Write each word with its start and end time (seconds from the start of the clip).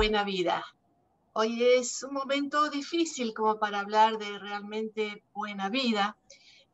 buena 0.00 0.24
vida. 0.24 0.64
Hoy 1.34 1.62
es 1.62 2.02
un 2.04 2.14
momento 2.14 2.70
difícil 2.70 3.34
como 3.34 3.58
para 3.58 3.80
hablar 3.80 4.16
de 4.16 4.38
realmente 4.38 5.22
buena 5.34 5.68
vida, 5.68 6.16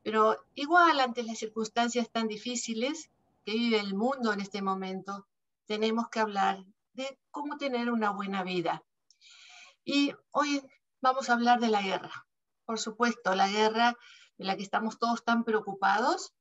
pero 0.04 0.36
igual 0.54 1.00
ante 1.00 1.24
las 1.24 1.38
circunstancias 1.38 2.08
tan 2.08 2.28
difíciles 2.28 3.10
que 3.44 3.54
vive 3.54 3.80
el 3.80 3.96
mundo 3.96 4.32
en 4.32 4.38
este 4.38 4.62
momento, 4.62 5.26
tenemos 5.66 6.08
que 6.08 6.20
hablar 6.20 6.64
de 6.92 7.18
cómo 7.32 7.56
tener 7.56 7.90
una 7.90 8.10
buena 8.10 8.44
vida. 8.44 8.84
Y 9.84 10.12
hoy 10.30 10.62
vamos 11.00 11.28
a 11.28 11.32
hablar 11.32 11.58
de 11.58 11.70
la 11.70 11.82
guerra. 11.82 12.28
Por 12.64 12.78
supuesto, 12.78 13.34
la 13.34 13.48
guerra 13.48 13.96
de 14.38 14.44
la 14.44 14.56
que 14.56 14.62
estamos 14.62 15.00
todos 15.00 15.24
tan 15.24 15.42
preocupados, 15.42 16.32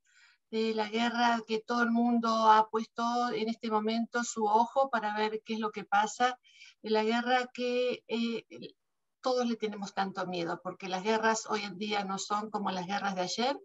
de 0.56 0.74
la 0.74 0.88
guerra 0.88 1.42
que 1.46 1.60
todo 1.60 1.84
el 1.84 1.92
mundo 1.92 2.30
ha 2.30 2.70
puesto 2.70 3.04
en 3.34 3.50
este 3.50 3.70
momento 3.70 4.24
su 4.24 4.46
ojo 4.46 4.90
para 4.90 5.14
ver 5.18 5.42
qué 5.44 5.56
es 5.56 5.60
lo 5.60 5.70
que 5.70 5.84
pasa, 5.84 6.40
de 6.82 6.92
la 6.92 7.04
guerra 7.04 7.48
que 7.54 8.06
eh, 8.08 8.46
todos 9.22 9.46
le 9.46 9.58
tenemos 9.58 9.94
tanto 9.94 10.26
miedo, 10.28 10.62
porque 10.64 10.88
las 10.88 11.04
guerras 11.04 11.46
hoy 11.50 11.64
en 11.64 11.78
día 11.78 12.06
no 12.06 12.18
son 12.18 12.52
como 12.52 12.72
las 12.72 12.88
guerras 12.88 13.16
de 13.16 13.22
ayer 13.24 13.60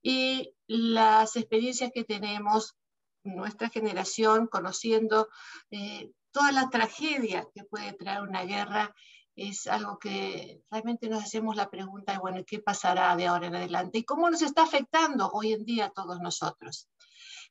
y 0.00 0.54
las 0.66 1.36
experiencias 1.36 1.90
que 1.92 2.04
tenemos, 2.04 2.74
nuestra 3.22 3.68
generación, 3.68 4.46
conociendo 4.46 5.28
eh, 5.70 6.10
toda 6.30 6.52
la 6.52 6.70
tragedia 6.70 7.46
que 7.54 7.64
puede 7.64 7.92
traer 7.92 8.22
una 8.22 8.44
guerra, 8.44 8.94
es 9.36 9.66
algo 9.66 9.98
que 9.98 10.62
realmente 10.70 11.08
nos 11.08 11.22
hacemos 11.22 11.56
la 11.56 11.70
pregunta 11.70 12.18
bueno, 12.18 12.42
¿qué 12.46 12.60
pasará 12.60 13.16
de 13.16 13.26
ahora 13.26 13.48
en 13.48 13.56
adelante? 13.56 13.98
¿Y 13.98 14.04
cómo 14.04 14.30
nos 14.30 14.42
está 14.42 14.62
afectando 14.62 15.30
hoy 15.32 15.52
en 15.52 15.64
día 15.64 15.86
a 15.86 15.90
todos 15.90 16.20
nosotros? 16.20 16.88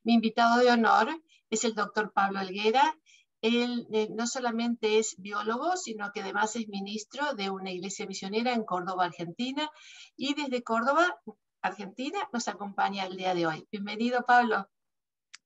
Mi 0.04 0.14
invitado 0.14 0.62
de 0.62 0.72
honor 0.72 1.10
es 1.50 1.64
el 1.64 1.76
doctor 1.76 2.12
Pablo 2.14 2.40
Alguera. 2.40 2.98
Él 3.42 3.88
eh, 3.92 4.08
no 4.12 4.26
solamente 4.28 5.00
es 5.00 5.16
biólogo, 5.18 5.76
sino 5.76 6.12
que 6.14 6.22
además 6.22 6.56
es 6.56 6.70
ministro 6.70 7.34
de 7.34 7.50
una 7.50 7.72
iglesia 7.72 8.06
misionera 8.06 8.54
en 8.54 8.64
Córdoba, 8.64 9.06
Argentina. 9.06 9.70
Y 10.16 10.34
desde 10.34 10.64
Córdoba, 10.64 11.20
Argentina, 11.62 12.20
nos 12.32 12.48
acompaña 12.48 13.06
el 13.06 13.18
día 13.18 13.34
de 13.34 13.46
hoy. 13.48 13.68
Bienvenido, 13.72 14.24
Pablo. 14.26 14.70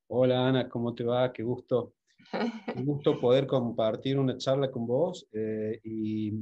Hola, 0.07 0.47
Ana, 0.47 0.69
¿cómo 0.69 0.93
te 0.93 1.03
va? 1.03 1.33
Qué 1.33 1.43
gusto. 1.43 1.96
Un 2.33 2.33
gusto 2.85 3.19
poder 3.19 3.47
compartir 3.47 4.19
una 4.19 4.37
charla 4.37 4.69
con 4.69 4.85
vos 4.85 5.27
eh, 5.31 5.79
y 5.83 6.33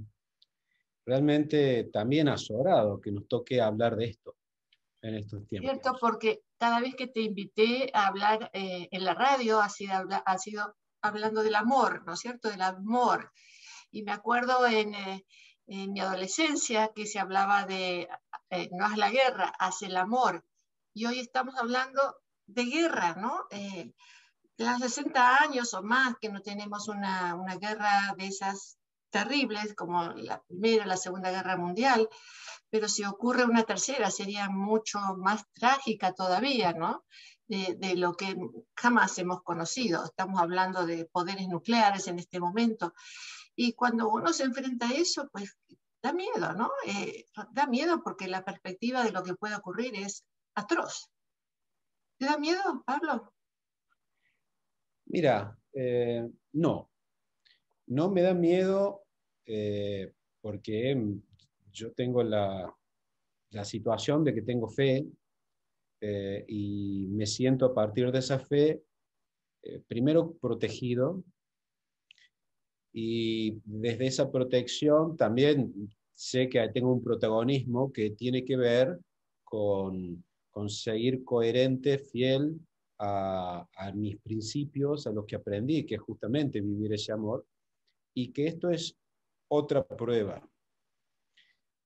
realmente 1.06 1.86
también 1.86 2.28
azorado 2.28 3.00
que 3.00 3.12
nos 3.12 3.28
toque 3.28 3.62
hablar 3.62 3.96
de 3.96 4.06
esto 4.06 4.36
en 5.02 5.16
estos 5.16 5.48
tiempos. 5.48 5.72
Cierto, 5.72 5.98
porque 6.00 6.42
cada 6.58 6.80
vez 6.80 6.96
que 6.96 7.08
te 7.08 7.22
invité 7.22 7.92
a 7.94 8.08
hablar 8.08 8.50
eh, 8.54 8.88
en 8.92 9.04
la 9.04 9.14
radio 9.14 9.62
ha 9.62 9.70
sido, 9.70 9.94
ha 10.26 10.38
sido 10.38 10.76
hablando 11.02 11.44
del 11.44 11.56
amor, 11.56 12.04
¿no 12.06 12.14
es 12.14 12.20
cierto? 12.20 12.50
Del 12.50 12.62
amor. 12.62 13.32
Y 13.92 14.04
me 14.04 14.12
acuerdo 14.12 14.66
en, 14.66 14.96
eh, 14.96 15.26
en 15.68 15.94
mi 15.94 16.00
adolescencia 16.00 16.92
que 16.96 17.06
se 17.06 17.20
hablaba 17.20 17.66
de 17.66 18.10
no 18.72 18.86
es 18.88 18.98
la 18.98 19.12
guerra, 19.12 19.54
hace 19.60 19.88
el 19.88 19.98
amor. 19.98 20.46
Y 20.94 21.06
hoy 21.06 21.20
estamos 21.20 21.56
hablando 21.56 22.02
de 22.48 22.64
guerra, 22.64 23.16
¿no? 23.16 23.48
Las 24.58 24.80
60 24.80 25.38
años 25.38 25.74
o 25.74 25.84
más 25.84 26.16
que 26.20 26.30
no 26.30 26.42
tenemos 26.42 26.88
una, 26.88 27.36
una 27.36 27.56
guerra 27.58 28.14
de 28.18 28.28
esas 28.28 28.78
terribles 29.10 29.74
como 29.76 30.04
la 30.14 30.42
Primera, 30.44 30.86
la 30.86 30.98
Segunda 30.98 31.32
Guerra 31.32 31.58
Mundial, 31.58 32.10
pero 32.70 32.90
si 32.90 33.06
ocurre 33.06 33.46
una 33.46 33.64
tercera 33.64 34.12
sería 34.12 34.50
mucho 34.50 35.00
más 35.18 35.46
trágica 35.54 36.14
todavía, 36.14 36.74
¿no? 36.74 37.06
De, 37.48 37.76
de, 37.78 37.96
lo 37.96 38.14
que 38.14 38.36
jamás 38.76 39.18
hemos 39.20 39.44
conocido. 39.44 40.04
Estamos 40.04 40.42
hablando 40.42 40.86
de 40.86 41.06
poderes 41.06 41.48
nucleares 41.48 42.08
en 42.08 42.18
este 42.18 42.40
momento. 42.40 42.94
Y 43.56 43.74
cuando 43.74 44.10
uno 44.10 44.34
se 44.34 44.44
enfrenta 44.44 44.88
a 44.88 44.94
eso, 44.94 45.30
pues 45.32 45.56
da 46.02 46.12
miedo, 46.12 46.54
¿no? 46.54 46.72
Eh, 46.86 47.26
da 47.52 47.68
miedo 47.68 48.04
porque 48.04 48.28
la 48.28 48.44
perspectiva 48.44 49.04
de 49.04 49.12
lo 49.12 49.24
que 49.24 49.36
puede 49.36 49.56
ocurrir 49.56 49.96
es 49.96 50.26
atroz. 50.56 51.10
¿Te 52.18 52.26
da 52.26 52.38
miedo, 52.38 52.84
Pablo? 52.86 53.35
Mira, 55.08 55.58
eh, 55.74 56.28
no, 56.54 56.90
no 57.88 58.12
me 58.12 58.22
da 58.22 58.34
miedo 58.34 59.04
eh, 59.46 60.12
porque 60.42 60.98
yo 61.72 61.92
tengo 61.94 62.24
la, 62.24 62.74
situación 63.64 64.26
de 64.26 64.34
que 64.34 64.42
tengo 64.42 64.68
fe 64.68 65.06
eh, 66.02 66.46
y 66.46 67.08
me 67.08 67.26
siento 67.26 67.68
a 67.68 67.74
partir 67.74 68.12
de 68.12 68.20
esa 68.20 68.38
fe, 68.38 68.84
primero 69.88 70.34
protegido 70.34 71.24
y 72.92 73.62
desde 73.64 74.08
esa 74.08 74.30
protección 74.30 75.16
también 75.16 75.90
sé 76.14 76.50
que 76.50 76.68
tengo 76.70 76.94
un 76.94 77.04
protagonismo 77.04 77.92
que 77.94 78.12
tiene 78.12 78.44
que 78.44 78.58
ver 78.58 79.00
con, 79.44 80.24
con 80.52 80.70
seguir 80.70 81.24
coherente, 81.24 81.98
fiel 81.98 82.60
a, 83.00 83.92
mis 83.94 84.18
principios, 84.18 85.08
a 85.08 85.12
los 85.12 85.26
que 85.26 85.36
aprendí, 85.36 85.86
que 85.86 85.96
es 85.96 86.02
justamente 86.02 86.62
vivir 86.62 86.94
ese 86.94 87.12
amor, 87.12 87.46
y 88.14 88.32
que 88.32 88.48
esto 88.48 88.70
es 88.70 88.96
otra 89.50 89.86
prueba. 89.86 90.48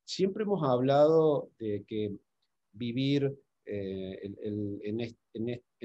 Siempre 0.06 0.44
hemos 0.44 0.64
hablado 0.64 1.52
de 1.60 1.84
que 1.88 2.16
vivir 2.72 3.36
eh, 3.66 4.20
en, 4.44 5.00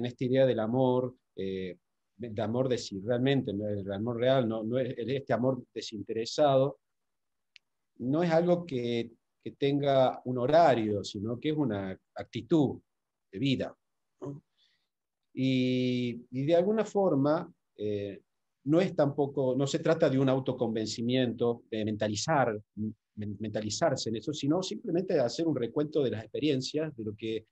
esta 0.06 0.24
idea 0.24 0.46
del 0.46 0.60
amor, 0.60 1.16
eh, 1.36 1.78
de 2.16 2.42
amor 2.42 2.68
de 2.68 2.78
si 2.78 3.00
realmente, 3.00 3.50
el 3.50 3.92
amor 3.92 4.18
real, 4.18 4.48
no, 4.48 4.62
no 4.62 4.78
es 4.78 4.94
este 4.96 5.32
amor 5.32 5.64
desinteresado, 5.74 6.78
no 7.96 8.22
es 8.22 8.30
algo 8.30 8.64
que, 8.64 9.10
que, 9.42 9.52
tenga 9.52 10.20
un 10.24 10.38
horario, 10.38 11.04
sino 11.04 11.38
que 11.38 11.50
es 11.50 11.56
una 11.56 11.98
actitud 12.14 12.80
de 13.30 13.38
vida. 13.38 13.76
Y, 15.34 16.14
de 16.30 16.54
alguna 16.54 16.84
forma, 16.84 17.52
eh, 17.76 18.22
no 18.64 18.80
es 18.80 18.94
tampoco, 18.94 19.54
no 19.56 19.66
se 19.66 19.80
trata 19.80 20.08
de 20.08 20.18
un 20.18 20.28
autoconvencimiento, 20.28 21.64
de 21.70 21.84
mentalizar, 21.84 22.56
mentalizarse 23.16 24.10
en 24.10 24.16
eso, 24.16 24.32
sino 24.32 24.62
simplemente 24.62 25.14
de 25.14 25.20
hacer 25.20 25.46
un 25.46 25.56
recuento 25.56 26.02
de 26.02 26.12
las 26.12 26.22
experiencias, 26.22 26.96
de 26.96 27.04
lo 27.04 27.14
que 27.16 27.46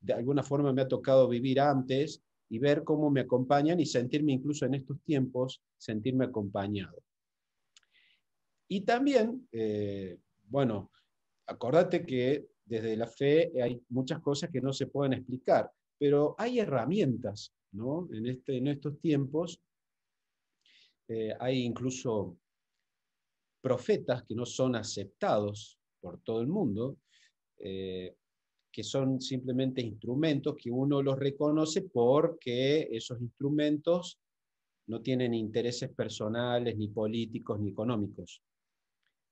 de 0.00 0.14
alguna 0.14 0.42
forma 0.42 0.72
me 0.72 0.82
ha 0.82 0.88
tocado 0.88 1.28
vivir 1.28 1.60
antes 1.60 2.22
y 2.48 2.58
ver 2.58 2.82
cómo 2.84 3.10
me 3.10 3.20
acompañan 3.20 3.78
y 3.80 3.86
sentirme 3.86 4.32
incluso 4.32 4.64
en 4.64 4.74
estos 4.74 4.98
tiempos, 5.02 5.62
sentirme 5.76 6.24
acompañado. 6.24 7.02
Y 8.66 8.80
también, 8.80 9.46
eh, 9.52 10.18
bueno, 10.48 10.90
acordate 11.46 12.04
que 12.04 12.48
desde 12.64 12.96
la 12.96 13.06
fe 13.06 13.52
hay 13.62 13.82
muchas 13.90 14.20
cosas 14.20 14.50
que 14.50 14.60
no 14.60 14.72
se 14.72 14.86
pueden 14.86 15.12
explicar 15.12 15.70
pero 16.00 16.34
hay 16.38 16.60
herramientas, 16.60 17.52
¿no? 17.72 18.08
En, 18.10 18.26
este, 18.26 18.56
estos 18.70 18.98
tiempos 19.00 19.62
eh, 21.06 21.34
hay 21.38 21.58
incluso 21.58 22.38
profetas 23.60 24.24
que 24.24 24.34
no 24.34 24.46
son 24.46 24.76
aceptados 24.76 25.78
por 26.00 26.22
todo 26.22 26.40
el 26.40 26.46
mundo, 26.46 26.96
eh, 27.58 28.16
que 28.72 28.82
son 28.82 29.20
simplemente 29.20 29.82
instrumentos 29.82 30.56
que 30.56 30.70
uno 30.70 31.02
los 31.02 31.18
reconoce 31.18 31.82
porque 31.82 32.88
esos 32.90 33.20
instrumentos 33.20 34.18
no 34.86 35.02
tienen 35.02 35.34
intereses 35.34 35.90
personales, 35.90 36.78
ni 36.78 36.88
políticos, 36.88 37.60
ni 37.60 37.68
económicos. 37.68 38.42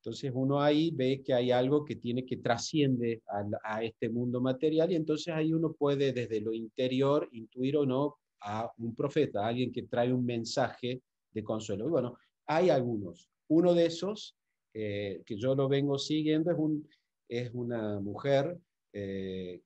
Entonces 0.09 0.33
uno 0.35 0.63
ahí 0.63 0.91
ve 0.91 1.23
que 1.23 1.35
hay 1.35 1.51
algo 1.51 1.85
que 1.85 1.97
tiene 1.97 2.25
que 2.25 2.39
trasciende 2.39 3.21
a, 3.63 3.85
este 3.85 4.09
mundo 4.09 4.41
material 4.41 4.91
y 4.91 4.97
entonces 4.97 5.35
ahí 5.35 5.53
uno 5.53 5.75
puede 5.75 6.15
desde 6.15 6.41
lo 6.41 6.55
interior 6.55 7.29
intuir 7.33 7.77
o 7.77 7.85
no 7.85 8.17
a 8.41 8.73
un 8.79 8.95
profeta, 8.95 9.45
a 9.45 9.49
alguien 9.49 9.71
que 9.71 9.83
trae 9.83 10.11
un 10.11 10.25
mensaje 10.25 11.03
de 11.31 11.45
consuelo. 11.45 11.87
Y 11.87 11.91
bueno, 11.91 12.17
hay 12.47 12.71
algunos. 12.71 13.29
Uno 13.49 13.75
de 13.75 13.85
esos, 13.85 14.35
eh, 14.73 15.21
que 15.27 15.37
yo 15.37 15.55
lo 15.55 15.69
vengo 15.69 15.99
siguiendo, 15.99 16.53
es, 16.53 16.59
un, 16.59 16.89
es 17.29 17.51
una 17.53 18.01
mujer 18.01 18.59
eh, 18.95 19.61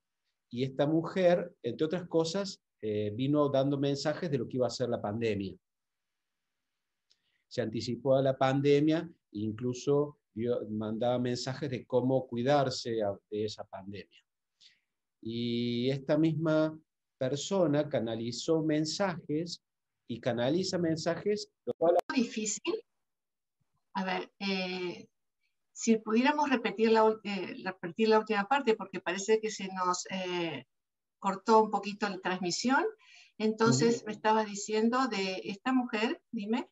y 0.50 0.64
esta 0.64 0.88
mujer, 0.88 1.54
entre 1.62 1.86
otras 1.86 2.08
cosas, 2.08 2.60
eh, 2.80 3.12
vino 3.14 3.48
dando 3.48 3.78
mensajes 3.78 4.28
de 4.28 4.38
lo 4.38 4.48
que 4.48 4.56
iba 4.56 4.66
a 4.66 4.70
ser 4.70 4.88
la 4.88 5.00
pandemia. 5.00 5.54
Se 7.46 7.62
anticipó 7.62 8.16
a 8.16 8.22
la 8.22 8.36
pandemia, 8.36 9.08
incluso 9.30 10.18
mandaba 10.70 11.18
mensajes 11.18 11.70
de 11.70 11.84
cómo 11.86 12.26
cuidarse 12.26 12.98
de 13.30 13.44
esa 13.44 13.64
pandemia. 13.64 14.24
Y 15.20 15.90
esta 15.90 16.18
misma 16.18 16.78
persona 17.18 17.88
canalizó 17.88 18.62
mensajes 18.62 19.62
y 20.08 20.20
canaliza 20.20 20.78
mensajes. 20.78 21.50
Lo 21.64 21.74
cual... 21.74 21.96
difícil. 22.14 22.82
A 23.94 24.04
ver, 24.04 24.32
eh, 24.40 25.06
si 25.72 25.98
pudiéramos 25.98 26.50
repetir 26.50 26.90
la, 26.90 27.14
eh, 27.24 27.62
repetir 27.64 28.08
la 28.08 28.18
última 28.18 28.48
parte, 28.48 28.74
porque 28.74 29.00
parece 29.00 29.40
que 29.40 29.50
se 29.50 29.68
nos 29.68 30.06
eh, 30.10 30.66
cortó 31.18 31.64
un 31.64 31.70
poquito 31.70 32.08
la 32.08 32.18
transmisión. 32.18 32.84
Entonces 33.38 34.04
me 34.04 34.12
estaba 34.12 34.44
diciendo 34.44 35.08
de 35.08 35.42
esta 35.44 35.72
mujer, 35.72 36.22
dime. 36.30 36.68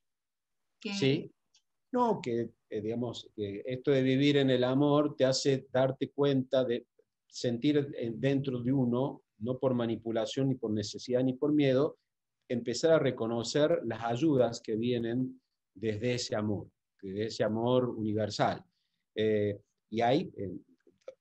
Que... 0.80 0.94
Sí, 0.94 1.32
No, 1.92 2.20
que 2.22 2.50
digamos, 2.70 3.28
esto 3.36 3.90
de 3.90 4.02
vivir 4.02 4.36
en 4.36 4.50
el 4.50 4.62
amor 4.62 5.16
te 5.16 5.24
hace 5.24 5.66
darte 5.72 6.10
cuenta 6.10 6.64
de 6.64 6.86
sentir 7.26 7.88
dentro 8.14 8.60
de 8.60 8.72
uno, 8.72 9.22
no 9.38 9.58
por 9.58 9.74
manipulación, 9.74 10.48
ni 10.48 10.54
por 10.54 10.70
necesidad, 10.70 11.22
ni 11.22 11.32
por 11.32 11.52
miedo, 11.52 11.98
empezar 12.48 12.92
a 12.92 12.98
reconocer 12.98 13.80
las 13.84 14.04
ayudas 14.04 14.60
que 14.60 14.76
vienen 14.76 15.40
desde 15.74 16.14
ese 16.14 16.36
amor, 16.36 16.68
desde 17.00 17.26
ese 17.26 17.44
amor 17.44 17.88
universal. 17.88 18.64
Eh, 19.14 19.58
y 19.90 20.00
ahí, 20.00 20.30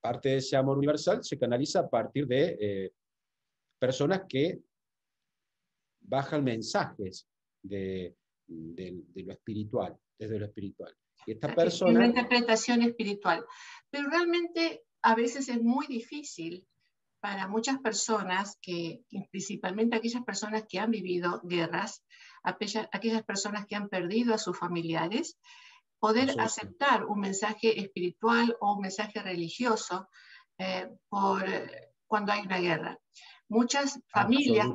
parte 0.01 0.29
de 0.29 0.37
ese 0.37 0.55
amor 0.55 0.77
universal 0.77 1.23
se 1.23 1.37
canaliza 1.37 1.81
a 1.81 1.89
partir 1.89 2.27
de 2.27 2.57
eh, 2.59 2.91
personas 3.77 4.23
que 4.27 4.59
bajan 6.01 6.43
mensajes 6.43 7.27
de, 7.61 8.15
lo 8.47 9.33
espiritual, 9.33 9.95
desde 10.17 10.39
lo 10.39 10.45
espiritual. 10.45 10.95
Esta 11.31 11.53
persona... 11.53 11.91
Una 11.91 12.07
interpretación 12.07 12.81
espiritual. 12.81 13.45
Pero 13.89 14.09
realmente 14.09 14.83
a 15.01 15.15
veces 15.15 15.49
es 15.49 15.61
muy 15.61 15.87
difícil 15.87 16.65
para 17.19 17.47
muchas 17.47 17.79
personas, 17.79 18.57
que, 18.61 19.01
principalmente 19.31 19.95
aquellas 19.95 20.23
personas 20.23 20.65
que 20.69 20.79
han 20.79 20.91
vivido 20.91 21.41
guerras, 21.43 22.03
aquellas, 22.43 23.23
personas 23.23 23.65
que 23.65 23.75
han 23.75 23.89
perdido 23.89 24.33
a 24.33 24.37
sus 24.37 24.57
familiares, 24.57 25.37
poder 25.99 26.39
aceptar 26.39 27.05
un 27.05 27.19
mensaje 27.19 27.79
espiritual 27.79 28.55
o 28.61 28.75
un 28.75 28.81
mensaje 28.81 29.21
religioso 29.21 30.07
eh, 30.57 30.89
por, 31.09 31.43
cuando 32.07 32.31
hay 32.31 32.41
una 32.41 32.59
guerra. 32.59 32.97
Muchas 33.49 33.99
familias, 34.07 34.67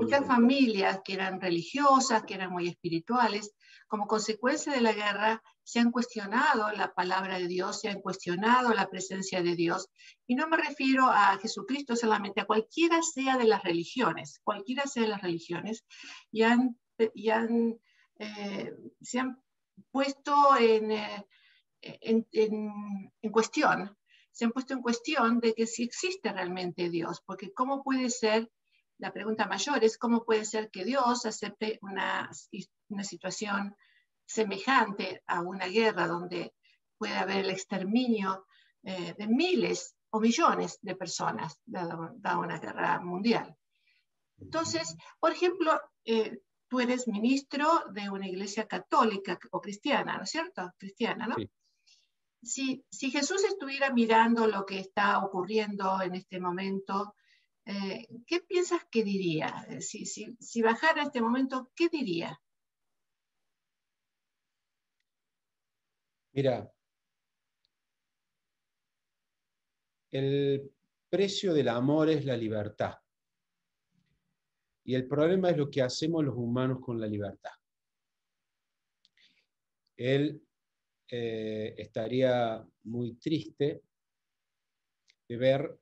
muchas 0.00 0.26
familias 0.26 1.00
que 1.04 1.12
eran 1.12 1.40
religiosas, 1.40 2.24
que 2.24 2.34
eran 2.34 2.50
muy 2.50 2.68
espirituales, 2.68 3.52
como 3.88 4.06
consecuencia 4.06 4.72
de 4.72 4.80
la 4.80 4.92
guerra, 4.92 5.42
se 5.62 5.80
han 5.80 5.90
cuestionado 5.90 6.70
la 6.72 6.94
palabra 6.94 7.38
de 7.38 7.48
Dios, 7.48 7.80
se 7.80 7.88
han 7.88 8.00
cuestionado 8.00 8.72
la 8.72 8.88
presencia 8.88 9.42
de 9.42 9.54
Dios. 9.54 9.88
Y 10.26 10.34
no 10.34 10.48
me 10.48 10.56
refiero 10.56 11.06
a 11.06 11.38
Jesucristo 11.38 11.96
solamente, 11.96 12.40
a 12.40 12.46
cualquiera 12.46 13.02
sea 13.02 13.36
de 13.36 13.44
las 13.44 13.62
religiones, 13.62 14.40
cualquiera 14.44 14.86
sea 14.86 15.02
de 15.02 15.08
las 15.08 15.22
religiones, 15.22 15.84
y, 16.30 16.42
han, 16.42 16.78
eh, 18.18 18.72
se 19.00 19.18
han 19.18 19.42
puesto 19.90 20.56
eh, 20.58 21.24
en, 21.80 22.26
en 22.32 23.32
cuestión 23.32 23.96
se 24.36 24.44
han 24.44 24.52
puesto 24.52 24.74
en 24.74 24.82
cuestión 24.82 25.40
de 25.40 25.54
que 25.54 25.66
si 25.66 25.82
existe 25.82 26.30
realmente 26.30 26.90
Dios, 26.90 27.22
porque 27.24 27.54
¿cómo 27.54 27.82
puede 27.82 28.10
ser, 28.10 28.50
la 28.98 29.10
pregunta 29.10 29.46
mayor 29.46 29.82
es 29.82 29.96
cómo 29.96 30.26
puede 30.26 30.44
ser 30.44 30.70
que 30.70 30.84
Dios 30.84 31.24
acepte 31.24 31.78
una, 31.80 32.28
una 32.88 33.04
situación 33.04 33.76
semejante 34.24 35.22
a 35.26 35.40
una 35.40 35.66
guerra 35.66 36.06
donde 36.06 36.54
puede 36.98 37.14
haber 37.14 37.44
el 37.44 37.50
exterminio 37.50 38.46
eh, 38.82 39.14
de 39.16 39.26
miles 39.26 39.94
o 40.10 40.20
millones 40.20 40.78
de 40.82 40.96
personas, 40.96 41.60
dada, 41.64 42.38
una 42.38 42.58
guerra 42.58 43.00
mundial. 43.00 43.56
Entonces, 44.38 44.96
por 45.18 45.32
ejemplo, 45.32 45.80
eh, 46.04 46.40
tú 46.68 46.80
eres 46.80 47.08
ministro 47.08 47.84
de 47.92 48.10
una 48.10 48.28
iglesia 48.28 48.66
católica 48.66 49.38
o 49.50 49.60
cristiana, 49.60 50.16
¿no 50.16 50.24
es 50.24 50.30
cierto? 50.30 50.72
Cristiana, 50.78 51.26
¿no? 51.26 51.36
si, 52.46 53.10
Jesús 53.10 53.44
estuviera 53.44 53.92
mirando 53.92 54.46
lo 54.46 54.64
que 54.64 54.78
está 54.78 55.18
ocurriendo 55.18 56.00
en 56.00 56.14
este 56.14 56.40
momento, 56.40 57.14
eh, 57.64 58.06
¿qué 58.26 58.40
piensas 58.40 58.82
que 58.90 59.02
diría? 59.02 59.66
Si, 59.80 60.06
si, 60.06 60.62
bajara 60.62 61.02
este 61.02 61.20
momento, 61.20 61.70
¿qué 61.74 61.88
diría? 61.88 62.40
Mira, 66.36 66.70
el 70.10 70.70
precio 71.08 71.54
del 71.54 71.68
amor 71.68 72.10
es 72.10 72.26
la 72.26 72.36
libertad. 72.36 72.92
Y 74.84 74.96
el 74.96 75.08
problema 75.08 75.48
es 75.48 75.56
lo 75.56 75.70
que 75.70 75.80
hacemos 75.80 76.22
los 76.22 76.36
humanos 76.36 76.80
con 76.82 77.00
la 77.00 77.06
libertad. 77.06 77.52
Él 79.96 80.46
eh, 81.10 81.74
estaría 81.78 82.62
muy 82.82 83.14
triste 83.14 83.82
de 85.28 85.36
ver 85.38 85.80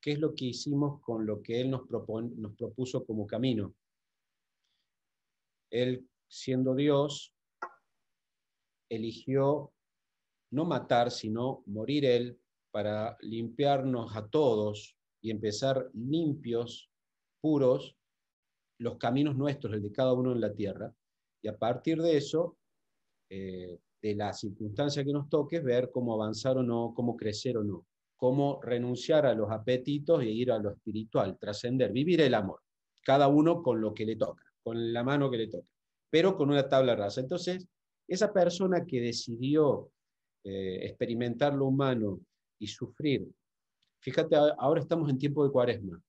qué 0.00 0.12
es 0.12 0.18
lo 0.18 0.34
que 0.34 0.46
hicimos 0.46 1.00
con 1.00 1.24
lo 1.24 1.40
que 1.40 1.60
Él 1.60 1.70
nos, 1.70 1.82
nos 1.88 2.56
propuso 2.56 3.06
como 3.06 3.24
camino. 3.28 3.72
Él, 5.70 6.10
siendo 6.26 6.74
Dios, 6.74 7.32
eligió 8.94 9.72
no 10.50 10.64
matar, 10.64 11.10
sino 11.10 11.62
morir 11.66 12.04
Él 12.04 12.38
para 12.70 13.16
limpiarnos 13.20 14.14
a 14.16 14.28
todos 14.28 14.96
y 15.22 15.30
empezar 15.30 15.90
limpios, 15.94 16.90
puros, 17.40 17.96
los 18.78 18.96
caminos 18.98 19.36
nuestros, 19.36 19.72
el 19.72 19.82
de 19.82 19.92
cada 19.92 20.12
uno 20.12 20.32
en 20.32 20.40
la 20.40 20.52
tierra. 20.52 20.94
Y 21.42 21.48
a 21.48 21.56
partir 21.56 22.00
de 22.02 22.16
eso, 22.16 22.58
eh, 23.30 23.78
de 24.02 24.14
la 24.14 24.32
circunstancia 24.32 25.04
que 25.04 25.12
nos 25.12 25.28
toque, 25.28 25.60
ver 25.60 25.90
cómo 25.90 26.14
avanzar 26.14 26.58
o 26.58 26.62
no, 26.62 26.92
cómo 26.94 27.16
crecer 27.16 27.56
o 27.56 27.64
no, 27.64 27.86
cómo 28.16 28.60
renunciar 28.62 29.26
a 29.26 29.34
los 29.34 29.50
apetitos 29.50 30.22
e 30.22 30.30
ir 30.30 30.50
a 30.50 30.58
lo 30.58 30.70
espiritual, 30.70 31.38
trascender, 31.38 31.92
vivir 31.92 32.20
el 32.20 32.34
amor, 32.34 32.60
cada 33.02 33.28
uno 33.28 33.62
con 33.62 33.80
lo 33.80 33.94
que 33.94 34.04
le 34.04 34.16
toca, 34.16 34.44
con 34.62 34.92
la 34.92 35.04
mano 35.04 35.30
que 35.30 35.38
le 35.38 35.48
toca, 35.48 35.68
pero 36.10 36.36
con 36.36 36.50
una 36.50 36.68
tabla 36.68 36.96
rasa. 36.96 37.20
Entonces, 37.20 37.68
esa 38.12 38.32
persona 38.32 38.84
que 38.84 39.00
decidió 39.00 39.90
eh, 40.44 40.80
experimentar 40.86 41.54
lo 41.54 41.66
humano 41.66 42.20
y 42.58 42.66
sufrir, 42.66 43.26
fíjate, 44.00 44.36
ahora 44.58 44.82
estamos 44.82 45.08
en 45.08 45.18
tiempo 45.18 45.44
de 45.44 45.50
cuaresma, 45.50 46.02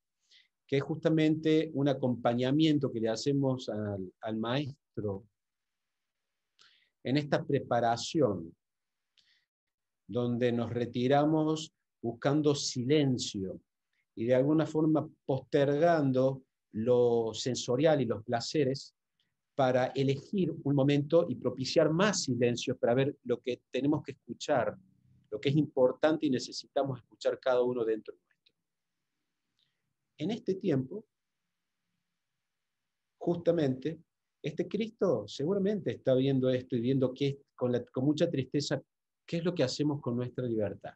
que 0.67 0.77
es 0.77 0.83
justamente 0.83 1.71
un 1.73 1.88
acompañamiento 1.88 2.91
que 2.91 3.00
le 3.00 3.09
hacemos 3.09 3.69
al, 3.69 4.11
al 4.21 4.38
maestro 4.38 5.25
en 7.03 7.17
esta 7.17 7.44
preparación, 7.45 8.53
donde 10.05 10.51
nos 10.51 10.71
retiramos 10.71 11.73
buscando 12.01 12.53
silencio 12.53 13.61
y 14.15 14.25
de 14.25 14.35
alguna 14.35 14.65
forma 14.65 15.09
postergando 15.25 16.44
lo 16.73 17.33
sensorial 17.33 18.01
y 18.01 18.05
los 18.05 18.24
placeres 18.24 18.93
para 19.55 19.88
elegir 19.88 20.51
un 20.63 20.75
momento 20.75 21.25
y 21.29 21.36
propiciar 21.36 21.91
más 21.91 22.24
silencio 22.24 22.77
para 22.77 22.95
ver 22.95 23.17
lo 23.24 23.39
que 23.39 23.62
tenemos 23.69 24.03
que 24.03 24.13
escuchar, 24.13 24.75
lo 25.29 25.39
que 25.39 25.50
es 25.50 25.55
importante 25.55 26.25
y 26.25 26.29
necesitamos 26.29 27.00
escuchar 27.00 27.39
cada 27.39 27.62
uno 27.62 27.86
dentro 27.86 28.15
nuestro. 28.15 28.51
En 30.17 30.31
este 30.31 30.55
tiempo, 30.55 31.05
justamente, 33.17 34.00
este 34.41 34.67
Cristo 34.67 35.27
seguramente 35.27 35.91
está 35.91 36.15
viendo 36.15 36.50
esto 36.50 36.75
y 36.75 36.81
viendo 36.81 37.13
que, 37.13 37.39
con, 37.55 37.74
con 37.91 38.05
mucha 38.05 38.29
tristeza 38.29 38.81
qué 39.25 39.38
es 39.38 39.45
lo 39.45 39.53
que 39.53 39.63
hacemos 39.63 40.01
con 40.01 40.15
nuestra 40.15 40.45
libertad. 40.45 40.93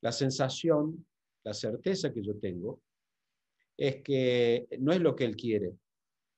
La 0.00 0.12
sensación, 0.12 1.06
la 1.44 1.52
certeza 1.52 2.12
que 2.12 2.22
yo 2.22 2.36
tengo, 2.38 2.80
es 3.76 4.02
que 4.02 4.66
no 4.78 4.92
es 4.92 5.00
lo 5.00 5.14
que 5.14 5.24
Él 5.24 5.36
quiere, 5.36 5.74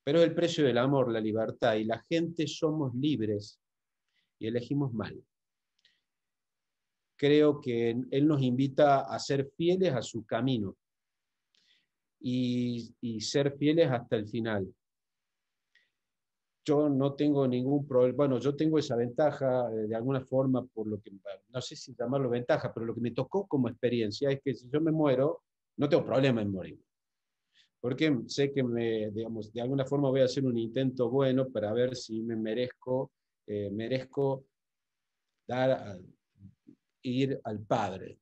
pero 0.05 0.19
es 0.19 0.25
el 0.25 0.35
precio 0.35 0.65
del 0.65 0.79
amor, 0.79 1.11
la 1.11 1.21
libertad, 1.21 1.75
y 1.75 1.85
la 1.85 2.03
gente 2.09 2.47
somos 2.47 2.95
libres 2.95 3.61
y 4.39 4.47
elegimos 4.49 4.93
mal. 4.93 5.23
Creo 7.17 7.61
que 7.61 7.91
Él 8.11 8.27
nos 8.27 8.43
invita 8.43 9.03
a 9.03 9.19
ser 9.19 9.53
fieles 9.57 9.93
a 9.93 10.03
su 10.03 10.25
camino 10.25 10.77
y, 12.21 13.21
ser 13.21 13.57
fieles 13.57 13.91
hasta 13.91 14.17
el 14.17 14.29
final 14.29 14.73
yo 16.65 16.89
no 16.89 17.15
tengo 17.15 17.47
ningún 17.49 17.87
problema, 17.87 18.17
bueno, 18.17 18.39
yo 18.39 18.55
tengo 18.55 18.79
esa 18.79 18.95
ventaja 18.97 19.69
eh, 19.73 19.89
de 19.89 19.97
alguna 19.97 20.21
forma 20.21 20.65
por 20.65 20.87
lo 20.87 21.01
que, 21.01 21.13
no 21.49 21.61
sé 21.61 21.75
si 21.75 21.95
llamarlo 21.95 22.31
ventaja, 22.31 22.73
pero 22.73 22.87
lo 22.87 22.95
que 22.95 23.01
me 23.01 23.11
tocó 23.11 23.47
como 23.47 23.69
experiencia 23.69 24.31
es 24.31 24.41
que 24.41 24.55
si 24.55 24.69
yo 24.71 24.81
me 24.81 24.93
muero, 24.93 25.43
no 25.77 25.89
tengo 25.89 26.05
problema 26.05 26.41
en 26.41 26.53
morir. 26.53 26.79
Porque 27.83 28.17
sé 28.29 28.53
que 28.53 28.63
me, 28.63 29.11
digamos, 29.11 29.53
de 29.53 29.61
alguna 29.61 29.85
forma 29.85 30.09
voy 30.09 30.21
a 30.21 30.27
hacer 30.27 30.47
un 30.47 30.57
intento 30.57 31.11
bueno 31.11 31.49
para 31.51 31.73
ver 31.73 31.97
si 31.97 32.23
me 32.23 32.37
merezco, 32.37 33.11
eh, 33.47 33.71
merezco 33.71 34.47
dar 35.49 35.99
ir 37.03 37.41
al 37.43 37.61
Padre. 37.61 38.21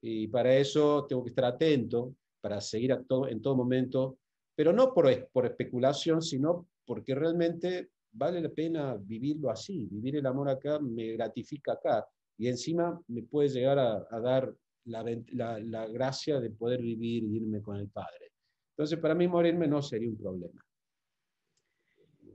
Y 0.00 0.28
para 0.28 0.56
eso 0.56 1.04
tengo 1.06 1.22
que 1.22 1.28
estar 1.28 1.44
atento, 1.44 2.14
para 2.40 2.60
seguir 2.60 2.92
a 2.92 3.02
todo, 3.02 3.28
en 3.28 3.42
todo 3.42 3.54
momento, 3.54 4.18
pero 4.54 4.72
no 4.72 4.94
por, 4.94 5.28
por 5.28 5.44
especulación, 5.44 6.22
sino 6.22 6.66
porque 6.86 7.14
realmente 7.14 7.90
vale 8.12 8.40
la 8.40 8.48
pena 8.48 8.96
vivirlo 8.96 9.50
así, 9.50 9.86
vivir 9.86 10.16
el 10.16 10.26
amor 10.26 10.48
acá 10.48 10.78
me 10.78 11.12
gratifica 11.12 11.72
acá 11.72 12.06
y 12.38 12.48
encima 12.48 13.00
me 13.08 13.22
puede 13.22 13.48
llegar 13.48 13.78
a, 13.78 14.20
dar 14.20 14.54
la, 14.84 15.88
gracia 15.88 16.40
de 16.40 16.50
poder 16.50 16.80
vivir 16.80 17.24
y 17.24 17.36
irme 17.36 17.62
con 17.62 17.76
el 17.76 17.88
Padre. 17.88 18.32
Entonces, 18.76 18.98
para 18.98 19.14
mí 19.14 19.28
morirme 19.28 19.68
no 19.68 19.80
sería 19.80 20.08
un 20.08 20.18
problema. 20.18 20.64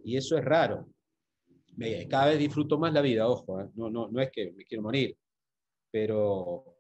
Y 0.04 0.16
eso 0.16 0.38
es 0.38 0.46
raro, 0.46 0.88
cada 2.10 2.28
vez 2.28 2.40
disfruto 2.40 2.78
más 2.78 2.94
la 2.94 3.02
vida, 3.02 3.28
ojo, 3.28 3.62
¿eh? 3.62 3.70
no, 3.76 3.90
no, 3.90 4.10
no 4.10 4.22
es 4.22 4.32
que 4.32 4.52
me 4.52 4.66
quiero 4.66 4.84
morir, 4.84 5.16
pero, 5.92 6.78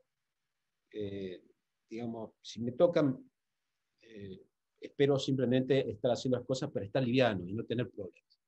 eh, 0.92 1.42
digamos, 1.90 2.32
si 2.42 2.62
me 2.62 2.74
tocan, 2.74 3.18
eh, 4.02 4.42
espero 4.80 5.18
simplemente 5.18 5.90
estar 5.90 6.12
haciendo 6.12 6.38
las 6.38 6.46
cosas 6.46 6.72
para 6.72 6.86
estar 6.86 7.04
liviano 7.04 7.48
y 7.48 7.54
no 7.54 7.64
tener 7.64 7.90
problemas. 7.90 8.40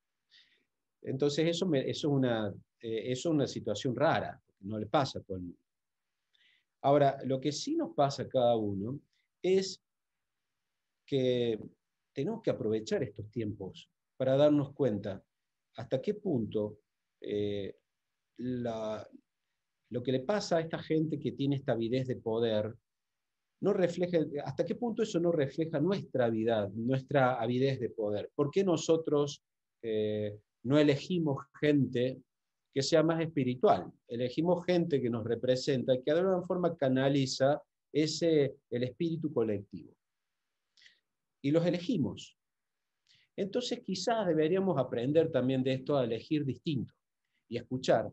Entonces, 1.03 1.47
eso, 1.47 1.65
me, 1.65 1.89
eso, 1.89 2.07
es, 2.07 2.13
una, 2.13 2.53
eso 2.79 3.29
es 3.29 3.33
una 3.33 3.47
situación 3.47 3.95
rara, 3.95 4.39
no 4.61 4.77
le 4.77 4.85
pasa 4.85 5.19
a 5.19 5.21
todo 5.21 5.37
el 5.37 5.43
mundo. 5.43 5.57
Ahora, 6.81 7.17
lo 7.25 7.39
que 7.39 7.51
sí 7.51 7.75
nos 7.75 7.93
pasa 7.93 8.23
a 8.23 8.27
cada 8.27 8.55
uno 8.55 8.99
es 9.41 9.81
que 11.11 11.59
tenemos 12.13 12.41
que 12.41 12.51
aprovechar 12.51 13.03
estos 13.03 13.29
tiempos 13.29 13.89
para 14.15 14.37
darnos 14.37 14.71
cuenta 14.71 15.21
hasta 15.75 16.01
qué 16.01 16.13
punto 16.13 16.79
eh, 17.19 17.75
lo 18.37 20.01
que 20.01 20.11
le 20.13 20.21
pasa 20.21 20.55
a 20.55 20.61
esta 20.61 20.79
gente 20.79 21.19
que 21.19 21.33
tiene 21.33 21.57
esta 21.57 21.73
avidez 21.73 22.07
de 22.07 22.15
poder, 22.15 22.73
no 23.59 23.73
refleja, 23.73 24.19
hasta 24.45 24.65
qué 24.65 24.75
punto 24.75 25.03
eso 25.03 25.19
no 25.19 25.33
refleja 25.33 25.81
nuestra 25.81 26.25
avidez, 26.27 26.73
nuestra 26.75 27.41
avidez 27.41 27.81
de 27.81 27.89
poder. 27.89 28.31
¿Por 28.33 28.49
qué 28.49 28.63
nosotros 28.63 29.43
eh, 29.83 30.39
no 30.63 30.79
elegimos 30.79 31.43
gente 31.59 32.21
que 32.73 32.81
sea 32.81 33.03
más 33.03 33.19
espiritual? 33.21 33.91
Elegimos 34.07 34.65
gente 34.65 35.01
que 35.01 35.09
nos 35.09 35.25
representa, 35.25 36.01
que 36.01 36.13
de 36.13 36.19
alguna 36.21 36.41
forma 36.43 36.77
canaliza 36.77 37.61
ese, 37.91 38.55
el 38.69 38.83
espíritu 38.83 39.33
colectivo. 39.33 39.93
Y 41.41 41.51
los 41.51 41.65
elegimos. 41.65 42.37
Entonces 43.35 43.81
quizás 43.81 44.27
deberíamos 44.27 44.77
aprender 44.77 45.31
también 45.31 45.63
de 45.63 45.73
esto 45.73 45.97
a 45.97 46.03
elegir 46.03 46.45
distinto 46.45 46.93
y 47.47 47.57
escuchar, 47.57 48.11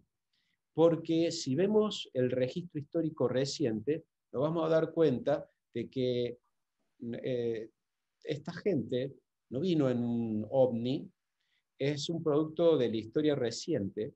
porque 0.75 1.31
si 1.31 1.55
vemos 1.55 2.09
el 2.15 2.31
registro 2.31 2.81
histórico 2.81 3.29
reciente, 3.29 4.05
nos 4.33 4.43
vamos 4.43 4.65
a 4.65 4.69
dar 4.69 4.93
cuenta 4.93 5.49
de 5.75 5.91
que 5.91 6.39
eh, 7.23 7.71
esta 8.25 8.53
gente 8.53 9.15
no 9.51 9.61
vino 9.61 9.91
en 9.91 10.03
un 10.03 10.47
ovni, 10.51 11.11
es 11.79 12.09
un 12.09 12.23
producto 12.23 12.77
de 12.77 12.89
la 12.89 12.97
historia 12.97 13.35
reciente, 13.35 14.15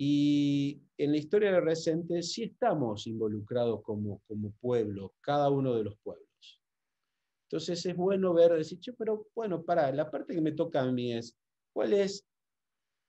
y 0.00 0.80
en 0.96 1.10
la 1.10 1.16
historia 1.16 1.58
reciente 1.60 2.22
sí 2.22 2.44
estamos 2.44 3.08
involucrados 3.08 3.82
como, 3.82 4.22
como 4.28 4.52
pueblo, 4.60 5.14
cada 5.20 5.50
uno 5.50 5.74
de 5.74 5.82
los 5.82 5.98
pueblos. 5.98 6.27
Entonces 7.50 7.86
es 7.86 7.96
bueno 7.96 8.34
ver, 8.34 8.52
decir, 8.52 8.78
pero 8.98 9.26
bueno, 9.34 9.62
para, 9.62 9.90
la 9.90 10.10
parte 10.10 10.34
que 10.34 10.40
me 10.42 10.52
toca 10.52 10.82
a 10.82 10.92
mí 10.92 11.14
es, 11.14 11.34
¿cuál 11.72 11.94
es, 11.94 12.22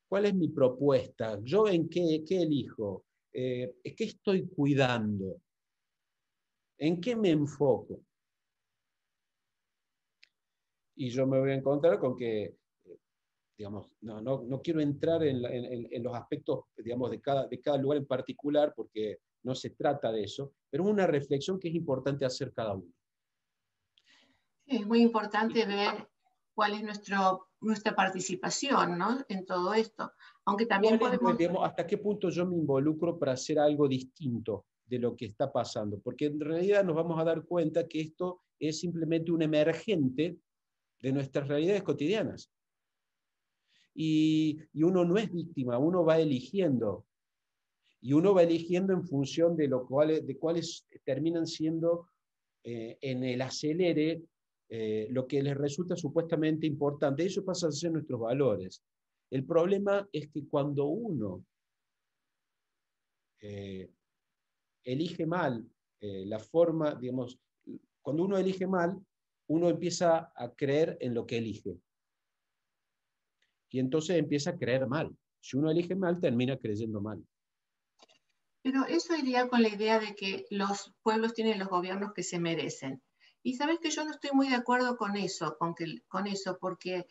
cuál 0.07 0.27
es 0.27 0.33
mi 0.33 0.47
propuesta? 0.47 1.37
¿Yo 1.43 1.67
en 1.67 1.89
qué, 1.89 2.23
qué 2.25 2.43
elijo? 2.43 3.03
Eh, 3.33 3.75
¿Qué 3.83 4.05
estoy 4.05 4.47
cuidando? 4.47 5.41
¿En 6.77 7.01
qué 7.01 7.17
me 7.17 7.31
enfoco? 7.31 7.99
Y 10.95 11.09
yo 11.09 11.27
me 11.27 11.37
voy 11.37 11.51
a 11.51 11.55
encontrar 11.55 11.99
con 11.99 12.15
que, 12.15 12.55
digamos, 13.57 13.91
no, 13.99 14.21
no, 14.21 14.43
no 14.43 14.61
quiero 14.61 14.79
entrar 14.79 15.21
en, 15.23 15.43
en, 15.43 15.87
en, 15.91 16.03
los 16.03 16.15
aspectos, 16.15 16.63
digamos, 16.77 17.11
de 17.11 17.19
cada, 17.19 17.45
de 17.45 17.59
cada 17.59 17.77
lugar 17.77 17.97
en 17.97 18.05
particular, 18.05 18.73
porque 18.73 19.17
no 19.43 19.53
se 19.53 19.71
trata 19.71 20.13
de 20.13 20.23
eso, 20.23 20.53
pero 20.69 20.85
es 20.85 20.89
una 20.89 21.07
reflexión 21.07 21.59
que 21.59 21.67
es 21.67 21.75
importante 21.75 22.23
hacer 22.23 22.53
cada 22.53 22.75
uno. 22.75 22.93
Es 24.69 24.85
muy 24.85 25.01
importante 25.01 25.65
ver 25.65 26.07
cuál 26.53 26.75
es 26.75 26.83
nuestro, 26.83 27.47
nuestra 27.59 27.95
participación 27.95 28.99
¿no? 28.99 29.25
en 29.27 29.43
todo 29.43 29.73
esto. 29.73 30.11
Aunque 30.45 30.67
también 30.67 30.99
podemos... 30.99 31.35
¿Hasta 31.63 31.87
qué 31.87 31.97
punto 31.97 32.29
yo 32.29 32.45
me 32.45 32.55
involucro 32.55 33.17
para 33.17 33.31
hacer 33.31 33.57
algo 33.57 33.87
distinto 33.87 34.67
de 34.85 34.99
lo 34.99 35.15
que 35.15 35.25
está 35.25 35.51
pasando? 35.51 35.99
Porque 35.99 36.27
en 36.27 36.39
realidad 36.39 36.83
nos 36.83 36.95
vamos 36.95 37.19
a 37.19 37.23
dar 37.23 37.45
cuenta 37.45 37.87
que 37.87 37.99
esto 37.99 38.43
es 38.59 38.79
simplemente 38.79 39.31
un 39.31 39.41
emergente 39.41 40.37
de 41.01 41.11
nuestras 41.11 41.47
realidades 41.47 41.81
cotidianas. 41.81 42.51
Y, 43.95 44.59
y 44.71 44.83
uno 44.83 45.03
no 45.03 45.17
es 45.17 45.31
víctima, 45.31 45.79
uno 45.79 46.05
va 46.05 46.19
eligiendo. 46.19 47.07
Y 48.01 48.13
uno 48.13 48.35
va 48.35 48.43
eligiendo 48.43 48.93
en 48.93 49.03
función 49.03 49.57
de, 49.57 49.67
lo 49.67 49.87
cual, 49.87 50.23
de 50.25 50.37
cuáles 50.37 50.85
terminan 51.03 51.47
siendo 51.47 52.07
eh, 52.63 52.99
en 53.01 53.23
el 53.23 53.41
acelere 53.41 54.21
eh, 54.69 55.07
lo 55.09 55.25
que 55.25 55.41
les 55.41 55.57
resulta 55.57 55.95
supuestamente 55.95 56.67
importante. 56.67 57.25
Eso 57.25 57.43
pasa 57.43 57.67
a 57.67 57.71
ser 57.71 57.91
nuestros 57.91 58.19
valores. 58.19 58.83
El 59.31 59.43
problema 59.45 60.07
es 60.11 60.29
que 60.29 60.47
cuando 60.47 60.85
uno 60.85 61.43
eh, 63.41 63.89
elige 64.83 65.25
mal 65.25 65.67
eh, 66.01 66.25
la 66.25 66.39
forma, 66.39 66.95
digamos, 66.95 67.39
cuando 68.01 68.23
uno 68.23 68.37
elige 68.37 68.67
mal, 68.67 68.97
uno 69.47 69.69
empieza 69.69 70.31
a 70.35 70.53
creer 70.55 70.97
en 71.01 71.13
lo 71.13 71.25
que 71.25 71.37
elige. 71.37 71.77
Y 73.71 73.79
entonces 73.79 74.17
empieza 74.17 74.51
a 74.51 74.57
creer 74.57 74.87
mal. 74.87 75.15
Si 75.41 75.57
uno 75.57 75.71
elige 75.71 75.95
mal, 75.95 76.19
termina 76.19 76.57
creyendo 76.57 77.01
mal. 77.01 77.23
Pero 78.61 78.85
eso 78.85 79.15
iría 79.15 79.47
con 79.47 79.61
la 79.61 79.69
idea 79.69 79.99
de 79.99 80.15
que 80.15 80.45
los 80.49 80.93
pueblos 81.01 81.33
tienen 81.33 81.59
los 81.59 81.69
gobiernos 81.69 82.13
que 82.13 82.23
se 82.23 82.39
merecen. 82.39 83.01
Y 83.43 83.55
sabes 83.55 83.79
que 83.79 83.91
yo 83.91 84.03
no 84.03 84.11
estoy 84.11 84.31
muy 84.33 84.49
de 84.49 84.55
acuerdo 84.55 84.97
con 84.97 85.15
eso, 85.15 85.57
con, 85.57 85.75
que, 85.75 86.01
con 86.07 86.27
eso 86.27 86.57
porque 86.59 87.07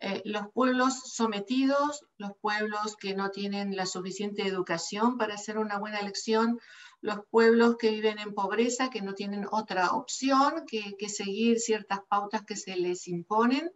eh, 0.00 0.20
los 0.24 0.50
pueblos 0.52 1.14
sometidos, 1.14 2.04
los 2.16 2.32
pueblos 2.40 2.96
que 2.96 3.14
no 3.14 3.30
tienen 3.30 3.76
la 3.76 3.86
suficiente 3.86 4.46
educación 4.46 5.16
para 5.16 5.34
hacer 5.34 5.58
una 5.58 5.78
buena 5.78 6.00
elección, 6.00 6.58
los 7.00 7.20
pueblos 7.30 7.76
que 7.78 7.90
viven 7.90 8.18
en 8.18 8.34
pobreza, 8.34 8.90
que 8.90 9.00
no 9.00 9.14
tienen 9.14 9.46
otra 9.50 9.92
opción 9.92 10.64
que, 10.66 10.96
que 10.98 11.08
seguir 11.08 11.60
ciertas 11.60 12.00
pautas 12.08 12.44
que 12.44 12.56
se 12.56 12.76
les 12.76 13.06
imponen. 13.06 13.70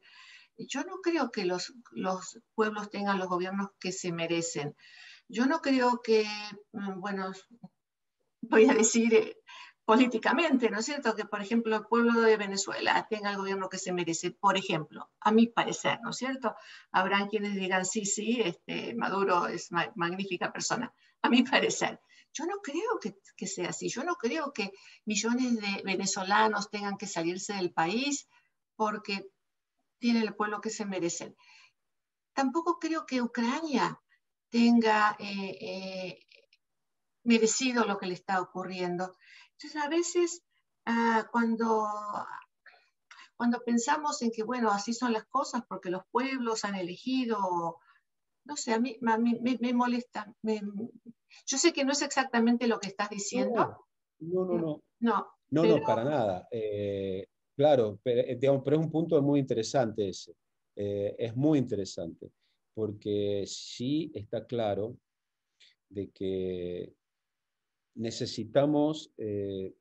Yo 0.58 0.82
no 0.82 0.96
creo 1.02 1.30
que 1.30 1.44
los, 1.44 1.74
los 1.92 2.40
pueblos 2.54 2.90
tengan 2.90 3.18
los 3.18 3.28
gobiernos 3.28 3.68
que 3.78 3.92
se 3.92 4.10
merecen. 4.10 4.74
Yo 5.28 5.46
no 5.46 5.60
creo 5.60 6.00
que, 6.02 6.26
mm, 6.72 7.00
bueno, 7.00 7.32
voy 8.42 8.68
a 8.68 8.74
decir, 8.74 9.14
eh, 9.14 9.36
políticamente, 9.86 10.68
¿no 10.68 10.80
es 10.80 10.84
cierto? 10.84 11.14
Que, 11.14 11.24
por 11.24 11.40
ejemplo, 11.40 11.76
el 11.76 11.86
pueblo 11.86 12.20
de 12.20 12.36
Venezuela 12.36 13.06
tenga 13.08 13.30
el 13.30 13.36
gobierno 13.36 13.68
que 13.68 13.78
se 13.78 13.92
merece, 13.92 14.32
por 14.32 14.56
ejemplo, 14.56 15.08
a 15.20 15.30
mi 15.30 15.46
parecer, 15.46 16.00
¿no 16.02 16.10
es 16.10 16.16
cierto? 16.16 16.56
Habrán 16.90 17.28
quienes 17.28 17.54
digan, 17.54 17.86
sí, 17.86 18.04
sí, 18.04 18.40
este, 18.44 18.96
Maduro 18.96 19.46
es 19.46 19.70
magnífica 19.94 20.52
persona, 20.52 20.92
a 21.22 21.28
mi 21.28 21.44
parecer. 21.44 22.00
Yo 22.32 22.46
no 22.46 22.56
creo 22.62 22.98
que, 23.00 23.16
que, 23.36 23.46
sea 23.46 23.70
así, 23.70 23.88
yo 23.88 24.02
no 24.02 24.16
creo 24.16 24.52
que 24.52 24.72
millones 25.04 25.56
de 25.60 25.82
venezolanos 25.84 26.68
tengan 26.68 26.98
que 26.98 27.06
salirse 27.06 27.54
del 27.54 27.72
país 27.72 28.28
porque 28.74 29.30
tiene 30.00 30.20
el 30.20 30.34
pueblo 30.34 30.60
que 30.60 30.70
se 30.70 30.84
merecen. 30.84 31.36
Tampoco 32.32 32.80
creo 32.80 33.06
que 33.06 33.22
Ucrania 33.22 34.02
tenga 34.50 35.16
eh, 35.20 35.56
eh, 35.60 36.26
merecido 37.22 37.84
lo 37.84 37.98
que 37.98 38.06
le 38.06 38.14
está 38.14 38.40
ocurriendo. 38.40 39.16
Entonces, 39.58 39.82
a 39.82 39.88
veces 39.88 40.42
ah, 40.84 41.28
cuando, 41.32 41.88
cuando 43.36 43.60
pensamos 43.64 44.20
en 44.22 44.30
que, 44.30 44.42
bueno, 44.42 44.70
así 44.70 44.92
son 44.92 45.12
las 45.12 45.24
cosas 45.26 45.62
porque 45.68 45.90
los 45.90 46.02
pueblos 46.10 46.64
han 46.64 46.74
elegido, 46.74 47.78
no 48.44 48.56
sé, 48.56 48.74
a 48.74 48.80
mí, 48.80 48.98
me, 49.00 49.72
molesta. 49.72 50.32
yo 50.42 51.58
sé 51.58 51.72
que 51.72 51.84
no 51.84 51.92
es 51.92 52.02
exactamente 52.02 52.66
lo 52.66 52.78
que 52.78 52.88
estás 52.88 53.10
diciendo. 53.10 53.86
No, 54.18 54.44
no, 54.44 54.58
no. 54.58 54.82
No, 54.98 55.26
no, 55.50 55.64
no, 55.64 55.82
para 55.82 56.04
nada. 56.04 56.48
Eh, 56.50 57.26
claro, 57.54 57.98
pero, 58.02 58.22
eh, 58.22 58.36
digamos, 58.36 58.62
pero, 58.64 58.76
es 58.76 58.84
un 58.84 58.90
punto 58.90 59.20
muy 59.22 59.40
interesante 59.40 60.08
ese. 60.08 60.34
Eh, 60.74 61.14
es 61.18 61.36
muy 61.36 61.58
interesante, 61.58 62.30
porque 62.74 63.44
sí 63.46 64.10
está 64.14 64.46
claro 64.46 64.96
de 65.88 66.10
que 66.10 66.94
necesitamos, 67.96 69.12
eh, 69.18 69.74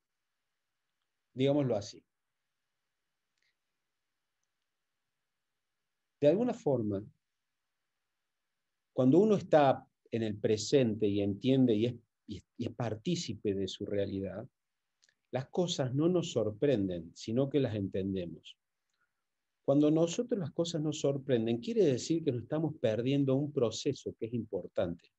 digámoslo 1.34 1.75
así, 1.75 2.03
de 6.22 6.27
alguna 6.27 6.53
forma, 6.53 7.05
cuando 8.93 9.19
uno 9.19 9.36
está 9.36 9.86
en 10.10 10.24
el 10.24 10.38
presente 10.38 11.07
y 11.07 11.22
entiende 11.22 11.75
y 11.75 11.86
es, 11.86 11.95
y 12.27 12.65
es 12.65 12.74
partícipe 12.74 13.53
de 13.53 13.67
su 13.67 13.86
realidad, 13.86 14.48
las 15.31 15.48
cosas 15.50 15.93
no 15.93 16.07
nos 16.07 16.31
sorprenden, 16.31 17.12
sino 17.13 17.50
que 17.50 17.60
las 17.60 17.75
entendemos. 17.75 18.57
Cuando 19.65 19.91
nosotros 19.91 20.39
las 20.39 20.51
cosas 20.51 20.81
nos 20.81 21.00
sorprenden, 21.00 21.60
quiere 21.60 21.84
decir 21.84 22.24
que 22.24 22.31
nos 22.31 22.43
estamos 22.43 22.75
perdiendo 22.79 23.36
un 23.36 23.51
proceso 23.51 24.15
que 24.17 24.27
es 24.27 24.34
importante. 24.34 25.14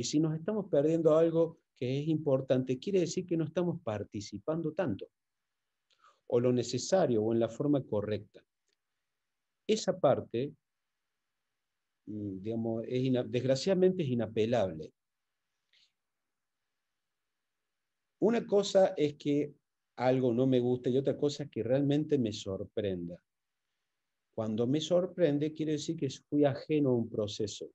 Y 0.00 0.04
si 0.04 0.18
nos 0.18 0.34
estamos 0.34 0.64
perdiendo 0.70 1.14
algo 1.14 1.58
que 1.76 2.00
es 2.00 2.08
importante, 2.08 2.78
quiere 2.78 3.00
decir 3.00 3.26
que 3.26 3.36
no 3.36 3.44
estamos 3.44 3.82
participando 3.82 4.72
tanto, 4.72 5.10
o 6.28 6.40
lo 6.40 6.54
necesario, 6.54 7.22
o 7.22 7.34
en 7.34 7.40
la 7.40 7.50
forma 7.50 7.82
correcta. 7.84 8.42
Esa 9.66 10.00
parte 10.00 10.54
mm, 12.06 12.40
digamos, 12.40 12.84
desgraciadamente 13.28 14.02
es 14.02 14.08
inapelable. 14.08 14.90
Una 18.20 18.46
cosa 18.46 18.94
es 18.96 19.16
que 19.16 19.54
algo 19.96 20.32
no 20.32 20.46
me 20.46 20.60
gusta 20.60 20.88
y 20.88 20.96
otra 20.96 21.14
cosa 21.14 21.42
es 21.42 21.50
que 21.50 21.62
realmente 21.62 22.16
me 22.16 22.32
sorprenda. 22.32 23.22
Cuando 24.34 24.66
me 24.66 24.80
sorprende, 24.80 25.52
quiere 25.52 25.72
decir 25.72 25.98
que 25.98 26.08
fui 26.08 26.46
ajeno 26.46 26.88
a 26.88 26.94
un 26.94 27.10
proceso. 27.10 27.70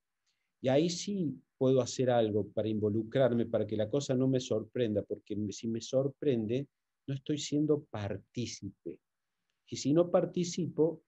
Y 0.65 0.67
ahí 0.67 0.89
sí 0.89 1.39
puedo 1.59 1.79
hacer 1.79 2.09
algo 2.09 2.47
para 2.47 2.67
involucrarme, 2.67 3.45
para 3.45 3.67
que 3.67 3.77
la 3.77 3.87
cosa 3.87 4.15
no 4.15 4.27
me 4.27 4.39
sorprenda, 4.39 5.03
porque 5.03 5.37
si 5.51 5.67
me 5.67 5.79
sorprende, 5.79 6.67
no 7.05 7.13
estoy 7.13 7.37
siendo 7.37 7.83
partícipe. 7.83 8.97
Y 9.69 9.75
si 9.75 9.93
no 9.93 10.09
participo, 10.09 11.03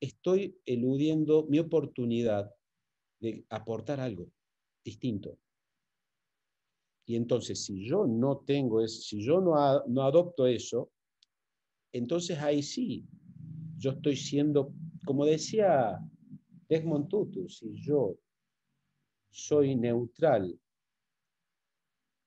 estoy 0.00 0.56
eludiendo 0.64 1.44
mi 1.46 1.58
oportunidad 1.58 2.50
de 3.20 3.44
aportar 3.50 4.00
algo 4.00 4.28
distinto. 4.82 5.38
Y 7.04 7.14
entonces, 7.16 7.62
si 7.66 7.86
yo 7.86 8.06
no 8.06 8.38
tengo 8.46 8.80
eso, 8.80 9.02
si 9.02 9.22
yo 9.22 9.42
no, 9.42 9.52
no 9.88 10.04
adopto 10.04 10.46
eso, 10.46 10.90
entonces 11.92 12.38
ahí 12.38 12.62
sí, 12.62 13.04
yo 13.76 13.90
estoy 13.90 14.16
siendo, 14.16 14.72
como 15.04 15.26
decía 15.26 15.98
Desmond 16.66 17.08
Tutu, 17.08 17.46
si 17.50 17.78
yo 17.78 18.16
soy 19.32 19.74
neutral 19.74 20.60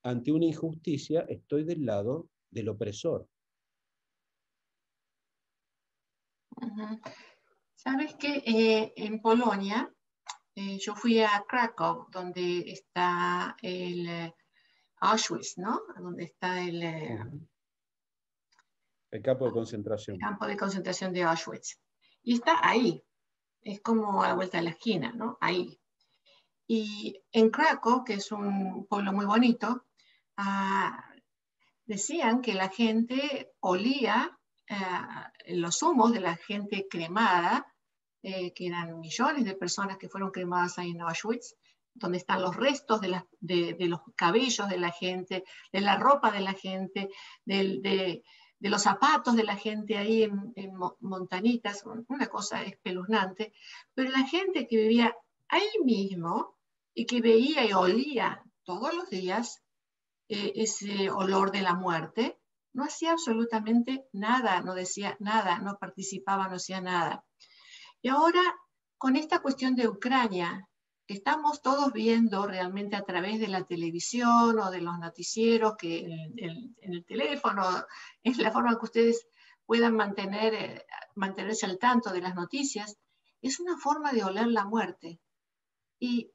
ante 0.04 0.32
una 0.32 0.46
injusticia, 0.46 1.22
estoy 1.28 1.64
del 1.64 1.86
lado 1.86 2.30
del 2.52 2.70
opresor. 2.70 3.28
Sabes 7.76 8.16
que 8.16 8.44
eh, 8.46 8.94
en 8.96 9.22
Polonia, 9.22 9.92
eh, 10.56 10.78
yo 10.80 10.96
fui 10.96 11.22
a 11.22 11.44
Krakow, 11.48 12.08
donde 12.12 12.60
está 12.72 13.56
el 13.62 14.08
eh, 14.08 14.36
Auschwitz, 15.02 15.58
¿no? 15.58 15.82
Donde 16.00 16.26
está 16.26 16.62
el... 16.62 16.84
el 19.12 19.22
campo 19.24 19.46
de 19.46 19.52
concentración. 19.52 20.16
El 20.16 20.22
campo 20.22 20.46
de 20.46 20.58
concentración 20.58 21.14
de 21.14 21.24
Auschwitz. 21.24 21.80
Y 22.24 22.36
está 22.36 22.60
ahí. 22.62 23.04
Es 23.62 23.82
como 23.82 24.22
a 24.22 24.30
la 24.30 24.36
vuelta 24.36 24.60
de 24.60 24.66
la 24.66 24.70
esquina, 24.72 25.12
¿no? 25.14 25.38
Ahí. 25.42 25.80
Y 26.68 27.22
en 27.32 27.50
Krakow, 27.52 28.04
que 28.04 28.16
es 28.16 28.32
un 28.32 28.86
pueblo 28.88 29.14
muy 29.14 29.26
bonito, 29.26 29.86
ah, 30.38 31.14
decían 31.86 32.42
que 32.42 32.54
la 32.54 32.70
gente 32.70 33.52
olía 33.60 34.38
eh, 34.68 34.76
los 35.54 35.82
humos 35.84 36.12
de 36.12 36.22
la 36.22 36.36
gente 36.36 36.88
cremada, 36.90 37.72
eh, 38.24 38.54
que 38.54 38.68
eran 38.68 39.00
millones 39.00 39.46
de 39.46 39.56
personas 39.56 39.98
que 39.98 40.10
fueron 40.10 40.32
cremadas 40.32 40.80
ahí 40.80 40.92
en 40.92 41.02
Auschwitz, 41.02 41.56
donde 41.94 42.18
están 42.18 42.42
los 42.42 42.56
restos 42.56 43.00
de, 43.00 43.10
los 43.88 44.02
cabellos 44.16 44.68
de 44.68 44.78
la 44.78 44.92
gente, 44.92 45.44
de 45.72 45.82
la 45.82 45.98
ropa 45.98 46.32
de 46.32 46.42
la 46.42 46.54
gente, 46.54 47.10
de, 47.46 48.24
los 48.60 48.82
zapatos 48.82 49.36
de 49.36 49.44
la 49.44 49.56
gente 49.56 49.98
ahí 49.98 50.24
en, 50.24 50.52
en, 50.56 50.74
Montanitas, 51.00 51.84
una 52.08 52.28
cosa 52.28 52.64
espeluznante, 52.64 53.54
pero 53.94 54.10
la 54.10 54.28
gente 54.28 54.68
que 54.68 54.78
vivía 54.78 55.16
ahí 55.48 55.70
mismo 55.84 56.55
y 56.96 57.06
que 57.06 57.22
veía 57.22 57.66
y 57.66 57.74
olía 57.74 58.42
todos 58.64 58.96
los 58.96 59.10
días 59.10 59.62
eh, 60.30 60.54
ese 60.56 61.12
olor 61.12 61.52
de 61.52 61.62
la 61.62 61.76
muerte, 61.76 62.40
no 62.74 62.86
hacía 62.86 63.12
absolutamente 63.12 64.08
nada, 64.12 64.62
no 64.62 64.74
decía 64.74 65.16
nada, 65.20 65.60
no 65.60 65.78
participaba, 65.78 66.48
no 66.48 66.56
hacía 66.56 66.82
nada. 66.82 67.24
Y 68.02 68.10
ahora, 68.10 68.42
con 68.98 69.16
esta 69.16 69.40
cuestión 69.40 69.76
de 69.76 69.88
Ucrania, 69.88 70.68
que 71.06 71.14
estamos 71.14 71.62
todos 71.62 71.94
viendo 71.94 72.48
realmente 72.48 72.96
a 72.96 73.04
través 73.04 73.40
de 73.40 73.50
la 73.50 73.64
televisión 73.66 74.58
o 74.60 74.72
de 74.72 74.82
los 74.82 74.98
noticieros, 74.98 75.76
que 75.78 76.00
en, 76.00 76.76
el 76.82 77.06
teléfono 77.06 77.64
es 78.24 78.38
la 78.38 78.52
forma 78.52 78.78
que 78.80 78.86
ustedes 78.86 79.28
puedan 79.66 79.96
mantener, 79.96 80.54
eh, 80.54 80.86
mantenerse 81.16 81.66
al 81.66 81.78
tanto 81.78 82.12
de 82.12 82.22
las 82.22 82.36
noticias, 82.36 82.98
es 83.42 83.60
una 83.60 83.78
forma 83.78 84.12
de 84.12 84.24
oler 84.24 84.48
la 84.48 84.66
muerte. 84.66 85.20
Y 86.00 86.32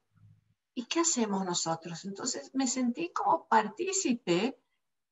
¿y 0.73 0.85
qué 0.85 1.01
hacemos 1.01 1.45
nosotros? 1.45 2.05
Entonces 2.05 2.51
me 2.53 2.67
sentí 2.67 3.11
como 3.11 3.47
partícipe, 3.47 4.57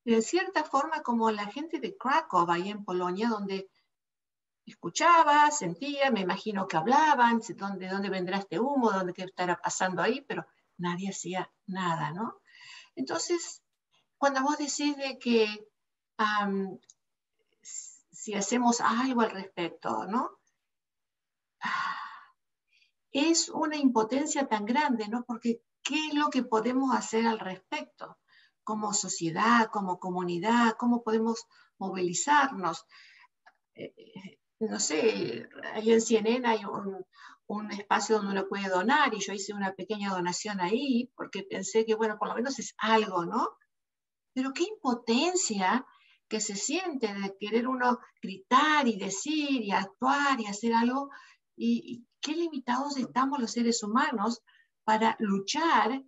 de 0.06 0.22
cierta 0.22 0.64
forma 0.64 1.04
como 1.04 1.30
la 1.32 1.46
gente 1.48 1.80
de 1.80 1.98
Krakow, 1.98 2.50
ahí 2.50 2.70
en 2.70 2.84
Polonia, 2.86 3.30
donde 3.30 3.70
escuchaba, 4.66 5.52
sentía, 5.52 6.12
me 6.12 6.22
imagino 6.22 6.68
que 6.68 6.78
hablaban, 6.78 7.40
de 7.40 7.88
dónde, 7.88 8.10
vendrá 8.10 8.38
este 8.38 8.60
humo, 8.60 8.92
dónde 8.92 9.14
qué 9.14 9.24
estará 9.24 9.60
pasando 9.60 10.02
ahí, 10.02 10.22
pero 10.22 10.46
nadie 10.78 11.10
hacía 11.10 11.52
nada, 11.66 12.12
¿no? 12.12 12.40
Entonces, 12.96 13.64
cuando 14.18 14.42
vos 14.42 14.58
decís 14.58 14.96
de 14.96 15.18
que 15.18 15.68
si 17.62 18.34
hacemos 18.34 18.82
algo 18.82 19.22
al 19.22 19.32
respecto, 19.32 20.06
¿no? 20.06 20.40
Es 23.12 23.50
una 23.50 23.78
impotencia 23.78 24.48
tan 24.48 24.66
grande, 24.66 25.08
¿no? 25.08 25.24
Porque 25.26 25.62
¿qué 25.84 26.08
es 26.08 26.14
lo 26.14 26.30
que 26.30 26.44
podemos 26.44 26.96
hacer 26.96 27.26
al 27.26 27.40
respecto? 27.40 28.18
Como 28.64 28.94
sociedad, 28.94 29.70
como 29.72 30.00
comunidad, 30.00 30.76
¿cómo 30.78 31.04
podemos 31.04 31.48
movilizarnos? 31.80 32.86
Eh, 33.76 33.94
eh, 33.98 34.40
no 34.60 34.80
sé, 34.80 35.48
ahí 35.74 35.92
en 35.92 36.02
CNN 36.02 36.48
hay 36.48 36.66
un, 36.66 37.06
un, 37.48 37.72
espacio 37.72 38.18
donde 38.18 38.34
uno 38.34 38.48
puede 38.48 38.68
donar 38.68 39.14
y 39.14 39.20
yo 39.20 39.34
hice 39.34 39.54
una 39.54 39.74
pequeña 39.74 40.12
donación 40.12 40.60
ahí 40.60 41.12
porque 41.16 41.44
pensé 41.44 41.86
que, 41.86 41.96
bueno, 41.96 42.18
por 42.20 42.28
lo 42.28 42.36
menos 42.36 42.60
es 42.60 42.76
algo, 42.78 43.26
¿no? 43.26 43.48
Pero 44.34 44.54
qué 44.54 44.64
impotencia 44.64 45.86
que 46.28 46.40
se 46.40 46.56
siente 46.56 47.12
de 47.14 47.36
querer 47.40 47.68
uno 47.68 48.00
gritar 48.22 48.88
y 48.88 48.98
decir 48.98 49.64
y 49.64 49.72
actuar 49.72 50.40
y 50.40 50.46
hacer 50.46 50.74
algo 50.74 51.10
y, 51.58 52.06
qué 52.22 52.34
limitados 52.34 52.98
estamos 52.98 53.40
los 53.40 53.52
seres 53.52 53.84
humanos 53.84 54.42
para 54.84 55.16
luchar 55.20 56.04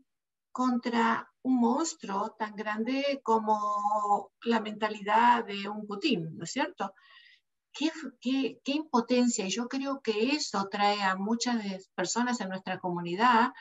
contra 0.51 1.31
un 1.43 1.59
monstruo 1.59 2.35
tan 2.37 2.55
grande 2.55 3.21
como 3.23 4.31
la 4.43 4.59
mentalidad 4.59 5.45
de 5.45 5.67
un 5.69 5.87
Putin, 5.87 6.37
¿no 6.37 6.43
es 6.43 6.51
cierto? 6.51 6.93
Qué, 7.71 7.89
qué, 8.19 8.71
impotencia. 8.73 9.45
Y 9.45 9.49
yo 9.49 9.67
creo 9.67 10.01
que 10.01 10.35
eso 10.35 10.67
trae 10.69 11.01
a 11.01 11.15
muchas 11.15 11.89
personas 11.95 12.41
en 12.41 12.49
nuestra 12.49 12.79
comunidad, 12.79 13.53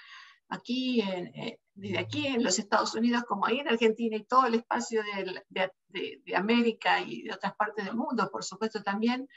aquí, 0.49 1.01
eh, 1.01 1.61
desde 1.75 1.99
aquí 1.99 2.27
en 2.27 2.43
los 2.43 2.59
Estados 2.59 2.95
Unidos, 2.95 3.23
como 3.29 3.47
ahí 3.47 3.61
en 3.61 3.69
Argentina 3.69 4.17
y 4.17 4.25
todo 4.25 4.47
el 4.47 4.57
espacio 4.57 5.03
de, 5.03 5.71
de 5.89 6.37
América 6.37 7.01
y 7.01 7.23
de 7.23 7.33
otras 7.33 7.55
partes 7.55 7.85
del 7.85 7.95
mundo, 7.95 8.29
por 8.33 8.43
supuesto 8.43 8.83
también, 8.83 9.29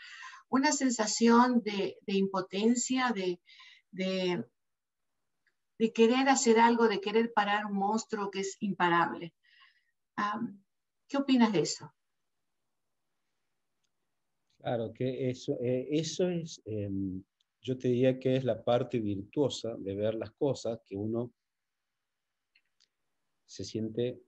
una 0.54 0.72
sensación 0.72 1.64
de, 1.64 1.98
impotencia, 2.06 3.12
de, 3.12 3.42
de, 3.90 4.46
querer 5.92 6.30
hacer 6.30 6.60
algo, 6.60 6.88
de 6.88 7.02
querer 7.02 7.34
parar 7.34 7.66
un 7.66 7.76
monstruo 7.76 8.30
que 8.30 8.42
es 8.42 8.58
imparable. 8.60 9.34
¿Qué 11.08 11.18
opinas 11.18 11.52
de 11.52 11.62
eso? 11.62 11.92
Claro, 14.60 14.94
que 14.94 15.32
eso, 15.32 15.58
eh, 15.60 15.88
eso 15.90 16.30
es, 16.30 16.62
em, 16.66 17.24
yo 17.60 17.76
te 17.76 17.88
diría 17.88 18.20
que 18.20 18.36
es 18.36 18.44
la 18.44 18.64
parte 18.64 19.00
virtuosa 19.00 19.76
de 19.80 19.96
ver 19.96 20.14
las 20.14 20.32
cosas, 20.34 20.80
que 20.86 20.96
uno 20.96 21.34
se 23.48 23.66
siente, 23.66 24.22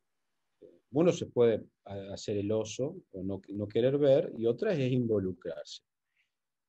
uno 0.92 1.12
se 1.12 1.28
puede 1.28 1.64
hacer 1.84 2.38
el 2.38 2.52
oso 2.52 2.98
o 3.12 3.24
no, 3.24 3.42
no 3.50 3.68
querer 3.68 4.00
ver, 4.00 4.34
y 4.36 4.48
otra 4.48 4.74
es 4.74 4.92
involucrarse. 4.92 5.84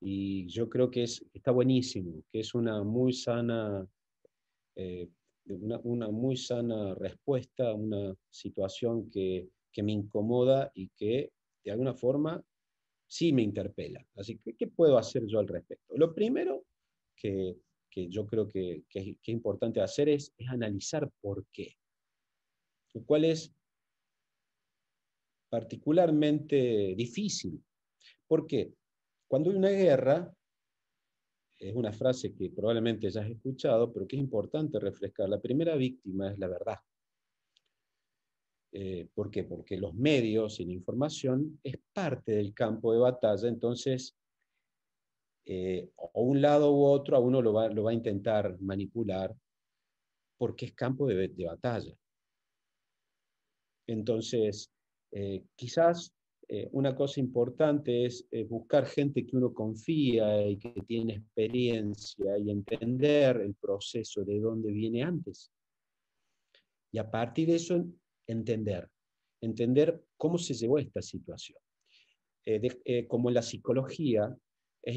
Y 0.00 0.46
yo 0.48 0.68
creo 0.68 0.90
que 0.90 1.04
es, 1.04 1.24
está 1.32 1.50
buenísimo, 1.50 2.22
que 2.30 2.40
es 2.40 2.54
una 2.54 2.82
muy 2.82 3.12
sana, 3.12 3.87
eh, 4.74 5.09
una, 5.46 6.09
muy 6.11 6.37
sana 6.37 6.94
respuesta 6.94 7.70
a 7.70 7.74
una 7.74 8.14
situación 8.28 9.11
que, 9.11 9.48
que, 9.72 9.82
me 9.82 9.92
incomoda 9.92 10.70
y 10.74 10.88
que 10.90 11.32
de 11.64 11.70
alguna 11.70 11.94
forma 11.94 12.42
sí 13.06 13.32
me 13.32 13.42
interpela. 13.42 14.06
Así 14.16 14.38
que, 14.38 14.54
¿qué 14.54 14.66
puedo 14.66 14.98
hacer 14.98 15.26
yo 15.26 15.38
al 15.38 15.48
respecto? 15.48 15.96
Lo 15.96 16.14
primero 16.14 16.64
que, 17.14 17.56
que 17.90 18.09
yo 18.09 18.26
creo 18.26 18.46
que, 18.46 18.85
que, 18.90 19.00
es 19.00 19.28
importante 19.28 19.80
hacer 19.80 20.09
es, 20.09 20.32
es 20.37 20.48
analizar 20.48 21.11
por 21.20 21.46
qué. 21.52 21.74
Lo 22.92 23.04
cual 23.04 23.24
es 23.24 23.54
particularmente 25.48 26.94
difícil. 26.96 27.62
¿Por 28.26 28.46
qué? 28.46 28.74
Cuando 29.28 29.50
hay 29.50 29.56
una 29.56 29.70
guerra, 29.70 30.32
es 31.58 31.74
una 31.74 31.92
frase 31.92 32.34
que 32.34 32.50
probablemente 32.50 33.10
ya 33.10 33.22
has 33.22 33.30
escuchado, 33.30 33.92
pero 33.92 34.06
que 34.06 34.16
es 34.16 34.22
importante 34.22 34.78
refrescar, 34.78 35.28
la 35.28 35.40
primera 35.40 35.74
víctima 35.74 36.30
es 36.30 36.38
la 36.38 36.48
verdad. 36.48 36.76
Eh, 38.72 39.08
¿Por 39.14 39.30
qué? 39.30 39.44
Porque 39.44 39.78
los 39.78 39.94
medios 39.94 40.60
y 40.60 40.66
la 40.66 40.72
información 40.72 41.58
es 41.62 41.78
parte 41.92 42.32
del 42.32 42.52
campo 42.52 42.92
de 42.92 42.98
batalla, 42.98 43.48
entonces 43.48 44.14
eh, 45.48 45.88
o 45.94 46.22
un 46.22 46.42
lado 46.42 46.72
u 46.74 46.84
otro, 46.84 47.16
a 47.16 47.20
uno 47.20 47.40
lo 47.40 47.52
va, 47.52 47.68
lo 47.68 47.84
va 47.84 47.92
a 47.92 47.94
intentar 47.94 48.60
manipular 48.60 49.34
porque 50.36 50.66
es 50.66 50.74
campo 50.74 51.06
de, 51.06 51.32
batalla. 51.46 51.96
Entonces, 53.86 54.72
eh, 55.12 55.44
quizás 55.54 56.12
eh, 56.48 56.68
una 56.72 56.94
cosa 56.94 57.20
importante 57.20 58.06
es 58.06 58.26
buscar 58.48 58.87
gente 58.87 59.26
que 59.26 59.37
uno 59.37 59.52
confía 59.52 60.46
y 60.46 60.59
que 60.59 60.74
tiene 60.87 61.14
experiencia 61.14 62.38
y 62.38 62.50
entender 62.50 63.37
el 63.38 63.54
proceso 63.54 64.24
de 64.24 64.38
dónde 64.40 64.70
viene 64.72 65.02
antes. 65.02 65.50
Y 66.92 66.98
a 66.98 67.11
partir 67.11 67.48
de 67.48 67.56
eso, 67.56 67.85
entender, 68.26 68.88
entender 69.40 70.04
cómo 70.16 70.38
se 70.38 70.54
llevó 70.54 70.76
a 70.76 70.82
esta 70.82 71.02
situación. 71.02 71.59
como 73.09 73.28
en 73.28 73.35
la 73.35 73.42
psicología, 73.42 74.37
es 74.87 74.96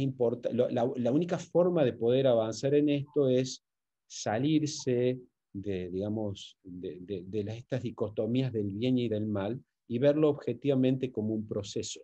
la, 0.53 1.11
única 1.11 1.39
forma 1.39 1.83
de 1.83 1.93
poder 1.93 2.27
avanzar 2.27 2.75
en 2.75 2.89
esto 2.89 3.27
es 3.27 3.65
salirse 4.07 5.19
de, 5.51 5.89
digamos, 5.89 6.59
de, 6.63 7.25
estas 7.47 7.81
dicotomías 7.81 8.53
del 8.53 8.71
bien 8.71 8.99
y 8.99 9.09
del 9.09 9.25
mal 9.25 9.59
y 9.89 9.97
verlo 9.97 10.29
objetivamente 10.29 11.11
como 11.11 11.33
un 11.33 11.47
proceso, 11.47 11.99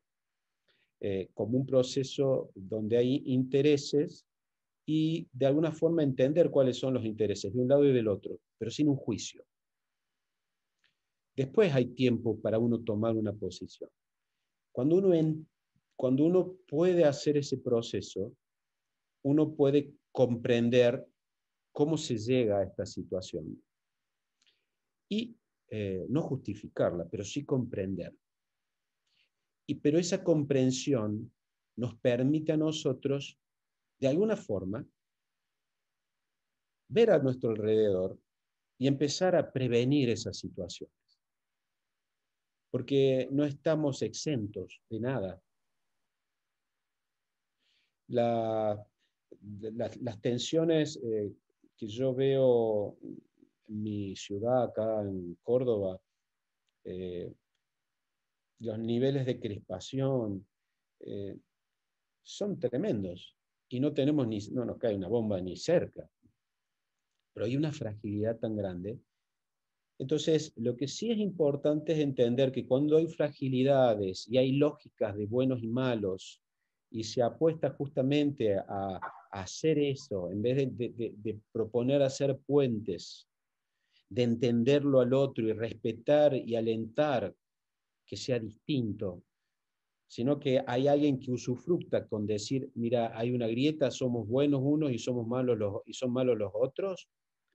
eh, 1.00 1.30
como 1.34 1.58
un 1.60 1.68
proceso 1.68 2.52
donde 2.56 2.98
hay 2.98 3.22
intereses 3.28 4.26
y 4.88 5.28
de 5.32 5.46
alguna 5.46 5.72
forma 5.72 6.02
entender 6.02 6.50
cuáles 6.50 6.78
son 6.78 6.96
los 6.96 7.06
intereses 7.06 7.54
de 7.54 7.62
un 7.62 7.68
lado 7.68 7.86
y 7.86 7.94
del 7.94 8.08
otro, 8.08 8.40
pero 8.58 8.72
sin 8.72 8.90
un 8.90 8.96
juicio. 8.96 9.46
Después 11.36 11.74
hay 11.74 11.86
tiempo 11.94 12.40
para 12.40 12.58
uno 12.58 12.80
tomar 12.82 13.16
una 13.16 13.34
posición. 13.34 13.90
Cuando 14.72 14.96
uno 14.98 15.46
cuando 15.96 16.26
uno 16.26 16.58
puede 16.68 17.06
hacer 17.06 17.38
ese 17.38 17.58
proceso, 17.58 18.36
uno 19.24 19.54
puede 19.56 19.94
comprender 20.12 21.08
cómo 21.72 21.98
se 21.98 22.18
llega 22.18 22.60
a 22.60 22.64
esta 22.64 22.86
situación. 22.86 23.64
Y 25.08 25.38
eh, 25.70 26.06
no 26.10 26.22
justificarla, 26.22 27.08
pero 27.10 27.24
sí 27.24 27.46
comprender. 27.46 28.14
Y, 29.68 29.76
pero 29.76 29.98
esa 29.98 30.24
comprensión 30.24 31.32
nos 31.78 31.98
permite 31.98 32.52
a 32.52 32.58
nosotros, 32.58 33.40
de 34.00 34.08
alguna 34.08 34.36
forma, 34.36 34.86
ver 36.88 37.12
a 37.12 37.20
nuestro 37.20 37.50
alrededor 37.50 38.20
y 38.78 38.88
empezar 38.88 39.36
a 39.36 39.52
prevenir 39.52 40.10
esas 40.10 40.38
situaciones. 40.38 40.94
Porque 42.70 43.28
no 43.32 43.46
estamos 43.46 44.02
exentos 44.02 44.82
de 44.90 45.00
nada 45.00 45.42
las 48.08 48.78
tensiones 50.22 51.00
eh, 51.04 51.34
que 51.76 51.88
yo 51.88 52.14
veo 52.14 52.98
mi 53.68 54.16
ciudad, 54.16 54.64
acá 54.64 55.02
en 55.02 55.38
Córdoba, 55.42 56.00
eh, 56.84 57.34
los 58.60 58.80
niveles 58.80 59.26
de 59.26 59.40
crispación 59.40 60.48
eh, 61.00 61.38
son 62.24 62.60
tremendos 62.60 63.36
y 63.70 63.80
no 63.80 63.94
tenemos 63.94 64.28
ni, 64.28 64.40
no 64.52 64.66
nos 64.66 64.78
cae 64.78 64.96
una 64.96 65.08
bomba 65.08 65.42
ni 65.42 65.58
cerca, 65.58 66.10
pero 67.34 67.46
hay 67.46 67.58
una 67.58 67.72
fragilidad 67.72 68.38
tan 68.38 68.56
grande. 68.56 69.00
Entonces, 69.98 70.54
lo 70.58 70.76
que 70.76 70.88
sí 70.88 71.12
es 71.12 71.18
importante 71.18 71.94
es 71.94 72.00
entender 72.00 72.52
que 72.52 72.68
cuando 72.68 72.98
hay 72.98 73.08
fragilidades 73.08 74.28
y 74.28 74.38
hay 74.38 74.54
lógicas 74.54 75.16
de 75.16 75.26
buenos 75.26 75.64
y 75.64 75.68
malos, 75.68 76.42
y 76.96 77.04
se 77.04 77.22
apuesta 77.22 77.72
justamente 77.72 78.56
a, 78.58 79.00
hacer 79.32 79.78
eso, 79.80 80.32
en 80.32 80.42
vez 80.42 80.78
de, 80.78 81.38
proponer 81.52 82.02
hacer 82.02 82.38
puentes, 82.46 83.28
de 84.10 84.24
entenderlo 84.24 85.00
al 85.00 85.14
otro 85.14 85.48
y 85.48 85.54
respetar 85.54 86.36
y 86.36 86.56
alentar 86.56 87.36
que 88.06 88.18
sea 88.18 88.40
distinto, 88.40 89.24
sino 90.08 90.40
que 90.40 90.64
hay 90.66 90.88
alguien 90.88 91.20
que 91.20 91.32
usufructa 91.32 92.08
con 92.08 92.28
decir, 92.28 92.72
mira, 92.76 93.18
hay 93.18 93.32
una 93.32 93.48
grieta, 93.48 93.90
somos 93.92 94.28
buenos 94.28 94.62
unos 94.64 94.92
y 94.92 95.00
somos 95.00 95.28
malos 95.28 95.58
los, 95.58 95.82
y 95.86 95.94
son 95.94 96.14
malos 96.14 96.38
los 96.38 96.52
otros. 96.54 97.10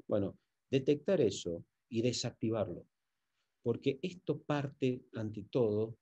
Bueno, 0.08 0.36
detectar 0.70 1.20
eso 1.20 1.64
y 1.88 2.02
desactivarlo, 2.02 2.84
porque 3.62 3.98
esto 4.02 4.40
parte 4.42 5.02
ante 5.14 5.44
todo 5.44 5.96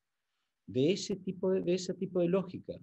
de 0.66 0.92
ese 0.92 1.16
tipo 1.16 1.50
de 1.50 1.74
ese 1.74 1.94
tipo 1.94 2.20
de 2.20 2.28
lógica 2.28 2.74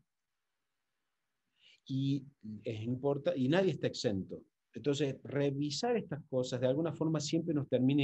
y, 1.88 2.24
es 2.64 2.82
importa, 2.84 3.36
y 3.36 3.48
nadie 3.48 3.72
está 3.72 3.88
exento. 3.88 4.42
Entonces, 4.76 5.16
revisar 5.24 5.96
estas 5.96 6.22
cosas 6.26 6.60
de 6.60 6.68
alguna 6.68 6.92
forma 6.92 7.22
siempre 7.22 7.54
nos 7.54 7.70
termina 7.70 8.04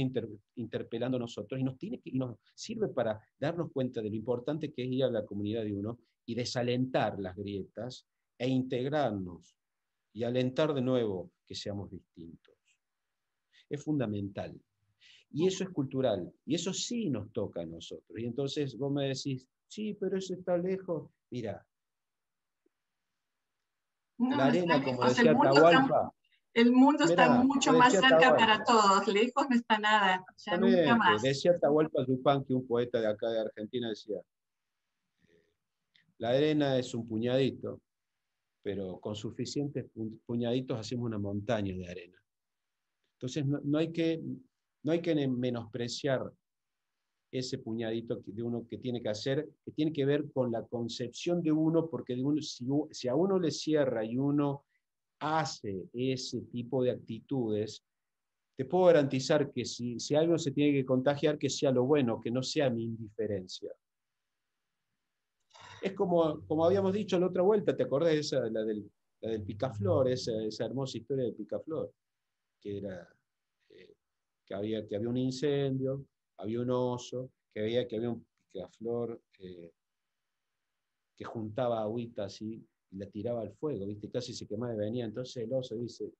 interpelando 0.54 1.18
a 1.18 1.20
nosotros 1.20 1.60
y 1.60 1.64
nos, 1.64 1.76
tiene 1.76 2.00
que, 2.00 2.08
y 2.10 2.18
nos 2.18 2.38
sirve 2.54 2.88
para 2.88 3.20
darnos 3.38 3.70
cuenta 3.72 4.00
de 4.00 4.08
lo 4.08 4.16
importante 4.16 4.72
que 4.72 4.82
es 4.82 4.90
ir 4.90 5.04
a 5.04 5.10
la 5.10 5.26
comunidad 5.26 5.64
de 5.64 5.74
uno 5.74 5.98
y 6.24 6.34
desalentar 6.34 7.18
las 7.20 7.36
grietas 7.36 8.08
e 8.38 8.48
integrarnos 8.48 9.54
y 10.14 10.24
alentar 10.24 10.72
de 10.72 10.80
nuevo 10.80 11.30
que 11.46 11.54
seamos 11.54 11.90
distintos. 11.90 12.54
Es 13.68 13.84
fundamental. 13.84 14.58
Y 15.30 15.46
eso 15.46 15.64
es 15.64 15.70
cultural. 15.70 16.32
Y 16.46 16.54
eso 16.54 16.72
sí 16.72 17.10
nos 17.10 17.30
toca 17.32 17.60
a 17.60 17.66
nosotros. 17.66 18.18
Y 18.18 18.24
entonces 18.24 18.78
vos 18.78 18.90
me 18.90 19.08
decís, 19.08 19.46
sí, 19.66 19.94
pero 20.00 20.16
eso 20.16 20.32
está 20.32 20.56
lejos. 20.56 21.10
Mira, 21.30 21.66
la 24.18 24.46
arena, 24.46 24.82
como 24.82 25.04
decía 25.04 25.34
el 26.54 26.70
mundo 26.72 26.82
mundo 26.82 27.04
está 27.04 27.30
mucho 27.30 27.72
más 27.72 27.92
cerca 27.92 28.36
para 28.36 28.62
todos, 28.64 29.06
lejos 29.08 29.46
no 29.48 29.56
está 29.56 29.78
nada, 29.78 30.24
ya 30.36 30.56
nunca 30.56 30.96
más. 30.96 31.22
Decía 31.22 31.52
Atahualpa 31.52 32.04
que 32.04 32.54
un 32.54 32.66
poeta 32.66 33.00
de 33.00 33.06
acá 33.06 33.28
de 33.30 33.40
Argentina, 33.40 33.88
decía, 33.88 34.20
la 36.18 36.30
arena 36.30 36.78
es 36.78 36.94
un 36.94 37.08
puñadito, 37.08 37.80
pero 38.62 39.00
con 39.00 39.16
suficientes 39.16 39.86
puñaditos 40.26 40.78
hacemos 40.78 41.06
una 41.06 41.18
montaña 41.18 41.74
de 41.74 41.88
arena. 41.88 42.22
Entonces 43.14 43.44
no, 43.46 43.78
hay, 43.78 43.92
que, 43.92 44.22
no 44.82 44.92
hay 44.92 45.00
que 45.00 45.14
menospreciar 45.26 46.30
ese 47.30 47.58
puñadito 47.58 48.22
de 48.26 48.42
uno 48.42 48.66
que 48.68 48.78
tiene 48.78 49.02
que 49.02 49.08
hacer, 49.08 49.48
que 49.64 49.72
tiene 49.72 49.92
que 49.92 50.04
ver 50.04 50.30
con 50.32 50.52
la 50.52 50.64
concepción 50.66 51.42
de 51.42 51.50
uno, 51.50 51.88
porque 51.88 52.14
de 52.14 52.22
uno, 52.22 52.40
si, 52.42 53.08
a 53.08 53.14
uno 53.14 53.38
le 53.38 53.50
cierra 53.50 54.04
y 54.04 54.18
uno 54.18 54.64
hace 55.22 55.88
ese 55.92 56.40
tipo 56.42 56.82
de 56.82 56.90
actitudes, 56.90 57.84
te 58.56 58.64
puedo 58.64 58.86
garantizar 58.86 59.52
que 59.52 59.64
si, 59.64 59.98
si 60.00 60.14
algo 60.16 60.36
se 60.36 60.50
tiene 60.50 60.72
que 60.72 60.84
contagiar, 60.84 61.38
que 61.38 61.48
sea 61.48 61.70
lo 61.70 61.84
bueno, 61.84 62.20
que 62.20 62.30
no 62.30 62.42
sea 62.42 62.68
mi 62.68 62.84
indiferencia. 62.84 63.72
Es 65.80 65.94
como, 65.94 66.44
como 66.46 66.64
habíamos 66.64 66.92
dicho 66.92 67.18
la 67.18 67.26
otra 67.26 67.42
vuelta, 67.42 67.76
¿te 67.76 67.84
acordás 67.84 68.12
de 68.12 68.18
esa, 68.18 68.40
la 68.50 68.64
del, 68.64 68.90
la 69.20 69.30
del 69.30 69.42
picaflor, 69.42 70.08
esa, 70.08 70.32
esa 70.42 70.66
hermosa 70.66 70.98
historia 70.98 71.24
del 71.24 71.34
picaflor? 71.34 71.92
Que 72.60 72.78
era 72.78 73.08
eh, 73.70 73.94
que, 74.44 74.54
había, 74.54 74.86
que 74.86 74.96
había 74.96 75.08
un 75.08 75.16
incendio, 75.16 76.04
había 76.38 76.60
un 76.60 76.70
oso, 76.70 77.30
que 77.54 77.62
veía 77.62 77.86
que 77.86 77.96
había 77.96 78.10
un 78.10 78.26
picaflor 78.52 79.20
eh, 79.38 79.72
que 81.16 81.24
juntaba 81.24 81.80
agüita 81.80 82.24
así 82.24 82.64
y 82.92 82.98
la 82.98 83.06
tiraba 83.06 83.40
al 83.40 83.52
fuego, 83.52 83.86
¿viste? 83.86 84.10
casi 84.10 84.34
se 84.34 84.46
quemaba 84.46 84.74
y 84.74 84.78
venía. 84.78 85.04
Entonces 85.04 85.44
el 85.44 85.52
oso 85.52 85.74
dice, 85.76 86.12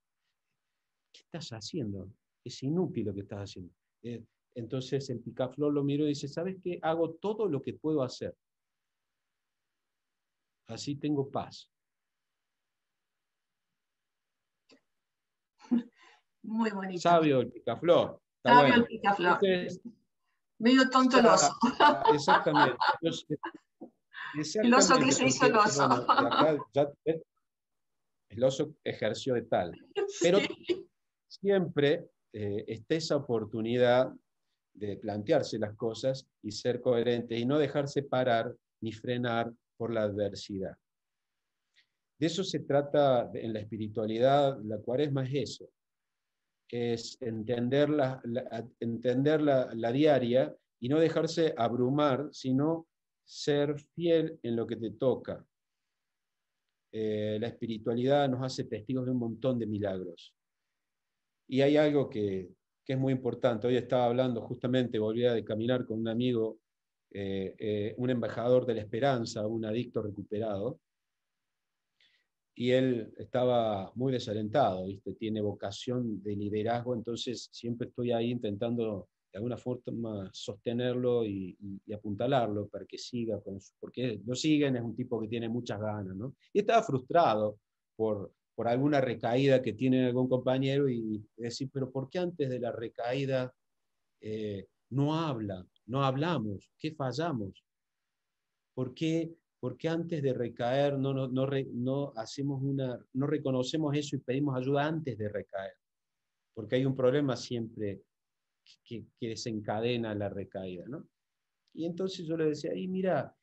¿qué 1.13 1.21
estás 1.21 1.51
haciendo? 1.51 2.09
Es 2.43 2.63
inútil 2.63 3.07
lo 3.07 3.15
que 3.15 3.21
estás 3.21 3.51
haciendo. 3.51 3.73
Eh, 4.03 4.25
entonces 4.55 5.09
el 5.11 5.21
picaflor 5.21 5.73
lo 5.73 5.85
miró 5.85 6.05
y 6.05 6.09
dice, 6.09 6.29
¿sabes 6.29 6.57
qué? 6.63 6.79
Hago 6.83 7.13
todo 7.15 7.47
lo 7.47 7.63
que 7.63 7.75
puedo 7.75 8.03
hacer. 8.03 8.35
Así 10.67 10.97
tengo 10.97 11.31
paz. 11.31 11.71
Muy 16.43 16.71
bonito. 16.71 17.01
Sabio 17.01 17.41
el 17.41 17.53
picaflor. 17.53 18.21
Sabio 18.43 18.75
el 18.75 18.85
picaflor. 18.87 19.39
Medio 20.59 20.89
tonto 20.91 21.19
el 21.19 21.27
oso. 21.27 21.53
Exactamente. 22.15 22.77
El 24.35 24.75
oso 24.75 24.99
que 24.99 25.13
se 25.13 25.27
hizo 25.27 25.47
el 25.47 25.57
oso. 25.57 25.89
el 28.29 28.45
oso 28.45 28.75
ejerció 28.85 29.35
de 29.35 29.43
tal. 29.43 29.73
Pero 30.21 30.39
siempre 31.29 32.09
eh, 32.33 32.65
está 32.67 32.95
esa 32.95 33.17
oportunidad 33.17 34.13
de 34.75 34.97
plantearse 34.97 35.59
las 35.59 35.77
cosas 35.77 36.27
y 36.43 36.51
ser 36.51 36.81
coherente 36.81 37.37
y 37.37 37.45
no 37.45 37.59
dejarse 37.59 38.03
parar 38.03 38.55
ni 38.81 38.93
frenar 38.93 39.53
por 39.77 39.93
la 39.93 40.03
adversidad. 40.03 40.77
De 42.19 42.27
eso 42.27 42.45
se 42.45 42.61
trata 42.61 43.31
en 43.35 43.53
la 43.53 43.61
espiritualidad, 43.61 44.59
la 44.63 44.79
cuaresma 44.79 45.25
es 45.25 45.51
eso, 45.51 45.69
es 46.71 47.19
entender 47.21 47.91
la, 47.91 48.23
entender 48.81 49.43
la, 49.43 49.93
diaria 49.93 50.55
y 50.81 50.89
no 50.89 51.01
dejarse 51.01 51.53
abrumar, 51.57 52.29
sino 52.33 52.87
ser 53.33 53.79
fiel 53.95 54.39
en 54.43 54.57
lo 54.57 54.67
que 54.67 54.77
te 54.77 54.91
toca. 54.91 55.45
eh, 56.95 57.39
la 57.41 57.47
espiritualidad 57.47 58.29
nos 58.29 58.43
hace 58.43 58.65
testigos 58.65 59.07
de 59.07 59.13
un 59.13 59.19
montón 59.19 59.59
de 59.59 59.67
milagros. 59.67 60.35
Y 61.49 61.63
hay 61.63 61.79
algo 61.79 62.11
que, 62.11 62.51
es 62.87 62.99
muy 62.99 63.15
importante. 63.15 63.67
Hoy 63.67 63.77
estaba 63.77 64.05
hablando, 64.05 64.43
justamente 64.43 64.99
volvía 64.99 65.33
de 65.33 65.45
caminar 65.45 65.87
con 65.87 66.01
un 66.01 66.09
amigo, 66.09 66.59
eh, 67.11 67.55
eh, 67.59 67.95
un 67.97 68.11
embajador 68.11 68.67
de 68.67 68.75
la 68.75 68.83
esperanza, 68.83 69.47
un 69.47 69.65
adicto 69.65 70.03
recuperado, 70.03 70.79
y 72.55 72.73
él 72.73 73.15
estaba 73.17 73.93
muy 73.95 74.13
desalentado, 74.13 74.85
¿viste? 74.87 75.15
tiene 75.15 75.41
vocación 75.41 76.23
de 76.23 76.37
liderazgo, 76.37 76.95
entonces 76.95 77.49
siempre 77.51 77.89
estoy 77.89 78.13
ahí 78.13 78.31
intentando 78.31 79.09
de 79.33 79.39
alguna 79.39 79.57
forma 79.57 80.29
sostenerlo 80.33 81.25
y, 81.25 81.57
apuntalarlo 81.95 82.69
para 82.69 82.85
que 82.85 82.99
siga, 82.99 83.41
con 83.41 83.59
porque 83.81 84.21
lo 84.27 84.35
siguen, 84.35 84.77
es 84.77 84.83
un 84.83 84.95
tipo 84.95 85.21
que 85.21 85.29
tiene 85.29 85.49
muchas 85.49 85.81
ganas, 85.81 86.15
¿no? 86.15 86.35
Y 86.53 86.61
estaba 86.61 86.83
frustrado 86.83 87.59
por, 87.97 88.33
por 88.55 88.69
alguna 88.69 89.01
recaída 89.01 89.63
que 89.63 89.73
tiene 89.73 90.07
algún 90.07 90.29
compañero 90.29 90.89
y 90.89 91.25
decir, 91.37 91.71
pero 91.73 91.91
¿por 91.91 92.11
qué 92.11 92.19
antes 92.19 92.51
de 92.51 92.61
la 92.61 92.73
recaída 92.73 93.55
eh, 94.21 94.67
no 94.91 95.15
habla, 95.15 95.67
no 95.87 96.05
hablamos? 96.05 96.71
¿Qué 96.79 96.93
fallamos? 96.93 97.65
¿Por 98.75 98.95
qué, 98.95 99.35
antes 99.89 100.23
de 100.23 100.35
recaer 100.35 100.99
no, 100.99 101.15
no, 101.15 101.29
no, 101.29 101.49
no, 101.73 102.13
hacemos 102.17 102.63
una, 102.63 102.99
no 103.15 103.27
reconocemos 103.27 103.97
eso 103.97 104.17
y 104.17 104.21
pedimos 104.21 104.57
ayuda 104.57 104.87
antes 104.87 105.17
de 105.17 105.29
recaer? 105.29 105.75
Porque 106.55 106.77
hay 106.77 106.85
un 106.85 106.95
problema 106.95 107.37
siempre 107.37 108.03
que, 108.85 109.07
desencadena 109.21 110.15
la 110.15 110.29
recaída. 110.29 110.85
¿no? 110.87 111.07
Y 111.75 111.87
entonces 111.87 112.27
yo 112.27 112.37
le 112.37 112.47
decía, 112.47 112.75
y 112.75 112.89
mira, 112.89 113.35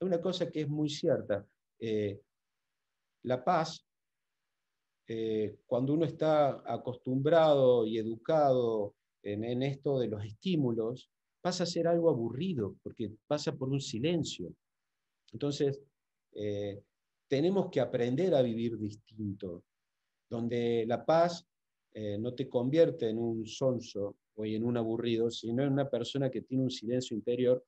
una 0.00 0.20
cosa 0.20 0.50
que 0.50 0.62
es 0.62 0.68
muy 0.68 0.88
cierta. 0.88 1.46
Eh, 1.78 2.20
la 3.22 3.42
paz, 3.42 3.84
eh, 5.06 5.58
cuando 5.66 5.94
uno 5.94 6.04
está 6.04 6.62
acostumbrado 6.66 7.86
y 7.86 7.98
educado 7.98 8.94
en, 9.22 9.62
esto 9.62 9.98
de 9.98 10.08
los 10.08 10.24
estímulos, 10.24 11.10
pasa 11.40 11.64
a 11.64 11.66
ser 11.66 11.86
algo 11.86 12.10
aburrido, 12.10 12.76
porque 12.82 13.12
pasa 13.26 13.52
por 13.52 13.68
un 13.68 13.80
silencio. 13.80 14.54
Entonces, 15.32 15.80
eh, 16.32 16.82
tenemos 17.28 17.70
que 17.70 17.80
aprender 17.80 18.34
a 18.34 18.42
vivir 18.42 18.78
distinto, 18.78 19.64
donde 20.28 20.84
la 20.86 21.04
paz 21.04 21.46
no 22.18 22.34
te 22.34 22.48
convierte 22.48 23.08
en 23.08 23.18
un 23.18 23.46
sonso, 23.46 24.16
o 24.36 24.44
en 24.44 24.64
un 24.64 24.76
aburrido, 24.76 25.30
sino 25.30 25.62
en 25.62 25.72
una 25.72 25.88
persona 25.88 26.30
que 26.30 26.42
tiene 26.42 26.64
un 26.64 26.70
silencio 26.70 27.16
interior. 27.16 27.64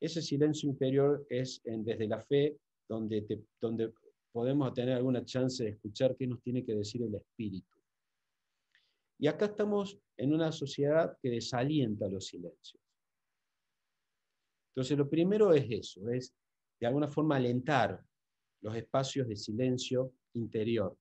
Ese 0.00 0.22
silencio 0.22 0.68
interior 0.68 1.26
es 1.28 1.60
en, 1.64 1.84
desde 1.84 2.06
la 2.06 2.20
fe 2.20 2.58
donde, 2.88 3.44
donde 3.60 3.92
podemos 4.32 4.72
tener 4.74 4.94
alguna 4.94 5.24
chance 5.24 5.64
de 5.64 5.70
escuchar 5.70 6.16
qué 6.16 6.26
nos 6.26 6.42
tiene 6.42 6.64
que 6.64 6.74
decir 6.74 7.02
el 7.02 7.14
espíritu. 7.14 7.76
Y 9.18 9.28
acá 9.28 9.46
estamos 9.46 9.98
en 10.16 10.34
una 10.34 10.52
sociedad 10.52 11.16
que 11.22 11.30
desalienta 11.30 12.08
los 12.08 12.26
silencios. 12.26 12.82
Entonces, 14.70 14.98
lo 14.98 15.08
primero 15.08 15.54
es 15.54 15.66
eso, 15.70 16.08
es 16.10 16.34
de 16.78 16.86
alguna 16.86 17.08
forma 17.08 17.36
alentar 17.36 17.98
los 18.60 18.76
espacios 18.76 19.26
de 19.26 19.36
silencio 19.36 20.12
interior, 20.34 20.96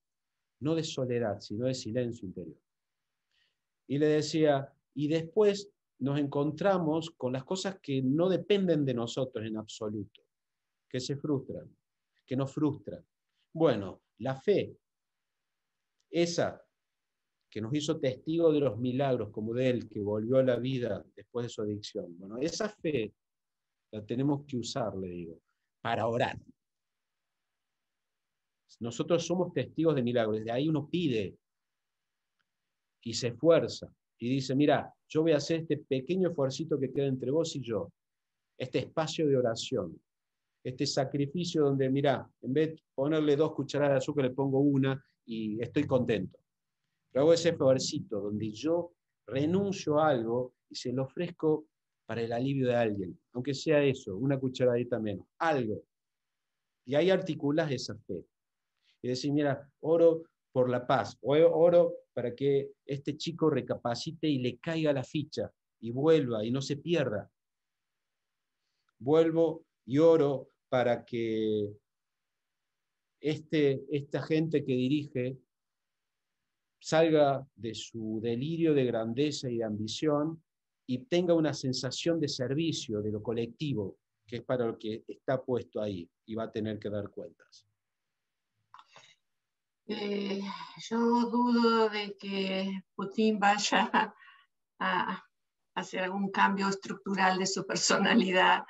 no 0.61 0.75
de 0.75 0.83
soledad, 0.83 1.41
sino 1.41 1.65
de 1.65 1.73
silencio 1.73 2.25
interior. 2.25 2.57
Y 3.87 3.97
le 3.97 4.07
decía, 4.07 4.73
y 4.95 5.07
después 5.07 5.69
nos 5.99 6.19
encontramos 6.19 7.11
con 7.11 7.33
las 7.33 7.43
cosas 7.43 7.79
que 7.79 8.01
no 8.01 8.29
dependen 8.29 8.85
de 8.85 8.93
nosotros 8.93 9.45
en 9.45 9.57
absoluto, 9.57 10.21
que 10.89 10.99
se 10.99 11.17
frustran, 11.17 11.69
que 12.25 12.35
nos 12.35 12.51
frustran. 12.51 13.05
Bueno, 13.53 14.01
la 14.19 14.35
fe, 14.35 14.77
esa 16.09 16.61
que 17.49 17.61
nos 17.61 17.73
hizo 17.73 17.99
testigo 17.99 18.51
de 18.51 18.59
los 18.59 18.77
milagros, 18.77 19.29
como 19.31 19.53
de 19.53 19.69
él, 19.69 19.89
que 19.89 20.01
volvió 20.01 20.37
a 20.37 20.43
la 20.43 20.57
vida 20.57 21.05
después 21.15 21.45
de 21.45 21.49
su 21.49 21.61
adicción. 21.61 22.17
Bueno, 22.17 22.37
esa 22.37 22.67
fe 22.67 23.13
la 23.91 24.05
tenemos 24.05 24.45
que 24.45 24.57
usar, 24.57 24.95
le 24.97 25.07
digo, 25.07 25.39
para 25.81 26.07
orar. 26.07 26.37
Nosotros 28.81 29.25
somos 29.25 29.53
testigos 29.53 29.95
de 29.95 30.03
milagros, 30.03 30.43
de 30.43 30.51
ahí 30.51 30.67
uno 30.67 30.89
pide 30.89 31.37
y 33.01 33.13
se 33.13 33.27
esfuerza 33.27 33.89
y 34.19 34.29
dice, 34.29 34.55
mira, 34.55 34.93
yo 35.07 35.21
voy 35.21 35.33
a 35.33 35.37
hacer 35.37 35.61
este 35.61 35.77
pequeño 35.77 36.29
esfuerzo 36.29 36.79
que 36.79 36.91
queda 36.91 37.07
entre 37.07 37.31
vos 37.31 37.55
y 37.55 37.61
yo, 37.61 37.91
este 38.57 38.79
espacio 38.79 39.27
de 39.27 39.37
oración, 39.37 39.99
este 40.63 40.85
sacrificio 40.85 41.63
donde, 41.63 41.89
mira, 41.89 42.27
en 42.41 42.53
vez 42.53 42.69
de 42.69 42.83
ponerle 42.95 43.35
dos 43.35 43.53
cucharadas 43.53 43.93
de 43.93 43.97
azúcar, 43.97 44.25
le 44.25 44.31
pongo 44.31 44.59
una 44.59 45.03
y 45.25 45.61
estoy 45.61 45.85
contento. 45.85 46.39
Pero 47.11 47.23
hago 47.23 47.33
ese 47.33 47.49
esfuerzo 47.49 47.97
donde 48.09 48.51
yo 48.51 48.93
renuncio 49.27 49.99
a 49.99 50.09
algo 50.09 50.55
y 50.69 50.75
se 50.75 50.91
lo 50.91 51.03
ofrezco 51.03 51.67
para 52.05 52.21
el 52.21 52.31
alivio 52.31 52.67
de 52.67 52.75
alguien, 52.75 53.19
aunque 53.33 53.53
sea 53.53 53.83
eso, 53.83 54.15
una 54.15 54.39
cucharadita 54.39 54.99
menos, 54.99 55.25
algo. 55.39 55.83
Y 56.85 56.95
ahí 56.95 57.09
articulas 57.09 57.71
esa 57.71 57.95
fe. 57.97 58.23
Y 59.01 59.07
decir, 59.07 59.31
mira, 59.33 59.69
oro 59.81 60.23
por 60.55 60.69
la 60.69 60.87
paz, 60.87 61.17
oro 61.21 62.05
para 62.13 62.33
que 62.33 62.71
este 62.85 63.17
chico 63.17 63.49
recapacite 63.49 64.25
y 64.25 64.37
le 64.37 64.57
caiga 64.57 64.93
la 64.93 65.03
ficha 65.03 65.51
y 65.81 65.91
vuelva 65.91 66.45
y 66.45 66.49
no 66.49 66.61
se 66.61 66.77
pierda. 66.77 67.29
Vuelvo 68.97 69.65
y 69.85 69.97
oro 69.97 70.51
para 70.69 71.03
que 71.03 71.73
este, 73.19 73.83
esta 73.91 74.21
gente 74.21 74.63
que 74.63 74.71
dirige 74.71 75.37
salga 76.79 77.45
de 77.53 77.75
su 77.75 78.21
delirio 78.23 78.73
de 78.73 78.85
grandeza 78.85 79.49
y 79.49 79.57
de 79.57 79.65
ambición 79.65 80.41
y 80.87 80.99
tenga 80.99 81.33
una 81.33 81.53
sensación 81.53 82.17
de 82.17 82.29
servicio 82.29 83.01
de 83.01 83.11
lo 83.11 83.21
colectivo, 83.21 83.97
que 84.25 84.37
es 84.37 84.43
para 84.43 84.67
lo 84.67 84.79
que 84.79 85.03
está 85.05 85.43
puesto 85.43 85.81
ahí 85.81 86.09
y 86.25 86.33
va 86.33 86.43
a 86.43 86.51
tener 86.53 86.79
que 86.79 86.89
dar 86.89 87.09
cuentas. 87.09 87.67
Eh, 89.87 90.41
yo 90.89 90.97
dudo 91.29 91.89
de 91.89 92.15
que 92.17 92.81
Putin 92.95 93.39
vaya 93.39 93.91
a, 94.79 95.23
hacer 95.75 96.01
algún 96.01 96.31
cambio 96.31 96.69
estructural 96.69 97.37
de 97.37 97.45
su 97.45 97.65
personalidad, 97.67 98.63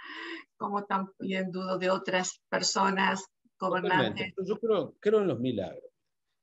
como 0.58 0.86
también 0.86 1.52
dudo 1.52 1.78
de 1.78 1.90
otras 1.90 2.42
personas 2.50 3.26
gobernantes. 3.60 4.34
Yo 4.46 4.60
creo, 4.60 5.22
en 5.22 5.28
los 5.28 5.40
milagros. 5.40 5.92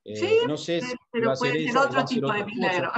Eh, 0.04 0.16
sí, 0.16 0.38
no 0.46 0.56
sé 0.56 0.80
si 0.80 0.96
pero 1.10 1.34
puede 1.34 1.66
ser 1.68 1.76
otro 1.76 2.04
tipo 2.04 2.32
de 2.32 2.44
milagro. 2.44 2.92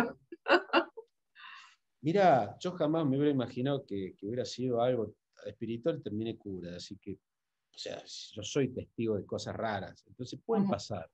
Mira, 2.03 2.55
yo 2.61 2.73
jamás 2.73 3.07
me 3.07 3.17
hubiera 3.17 3.33
imaginado 3.33 3.85
que, 3.87 4.15
hubiera 4.23 4.45
sido 4.45 4.83
algo 4.83 5.15
espiritual, 5.47 6.03
termine 6.03 6.37
cura, 6.37 6.77
así 6.77 6.99
que, 6.99 7.13
o 7.15 7.79
sea, 7.79 8.03
yo 8.05 8.43
soy 8.43 8.69
testigo 8.75 9.17
de 9.17 9.25
cosas 9.25 9.57
raras, 9.57 10.05
entonces 10.07 10.39
pueden 10.45 10.69
pasar. 10.69 11.11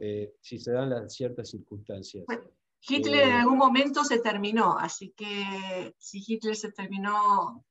Eh, 0.00 0.34
si 0.40 0.58
se 0.58 0.72
dan 0.72 0.90
las 0.90 1.14
ciertas 1.14 1.50
circunstancias. 1.50 2.24
Hitler 2.80 3.22
en 3.22 3.28
eh, 3.28 3.32
algún 3.32 3.58
momento 3.58 4.02
se 4.02 4.18
terminó, 4.18 4.76
así 4.76 5.12
que 5.16 5.94
si 5.98 6.22
Hitler 6.26 6.56
se 6.56 6.72
terminó, 6.72 7.64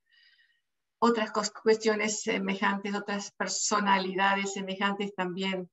otras 1.00 1.32
cuestiones 1.52 2.22
semejantes, 2.22 2.96
otras 2.96 3.32
personalidades 3.32 4.54
semejantes 4.54 5.14
también 5.16 5.70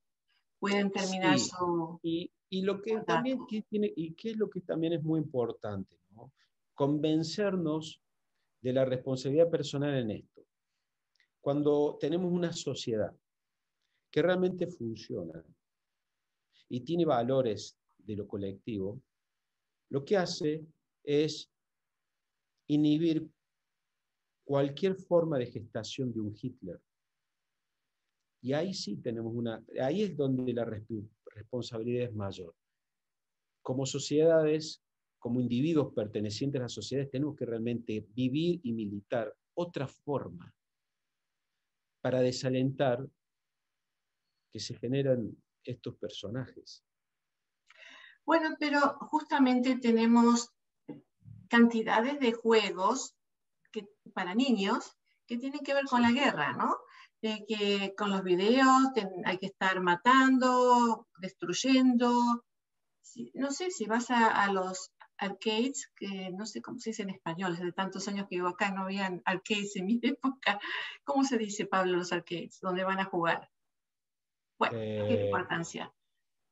pueden 0.59 0.91
terminar 0.91 1.39
su... 1.39 1.99
Y, 2.03 2.31
y, 2.49 2.63
lo 2.63 2.81
que 2.81 2.99
también 3.01 3.39
tiene, 3.69 3.93
y 3.95 4.13
qué 4.13 4.31
es 4.31 4.37
lo 4.37 4.49
que 4.49 4.61
también 4.61 4.93
es 4.93 5.03
muy 5.03 5.19
importante, 5.19 5.95
convencernos 6.73 8.01
de 8.61 8.73
la 8.73 8.85
responsabilidad 8.85 9.49
personal 9.49 9.95
en 9.95 10.11
esto. 10.11 10.41
Cuando 11.39 11.97
tenemos 11.99 12.31
una 12.31 12.51
sociedad 12.51 13.15
que 14.11 14.21
realmente 14.21 14.67
funciona, 14.67 15.43
y 16.69 16.81
tiene 16.81 17.05
valores 17.05 17.77
de 17.97 18.15
lo 18.15 18.27
colectivo, 18.27 19.01
lo 19.89 20.05
que 20.05 20.17
hace 20.17 20.65
es 21.03 21.51
inhibir 22.67 23.27
cualquier 24.45 24.95
forma 24.95 25.37
de 25.37 25.47
gestación 25.47 26.13
de 26.13 26.19
un 26.21 26.35
Hitler. 26.39 26.79
Y 28.41 28.53
ahí 28.53 28.73
sí 28.73 28.97
tenemos 28.97 29.33
una, 29.35 29.63
ahí 29.81 30.03
es 30.03 30.15
donde 30.15 30.53
la 30.53 30.65
responsabilidad 30.65 32.05
es 32.05 32.13
mayor. 32.13 32.55
Como 33.61 33.85
sociedades, 33.85 34.81
como 35.17 35.41
individuos 35.41 35.93
pertenecientes 35.93 36.59
a 36.59 36.63
las 36.63 36.73
sociedades, 36.73 37.11
tenemos 37.11 37.35
que 37.35 37.45
realmente 37.45 38.07
vivir 38.15 38.61
y 38.63 38.71
militar 38.71 39.35
otra 39.55 39.87
forma 39.87 40.53
para 42.01 42.21
desalentar 42.21 43.05
que 44.51 44.59
se 44.59 44.73
generan 44.75 45.35
estos 45.63 45.95
personajes. 45.97 46.83
Bueno, 48.25 48.55
pero 48.59 48.79
justamente 48.99 49.77
tenemos 49.77 50.51
cantidades 51.49 52.19
de 52.19 52.33
juegos 52.33 53.15
que, 53.71 53.87
para 54.13 54.35
niños 54.35 54.95
que 55.25 55.37
tienen 55.37 55.61
que 55.61 55.73
ver 55.73 55.85
con 55.85 56.01
la 56.01 56.11
guerra, 56.11 56.53
¿no? 56.53 56.77
eh, 57.21 57.45
que 57.47 57.93
con 57.97 58.11
los 58.11 58.23
videos 58.23 58.91
hay 59.25 59.37
que 59.37 59.47
estar 59.47 59.79
matando, 59.81 61.07
destruyendo. 61.17 62.45
no 63.33 63.51
sé 63.51 63.71
si 63.71 63.85
vas 63.85 64.09
a, 64.09 64.51
los 64.53 64.91
arcades, 65.17 65.91
que 65.95 66.31
no 66.31 66.45
sé 66.45 66.61
cómo 66.61 66.79
se 66.79 66.91
dice 66.91 67.03
en 67.03 67.09
español, 67.09 67.53
hace 67.53 67.71
tantos 67.73 68.07
años 68.07 68.27
que 68.29 68.37
vivo 68.37 68.47
acá, 68.47 68.71
no 68.71 68.83
habían 68.83 69.21
arcades 69.25 69.75
en 69.75 69.85
mi 69.85 69.99
época. 70.03 70.59
¿Cómo 71.03 71.23
se 71.23 71.37
dice, 71.37 71.65
Pablo, 71.65 71.97
los 71.97 72.13
arcades? 72.13 72.59
¿Dónde 72.61 72.83
van 72.83 72.99
a 72.99 73.05
jugar? 73.05 73.49
Bueno, 74.59 74.77
¿qué 74.77 75.03
tiene 75.07 75.23
eh. 75.23 75.25
importancia? 75.25 75.93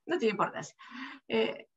No 0.06 0.18
tiene 0.18 0.32
importancia. 0.32 0.76
Eh, 1.28 1.68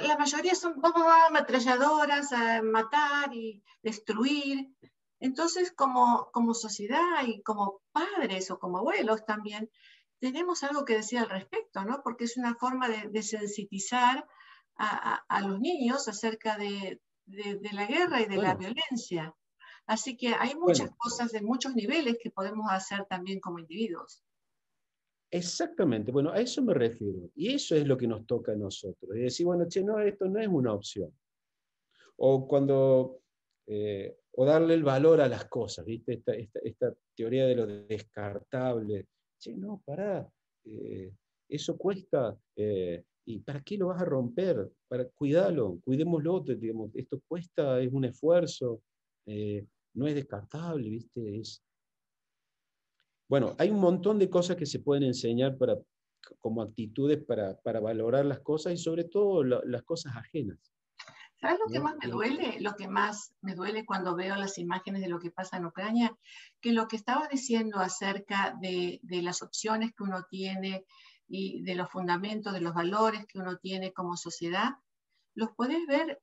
la 0.00 0.16
mayoría 0.16 0.54
son 0.54 0.80
ametralladoras, 1.28 2.32
a 2.32 2.62
matar 2.62 3.34
y 3.34 3.64
destruir. 3.82 4.68
Entonces, 5.18 5.72
como, 5.72 6.30
como 6.32 6.54
sociedad 6.54 7.24
y 7.26 7.42
como 7.42 7.80
padres 7.90 8.50
o 8.50 8.58
como 8.58 8.78
abuelos 8.78 9.24
también, 9.24 9.70
tenemos 10.20 10.62
algo 10.62 10.84
que 10.84 10.94
decir 10.94 11.18
al 11.18 11.30
respecto, 11.30 11.84
¿no? 11.84 12.02
Porque 12.02 12.24
es 12.24 12.36
una 12.36 12.54
forma 12.54 12.88
de, 12.88 13.08
de 13.08 13.22
sensitizar 13.22 14.26
a, 14.80 15.40
los 15.42 15.60
niños 15.60 16.08
acerca 16.08 16.56
de, 16.56 17.00
la 17.26 17.86
guerra 17.86 18.20
y 18.20 18.26
de 18.26 18.36
la 18.36 18.54
violencia. 18.54 19.34
Así 19.86 20.16
que 20.16 20.34
hay 20.34 20.54
muchas 20.54 20.90
cosas 20.96 21.32
de 21.32 21.42
muchos 21.42 21.74
niveles 21.74 22.16
que 22.22 22.30
podemos 22.30 22.70
hacer 22.70 23.04
también 23.06 23.40
como 23.40 23.58
individuos. 23.58 24.22
Exactamente, 25.32 26.10
bueno, 26.10 26.32
a 26.32 26.40
eso 26.40 26.60
me 26.62 26.74
refiero. 26.74 27.30
Y 27.36 27.54
eso 27.54 27.76
es 27.76 27.86
lo 27.86 27.96
que 27.96 28.08
nos 28.08 28.26
toca 28.26 28.52
a 28.52 28.56
nosotros. 28.56 29.12
Decir, 29.12 29.46
bueno, 29.46 29.66
che, 29.68 29.82
no, 29.82 30.00
esto 30.00 30.26
no 30.26 30.40
es 30.40 30.48
una 30.48 30.72
opción. 30.72 31.12
O 32.16 32.48
cuando, 32.48 33.20
eh, 33.66 34.16
o 34.32 34.44
darle 34.44 34.74
el 34.74 34.82
valor 34.82 35.20
a 35.20 35.28
las 35.28 35.44
cosas, 35.44 35.84
¿viste? 35.84 36.14
Esta, 36.14 36.32
esta, 36.34 36.94
teoría 37.14 37.46
de 37.46 37.54
lo 37.54 37.66
descartable. 37.66 39.06
Che, 39.38 39.54
no, 39.54 39.80
pará, 39.84 40.28
eh, 40.64 41.12
eso 41.48 41.76
cuesta, 41.78 42.36
eh, 42.56 43.04
¿y 43.26 43.38
para 43.40 43.60
qué 43.62 43.76
lo 43.76 43.88
vas 43.88 44.02
a 44.02 44.06
romper? 44.06 44.68
Para, 44.88 45.08
cuídalo, 45.10 45.78
cuidémoslo, 45.84 46.40
digamos, 46.40 46.90
esto 46.94 47.20
cuesta, 47.28 47.80
es 47.80 47.92
un 47.92 48.04
esfuerzo, 48.04 48.82
no 49.26 50.06
es 50.06 50.14
descartable, 50.14 50.88
¿viste? 50.88 51.38
Es, 51.38 51.62
bueno, 53.30 53.54
hay 53.58 53.70
un 53.70 53.78
montón 53.78 54.18
de 54.18 54.28
cosas 54.28 54.56
que 54.56 54.66
se 54.66 54.80
pueden 54.80 55.04
enseñar 55.04 55.56
para, 55.56 55.76
como 56.40 56.62
actitudes 56.62 57.22
para, 57.24 57.80
valorar 57.80 58.26
las 58.26 58.40
cosas 58.40 58.72
y 58.72 58.76
sobre 58.76 59.04
todo 59.04 59.44
las 59.44 59.84
cosas 59.84 60.16
ajenas. 60.16 60.58
¿Sabes 61.40 61.60
lo 61.64 61.72
que 61.72 61.78
más 61.78 61.94
me 62.02 62.10
duele? 62.10 62.60
Lo 62.60 62.74
que 62.74 62.88
más 62.88 63.32
me 63.40 63.54
duele 63.54 63.86
cuando 63.86 64.16
veo 64.16 64.34
las 64.34 64.58
imágenes 64.58 65.00
de 65.00 65.08
lo 65.08 65.20
que 65.20 65.30
pasa 65.30 65.58
en 65.58 65.66
Ucrania, 65.66 66.12
que 66.60 66.72
lo 66.72 66.88
que 66.88 66.96
estaba 66.96 67.28
diciendo 67.28 67.78
acerca 67.78 68.58
de, 68.60 68.98
de 69.04 69.22
las 69.22 69.42
opciones 69.42 69.92
que 69.96 70.02
uno 70.02 70.26
tiene 70.28 70.84
y 71.28 71.62
de 71.62 71.76
los 71.76 71.88
fundamentos, 71.88 72.52
de 72.52 72.60
los 72.60 72.74
valores 72.74 73.26
que 73.28 73.38
uno 73.38 73.58
tiene 73.58 73.92
como 73.92 74.16
sociedad, 74.16 74.70
los 75.36 75.50
puedes 75.54 75.86
ver 75.86 76.20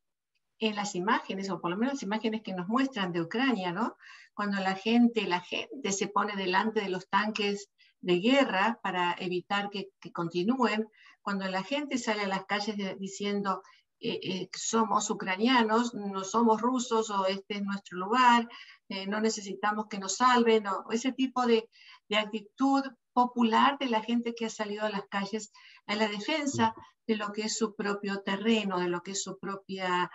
en 0.60 0.76
las 0.76 0.96
imágenes, 0.96 1.50
o 1.50 1.60
por 1.60 1.72
lo 1.72 1.78
menos 1.78 1.96
las 1.96 2.04
imágenes 2.04 2.42
que 2.44 2.54
nos 2.54 2.68
muestran 2.68 3.12
de 3.12 3.22
Ucrania, 3.22 3.72
¿no? 3.72 3.96
Cuando 4.34 4.60
la 4.60 4.76
gente, 4.76 5.28
la 5.28 5.42
gente 5.42 5.92
se 5.92 6.08
pone 6.08 6.36
delante 6.36 6.82
de 6.82 6.90
los 6.90 7.08
tanques 7.10 7.70
de 8.02 8.20
guerra 8.20 8.80
para 8.82 9.16
evitar 9.20 9.70
que, 9.70 9.90
continúen, 10.14 10.88
cuando 11.22 11.48
la 11.48 11.64
gente 11.64 11.98
sale 11.98 12.22
a 12.22 12.28
las 12.28 12.46
calles 12.46 12.76
diciendo 13.00 13.62
eh, 14.00 14.20
eh, 14.22 14.50
somos 14.54 15.10
ucranianos, 15.10 15.94
no 15.94 16.24
somos 16.24 16.62
rusos 16.62 17.10
o 17.10 17.26
este 17.26 17.56
es 17.56 17.64
nuestro 17.64 17.98
lugar, 17.98 18.48
eh, 18.90 19.08
no 19.08 19.20
necesitamos 19.20 19.88
que 19.88 19.98
nos 19.98 20.18
salven, 20.18 20.68
o 20.68 20.92
ese 20.92 21.12
tipo 21.12 21.46
de, 21.46 21.68
de 22.08 22.18
actitud 22.18 22.84
popular 23.12 23.78
de 23.80 23.88
la 23.88 24.04
gente 24.04 24.36
que 24.36 24.46
ha 24.46 24.50
salido 24.50 24.86
a 24.86 24.90
las 24.90 25.06
calles 25.10 25.52
a 25.88 25.96
la 25.96 26.08
defensa 26.08 26.76
de 27.08 27.16
lo 27.16 27.32
que 27.32 27.44
es 27.44 27.58
su 27.58 27.74
propio 27.76 28.22
terreno, 28.22 28.80
de 28.80 28.90
lo 28.90 29.02
que 29.02 29.12
es 29.12 29.24
su 29.24 29.40
propia 29.40 30.12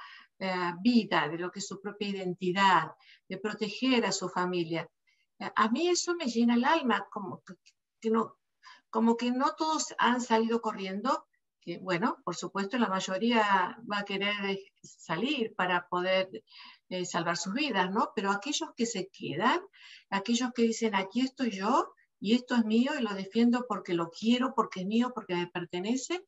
vida, 0.81 1.29
de 1.29 1.39
lo 1.39 1.51
que 1.51 1.61
es 1.61 1.67
su 1.67 1.81
propia 1.81 2.09
identidad, 2.09 2.93
de 3.29 3.39
proteger 3.39 4.05
a 4.05 4.13
su 4.13 4.29
familia. 4.29 4.89
Eh, 5.39 5.51
a 5.55 5.69
mí 5.69 5.89
eso 5.89 6.15
me 6.15 6.27
llena 6.27 6.55
el 6.55 6.65
alma, 6.65 7.07
como 7.11 7.43
que, 8.01 8.11
no, 8.11 8.37
como 8.91 9.17
que 9.17 9.31
no 9.31 9.55
todos 9.57 9.95
han 9.99 10.21
salido 10.21 10.61
corriendo, 10.61 11.27
que 11.61 11.79
bueno, 11.79 12.19
por 12.25 12.35
supuesto 12.35 12.77
la 12.79 12.89
mayoría 12.89 13.79
va 13.91 14.01
a 14.01 14.05
querer 14.05 14.35
eh, 14.45 14.65
salir 14.83 15.55
para 15.55 15.87
poder 15.89 16.29
salvar 17.05 17.39
sus 17.39 17.55
vidas, 17.55 17.91
¿no? 17.91 18.13
Pero 18.15 18.31
aquellos 18.31 18.71
que 18.77 18.85
se 18.85 19.09
quedan, 19.09 19.61
aquellos 20.11 20.53
que 20.53 20.63
dicen, 20.63 20.95
aquí 20.95 21.23
estoy 21.23 21.51
yo 21.51 21.95
y 22.21 22.35
esto 22.35 22.55
es 22.55 22.65
mío 22.65 22.93
y 22.99 23.03
lo 23.03 23.15
defiendo 23.15 23.65
porque 23.67 23.95
lo 23.95 24.11
quiero, 24.11 24.55
porque 24.55 24.81
es 24.81 24.87
mío, 24.87 25.13
porque 25.15 25.35
me 25.35 25.47
pertenece, 25.47 26.23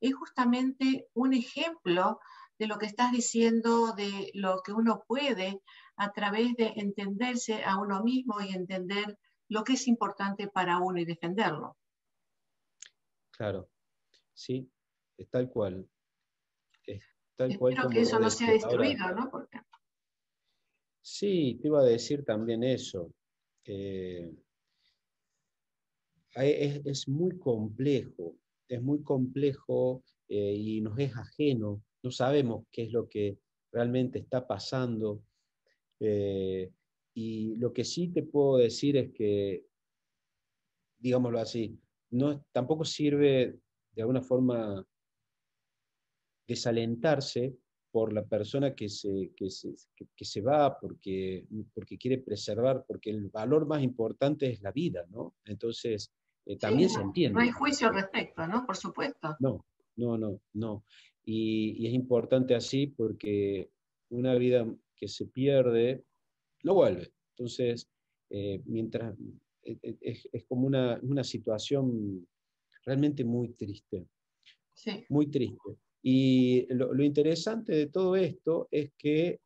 es 0.00 0.14
justamente 0.14 1.08
un 1.14 1.32
ejemplo 1.32 2.20
de 2.62 2.68
lo 2.68 2.78
que 2.78 2.86
estás 2.86 3.10
diciendo, 3.10 3.92
de 3.96 4.30
lo 4.34 4.62
que 4.64 4.70
uno 4.70 5.02
puede 5.08 5.60
a 5.96 6.12
través 6.12 6.54
de 6.54 6.72
entenderse 6.76 7.64
a 7.64 7.76
uno 7.80 8.04
mismo 8.04 8.40
y 8.40 8.54
entender 8.54 9.18
lo 9.48 9.64
que 9.64 9.72
es 9.72 9.88
importante 9.88 10.46
para 10.46 10.78
uno 10.78 11.00
y 11.00 11.04
defenderlo. 11.04 11.76
Claro, 13.32 13.68
sí, 14.32 14.70
es 15.18 15.28
tal 15.28 15.50
cual. 15.50 15.88
Es 16.86 17.02
tal 17.34 17.50
Espero 17.50 17.88
que 17.88 18.02
eso 18.02 18.20
no 18.20 18.30
sea 18.30 18.52
destruido, 18.52 19.12
¿no? 19.12 19.28
Sí, 21.00 21.58
te 21.60 21.66
iba 21.66 21.80
a 21.80 21.84
decir 21.84 22.24
también 22.24 22.62
eso. 22.62 23.12
es, 23.64 24.30
es, 26.36 27.08
muy 27.08 27.36
complejo, 27.40 28.36
es 28.68 28.80
muy 28.80 29.02
complejo 29.02 30.04
eh, 30.28 30.54
y 30.56 30.80
nos 30.80 30.96
es 31.00 31.16
ajeno 31.16 31.82
no 32.02 32.10
sabemos 32.10 32.66
qué 32.70 32.84
es 32.84 32.92
lo 32.92 33.08
que 33.08 33.38
realmente 33.72 34.18
está 34.18 34.46
pasando. 34.46 35.22
Eh, 36.00 36.70
y 37.14 37.56
lo 37.56 37.72
que 37.72 37.84
sí 37.84 38.08
te 38.08 38.22
puedo 38.22 38.58
decir 38.58 38.96
es 38.96 39.12
que, 39.12 39.66
digámoslo 40.98 41.38
así, 41.38 41.78
no, 42.10 42.44
tampoco 42.52 42.84
sirve 42.84 43.58
de 43.92 44.02
alguna 44.02 44.22
forma 44.22 44.86
desalentarse 46.46 47.56
por 47.90 48.12
la 48.12 48.24
persona 48.24 48.74
que 48.74 48.88
se, 48.88 49.32
que 49.36 49.50
se, 49.50 49.74
que, 49.94 50.24
se 50.24 50.40
va 50.40 50.78
porque, 50.80 51.46
porque 51.74 51.98
quiere 51.98 52.18
preservar, 52.18 52.84
porque 52.86 53.10
el 53.10 53.28
valor 53.28 53.66
más 53.66 53.82
importante 53.82 54.50
es 54.50 54.62
la 54.62 54.72
vida, 54.72 55.04
¿no? 55.10 55.36
Entonces, 55.44 56.10
eh, 56.46 56.56
también 56.56 56.88
se 56.88 57.00
entiende. 57.00 57.34
No 57.34 57.40
hay 57.40 57.50
juicio 57.50 57.88
al 57.88 57.94
respecto, 57.94 58.46
¿no? 58.46 58.64
Por 58.64 58.76
supuesto. 58.76 59.36
No, 59.40 59.66
no, 59.96 60.18
no, 60.18 60.40
no. 60.54 60.84
Y, 61.24 61.86
es 61.86 61.92
importante 61.92 62.54
así 62.54 62.86
porque 62.86 63.70
una 64.10 64.34
vida 64.34 64.66
que 64.96 65.08
se 65.08 65.26
pierde 65.26 66.04
no 66.62 66.74
vuelve. 66.74 67.12
Entonces, 67.30 67.88
eh, 68.30 68.60
mientras 68.66 69.14
eh, 69.64 69.78
eh, 69.82 69.96
es, 70.00 70.44
como 70.46 70.66
una, 70.66 70.98
una, 71.02 71.24
situación 71.24 72.26
realmente 72.84 73.24
muy 73.24 73.50
triste. 73.50 74.06
Sí. 74.74 75.04
Muy 75.08 75.26
triste. 75.26 75.76
Y 76.02 76.66
lo, 76.74 77.02
interesante 77.02 77.72
de 77.72 77.86
todo 77.86 78.16
esto 78.16 78.68
es 78.70 78.90
que, 78.98 79.40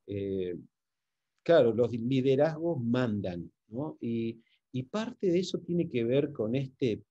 claro, 1.42 1.74
los 1.74 1.92
liderazgos 1.92 2.82
mandan, 2.82 3.52
¿no? 3.68 3.98
Y, 4.00 4.40
y, 4.72 4.84
parte 4.84 5.26
de 5.26 5.40
eso 5.40 5.58
tiene 5.58 5.88
que 5.88 6.04
ver 6.04 6.32
con 6.32 6.54
este 6.54 7.02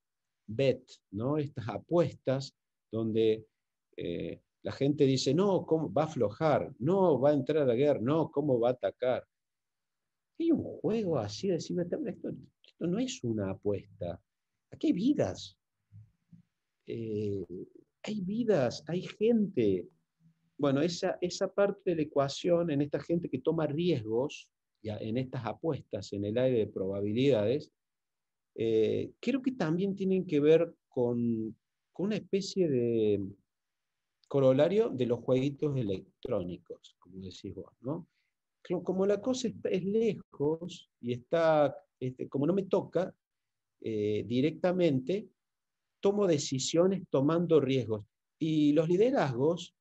bet, 0.48 0.82
¿no? 1.12 1.38
Estas 1.38 1.70
apuestas 1.70 2.56
donde 2.96 3.46
la 4.66 4.72
gente 4.72 5.06
dice, 5.06 5.32
no, 5.36 5.64
¿cómo 5.64 5.94
va 5.94 6.04
a 6.04 6.06
aflojar? 6.06 6.74
No, 6.80 7.20
va 7.20 7.30
a 7.30 7.34
entrar 7.34 7.62
a 7.62 7.66
la 7.68 7.76
guerra, 7.76 8.00
no, 8.02 8.32
¿cómo 8.32 8.60
va 8.60 8.70
a 8.70 8.72
atacar? 8.72 9.24
Hay 10.40 10.52
un 10.52 10.64
juego 10.64 11.20
así, 11.20 11.48
de 11.48 11.54
decir, 11.54 11.80
esto, 11.80 12.30
esto 12.66 12.88
no 12.88 12.98
es 12.98 13.24
una 13.24 13.52
apuesta. 13.52 14.20
Aquí 14.72 14.88
hay 14.88 14.94
vidas. 14.94 15.56
Eh, 16.88 17.46
hay 18.02 18.22
vidas, 18.22 18.84
hay 18.88 19.04
gente. 19.04 19.88
Bueno, 20.58 20.82
esa, 20.82 21.20
esa 21.22 21.48
parte 21.48 21.92
de 21.92 21.98
la 21.98 22.02
ecuación 22.02 22.72
en 22.72 22.82
esta 22.82 23.00
gente 23.00 23.30
que 23.30 23.40
toma 23.40 23.68
riesgos, 23.68 24.50
ya, 24.82 24.98
en 24.98 25.18
estas 25.18 25.46
apuestas 25.46 26.12
en 26.14 26.26
el 26.26 26.40
aire 26.40 26.60
de 26.60 26.68
probabilidades, 26.68 27.72
eh, 28.56 29.12
creo 29.20 29.44
que 29.44 29.52
también 29.52 29.96
tienen 29.96 30.26
que 30.26 30.40
ver 30.40 30.74
con, 30.88 31.56
con 31.96 32.08
una 32.08 32.18
especie 32.18 32.68
de, 32.68 33.26
corolario 34.28 34.90
de 34.90 35.06
los 35.06 35.22
jueguitos 35.22 35.78
electrónicos, 35.78 36.98
como 37.00 37.22
decís 37.22 37.56
vos, 37.56 37.72
¿no? 37.80 38.06
Como 38.84 39.06
la 39.06 39.22
cosa 39.22 39.48
es 39.48 39.86
lejos 39.86 40.90
y 41.00 41.14
está, 41.14 41.74
este, 41.98 42.28
como 42.28 42.46
no 42.46 42.54
me 42.54 42.64
toca 42.64 43.16
eh, 43.80 44.26
directamente, 44.28 45.30
tomo 46.02 46.28
decisiones 46.28 47.04
tomando 47.10 47.62
riesgos. 47.62 48.06
Y 48.40 48.74
los 48.74 48.90
liderazgos 48.90 49.74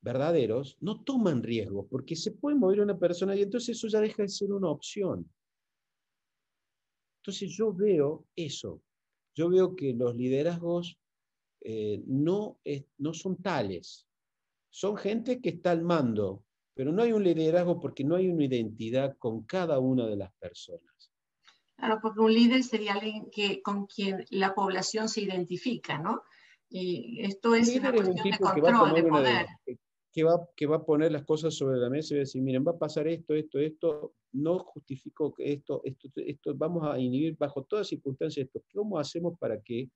verdaderos 0.00 0.76
no 0.80 1.02
toman 1.02 1.42
riesgos, 1.42 1.86
porque 1.90 2.14
se 2.14 2.30
puede 2.30 2.56
mover 2.56 2.82
una 2.82 2.96
persona 2.96 3.34
y 3.34 3.42
entonces 3.42 3.76
eso 3.76 3.88
ya 3.88 4.00
deja 4.00 4.22
de 4.22 4.28
ser 4.28 4.52
una 4.52 4.68
opción. 4.68 5.28
Entonces 7.20 7.50
yo 7.56 7.72
veo 7.72 8.26
eso, 8.36 8.80
yo 9.34 9.48
veo 9.48 9.74
que 9.74 9.92
los 9.92 10.14
liderazgos 10.14 11.01
eh, 11.64 12.02
no, 12.06 12.58
no 12.98 13.14
son 13.14 13.40
tales, 13.42 14.06
son 14.70 14.96
gente 14.96 15.40
que 15.40 15.50
está 15.50 15.70
al 15.70 15.82
mando, 15.82 16.44
pero 16.74 16.92
no 16.92 17.02
hay 17.02 17.12
un 17.12 17.24
liderazgo 17.24 17.80
porque 17.80 18.04
no 18.04 18.16
hay 18.16 18.28
una 18.28 18.44
identidad 18.44 19.16
con 19.18 19.44
cada 19.44 19.78
una 19.78 20.06
de 20.06 20.16
las 20.16 20.32
personas. 20.34 21.10
Claro, 21.76 21.98
porque 22.00 22.20
un 22.20 22.32
líder 22.32 22.62
sería 22.62 22.94
alguien 22.94 23.28
que, 23.30 23.60
con 23.62 23.86
quien 23.86 24.24
la 24.30 24.54
población 24.54 25.08
se 25.08 25.22
identifica, 25.22 25.98
¿no? 25.98 26.22
Y 26.68 27.20
esto 27.24 27.54
es 27.54 27.76
una 27.76 27.92
cuestión 27.92 28.30
de 28.30 28.38
control, 28.38 28.94
de 28.94 29.02
poder 29.02 29.46
que 30.12 30.24
va, 30.24 30.46
que 30.54 30.66
va 30.66 30.76
a 30.76 30.84
poner 30.84 31.10
las 31.10 31.24
cosas 31.24 31.54
sobre 31.54 31.78
la 31.78 31.88
mesa 31.88 32.12
y 32.12 32.16
va 32.18 32.20
a 32.20 32.26
decir, 32.26 32.42
miren, 32.42 32.64
va 32.66 32.72
a 32.72 32.78
pasar 32.78 33.08
esto, 33.08 33.34
esto, 33.34 33.58
esto, 33.58 34.14
no 34.32 34.58
justifico 34.58 35.34
esto, 35.38 35.80
esto, 35.84 36.08
esto, 36.16 36.54
vamos 36.54 36.86
a 36.86 36.98
inhibir 36.98 37.36
bajo 37.36 37.64
todas 37.64 37.88
circunstancias 37.88 38.46
esto. 38.46 38.62
¿Cómo 38.74 38.98
hacemos 38.98 39.38
para 39.38 39.60
que, 39.62 39.88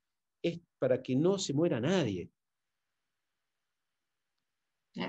es, 0.42 0.60
para 0.78 1.02
que 1.02 1.16
no 1.16 1.38
se 1.38 1.52
muera 1.52 1.80
nadie? 1.80 2.30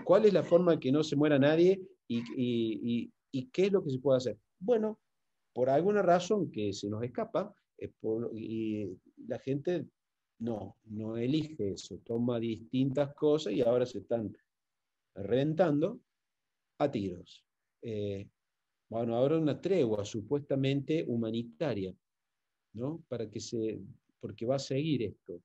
¿Cuál 0.03 0.25
es 0.25 0.34
la 0.34 0.43
forma 0.43 0.73
de 0.73 0.80
que 0.80 0.91
no 0.91 1.03
se 1.03 1.15
muera 1.15 1.39
nadie 1.39 1.82
y, 2.07 2.23
y, 2.36 3.11
y, 3.32 3.49
qué 3.49 3.67
es 3.67 3.71
lo 3.71 3.84
que 3.84 3.91
se 3.91 3.99
puede 3.99 4.17
hacer? 4.17 4.38
Bueno, 4.59 4.99
por 5.53 5.69
alguna 5.69 6.01
razón 6.01 6.51
que 6.51 6.73
se 6.73 6.89
nos 6.89 7.03
escapa, 7.03 7.53
y 8.34 8.88
la 9.28 9.39
gente 9.39 9.88
no, 10.39 10.78
no 10.86 11.17
elige 11.17 11.73
eso, 11.73 11.99
toma 11.99 12.39
distintas 12.39 13.13
cosas 13.13 13.53
y 13.53 13.61
ahora 13.61 13.86
se 13.86 13.99
están 13.99 14.36
reventando 15.15 15.99
a 16.80 16.91
tiros. 16.91 17.45
Eh, 17.82 18.28
bueno, 18.89 19.15
ahora 19.15 19.38
una 19.38 19.59
tregua 19.59 20.05
supuestamente 20.05 21.03
humanitaria, 21.07 21.93
¿no? 22.73 23.03
Para 23.07 23.30
que 23.30 23.39
se, 23.39 23.80
porque 24.20 24.45
va 24.45 24.55
a 24.55 24.59
seguir 24.59 25.03
esto. 25.03 25.41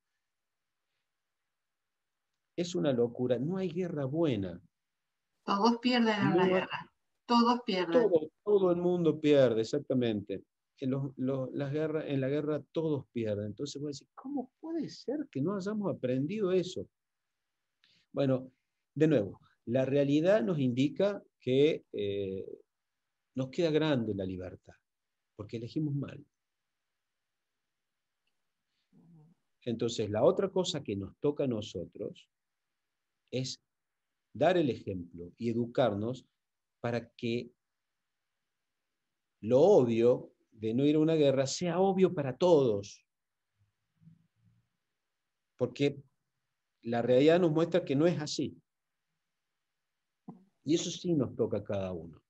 Es 2.56 2.74
una 2.74 2.92
locura, 2.92 3.38
no 3.38 3.56
hay 3.56 3.70
guerra 3.70 4.04
buena. 4.04 4.60
Todos 5.44 5.78
pierden 5.78 6.20
en 6.20 6.36
la 6.36 6.46
guerra, 6.46 6.92
todos 7.26 7.60
pierden. 7.64 8.10
Todo, 8.44 8.70
el 8.70 8.76
mundo 8.76 9.20
pierde, 9.20 9.62
exactamente. 9.62 10.44
En, 10.78 10.90
las 11.52 11.72
guerras, 11.72 12.04
en 12.08 12.20
la 12.20 12.28
guerra 12.28 12.62
todos 12.72 13.06
pierden. 13.12 13.46
Entonces 13.46 13.80
voy 13.80 13.88
a 13.88 13.92
decir, 13.92 14.08
¿cómo 14.14 14.50
puede 14.60 14.88
ser 14.88 15.28
que 15.30 15.40
no 15.40 15.56
hayamos 15.56 15.94
aprendido 15.94 16.52
eso? 16.52 16.88
Bueno, 18.12 18.50
de 18.94 19.06
nuevo, 19.06 19.40
la 19.66 19.84
realidad 19.84 20.42
nos 20.42 20.58
indica 20.58 21.22
que 21.40 21.84
eh, 21.92 22.46
nos 23.34 23.48
queda 23.48 23.70
grande 23.70 24.14
la 24.14 24.24
libertad, 24.24 24.74
porque 25.36 25.56
elegimos 25.56 25.94
mal. 25.94 26.24
Entonces, 29.64 30.10
la 30.10 30.24
otra 30.24 30.50
cosa 30.50 30.82
que 30.82 30.96
nos 30.96 31.16
toca 31.18 31.44
a 31.44 31.48
nosotros 31.48 32.28
es 33.30 33.62
dar 34.32 34.56
el 34.56 34.70
ejemplo 34.70 35.32
y 35.38 35.50
educarnos 35.50 36.26
para 36.80 37.10
que 37.12 37.52
lo 39.40 39.60
obvio 39.60 40.32
de 40.50 40.74
no 40.74 40.84
ir 40.84 40.96
a 40.96 41.00
una 41.00 41.14
guerra 41.14 41.46
sea 41.46 41.80
obvio 41.80 42.12
para 42.14 42.36
todos. 42.36 43.04
Porque 45.56 46.02
la 46.82 47.02
realidad 47.02 47.40
nos 47.40 47.52
muestra 47.52 47.84
que 47.84 47.94
no 47.94 48.06
es 48.06 48.20
así. 48.20 48.60
Y 50.64 50.74
eso 50.74 50.90
sí 50.90 51.14
nos 51.14 51.34
toca 51.36 51.58
a 51.58 51.64
cada 51.64 51.92
uno. 51.92 52.22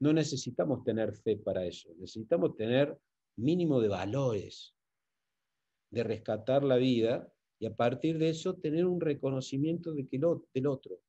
No 0.00 0.12
necesitamos 0.12 0.84
tener 0.84 1.14
fe 1.14 1.36
para 1.36 1.64
eso, 1.66 1.92
necesitamos 1.96 2.56
tener 2.56 2.96
mínimo 3.36 3.80
de 3.80 3.88
valores, 3.88 4.77
de 5.90 6.04
rescatar 6.04 6.64
la 6.64 6.76
vida 6.76 7.32
y 7.58 7.66
a 7.66 7.74
partir 7.74 8.18
de 8.18 8.30
eso 8.30 8.54
tener 8.54 8.86
un 8.86 9.00
reconocimiento 9.00 9.92
de 9.92 10.06
que 10.06 10.18
lo, 10.18 10.44
del 10.54 10.66
otro. 10.66 11.00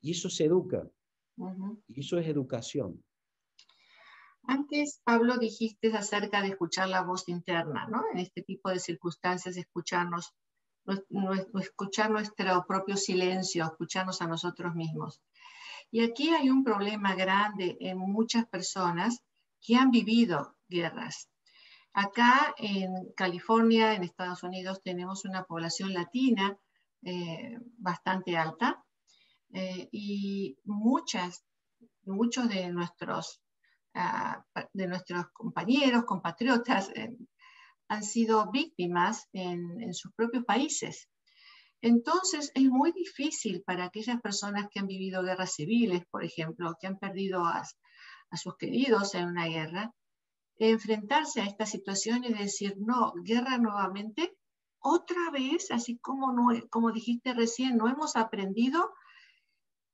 Y 0.00 0.12
eso 0.12 0.28
se 0.28 0.44
educa, 0.44 0.88
y 1.86 2.00
eso 2.00 2.18
es 2.18 2.26
educación. 2.26 3.02
Antes, 4.42 5.00
Pablo, 5.04 5.38
dijiste 5.38 5.88
acerca 5.88 6.40
de 6.40 6.48
escuchar 6.48 6.88
la 6.88 7.02
voz 7.02 7.28
interna, 7.28 7.88
¿no? 7.88 8.04
En 8.12 8.18
este 8.18 8.42
tipo 8.42 8.70
de 8.70 8.78
circunstancias, 8.78 9.56
escucharnos 9.56 10.34
escuchar 11.60 12.10
nuestro 12.10 12.64
propio 12.66 12.96
silencio, 12.96 13.64
escucharnos 13.64 14.22
a 14.22 14.28
nosotros 14.28 14.74
mismos. 14.74 15.20
Y 15.90 16.04
aquí 16.04 16.30
hay 16.30 16.50
un 16.50 16.64
problema 16.64 17.14
grande 17.14 17.76
en 17.80 17.98
muchas 17.98 18.46
personas 18.46 19.20
que 19.60 19.76
han 19.76 19.90
vivido 19.90 20.56
guerras. 20.68 21.28
Acá 21.98 22.54
en 22.58 23.10
California, 23.16 23.94
en 23.94 24.02
Estados 24.02 24.42
Unidos, 24.42 24.82
tenemos 24.82 25.24
una 25.24 25.44
población 25.44 25.94
latina 25.94 26.58
eh, 27.02 27.56
bastante 27.78 28.36
alta 28.36 28.84
eh, 29.54 29.88
y 29.90 30.58
muchas, 30.64 31.42
muchos 32.04 32.50
de 32.50 32.68
nuestros, 32.68 33.40
ah, 33.94 34.44
de 34.74 34.86
nuestros 34.88 35.24
compañeros, 35.32 36.04
compatriotas, 36.04 36.90
eh, 36.90 37.16
han 37.88 38.04
sido 38.04 38.50
víctimas 38.50 39.30
en, 39.32 39.94
sus 39.94 40.12
propios 40.12 40.44
países. 40.44 41.08
Entonces 41.80 42.52
es 42.54 42.64
muy 42.64 42.92
difícil 42.92 43.62
para 43.62 43.84
aquellas 43.86 44.20
personas 44.20 44.68
que 44.70 44.80
han 44.80 44.86
vivido 44.86 45.22
guerras 45.22 45.54
civiles, 45.54 46.02
por 46.10 46.24
ejemplo, 46.24 46.76
que 46.78 46.88
han 46.88 46.98
perdido 46.98 47.42
a, 47.46 47.62
sus 48.36 48.54
queridos 48.58 49.14
en 49.14 49.28
una 49.28 49.46
guerra, 49.46 49.94
enfrentarse 50.58 51.40
a 51.40 51.46
esta 51.46 51.66
situación 51.66 52.24
y 52.24 52.32
decir, 52.32 52.76
no, 52.78 53.12
guerra 53.22 53.58
nuevamente, 53.58 54.36
otra 54.78 55.30
vez, 55.32 55.70
así 55.70 55.98
como, 55.98 56.32
no, 56.32 56.48
como 56.70 56.92
dijiste 56.92 57.34
recién, 57.34 57.76
no 57.76 57.88
hemos 57.88 58.16
aprendido. 58.16 58.94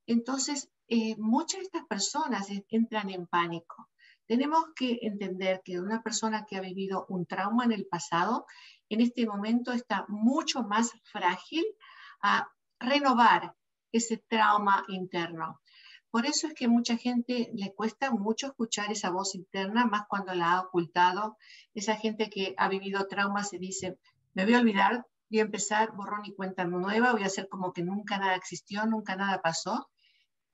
Entonces, 0.05 0.69
eh, 0.87 1.15
muchas 1.17 1.61
de 1.61 1.65
estas 1.65 1.85
personas 1.85 2.47
entran 2.69 3.09
en 3.09 3.25
pánico. 3.27 3.89
Tenemos 4.25 4.63
que 4.75 4.99
entender 5.01 5.61
que 5.65 5.79
una 5.79 6.01
persona 6.01 6.45
que 6.45 6.57
ha 6.57 6.61
vivido 6.61 7.05
un 7.09 7.25
trauma 7.25 7.65
en 7.65 7.71
el 7.71 7.85
pasado, 7.87 8.45
en 8.89 9.01
este 9.01 9.25
momento 9.25 9.71
está 9.71 10.05
mucho 10.07 10.63
más 10.63 10.91
frágil 11.03 11.65
a 12.21 12.47
renovar 12.79 13.55
ese 13.91 14.17
trauma 14.17 14.85
interno. 14.87 15.59
Por 16.13 16.27
eso 16.27 16.45
es 16.45 16.53
que 16.53 16.67
mucha 16.67 16.95
gente 16.95 17.49
le 17.55 17.73
cuesta 17.73 18.11
mucho 18.11 18.45
escuchar 18.45 18.91
esa 18.91 19.09
voz 19.09 19.33
interna, 19.33 19.87
más 19.87 20.03
cuando 20.07 20.35
la 20.35 20.51
ha 20.51 20.61
ocultado. 20.61 21.37
Esa 21.73 21.95
gente 21.95 22.29
que 22.29 22.53
ha 22.55 22.69
vivido 22.69 23.07
trauma 23.07 23.43
se 23.43 23.57
dice, 23.57 23.97
me 24.35 24.45
voy 24.45 24.53
a 24.53 24.59
olvidar, 24.59 25.07
voy 25.31 25.39
a 25.39 25.41
empezar 25.41 25.95
borrón 25.95 26.23
y 26.23 26.35
cuenta 26.35 26.65
nueva, 26.65 27.13
voy 27.13 27.23
a 27.23 27.25
hacer 27.25 27.49
como 27.49 27.73
que 27.73 27.81
nunca 27.81 28.19
nada 28.19 28.35
existió, 28.35 28.85
nunca 28.85 29.15
nada 29.15 29.41
pasó 29.41 29.89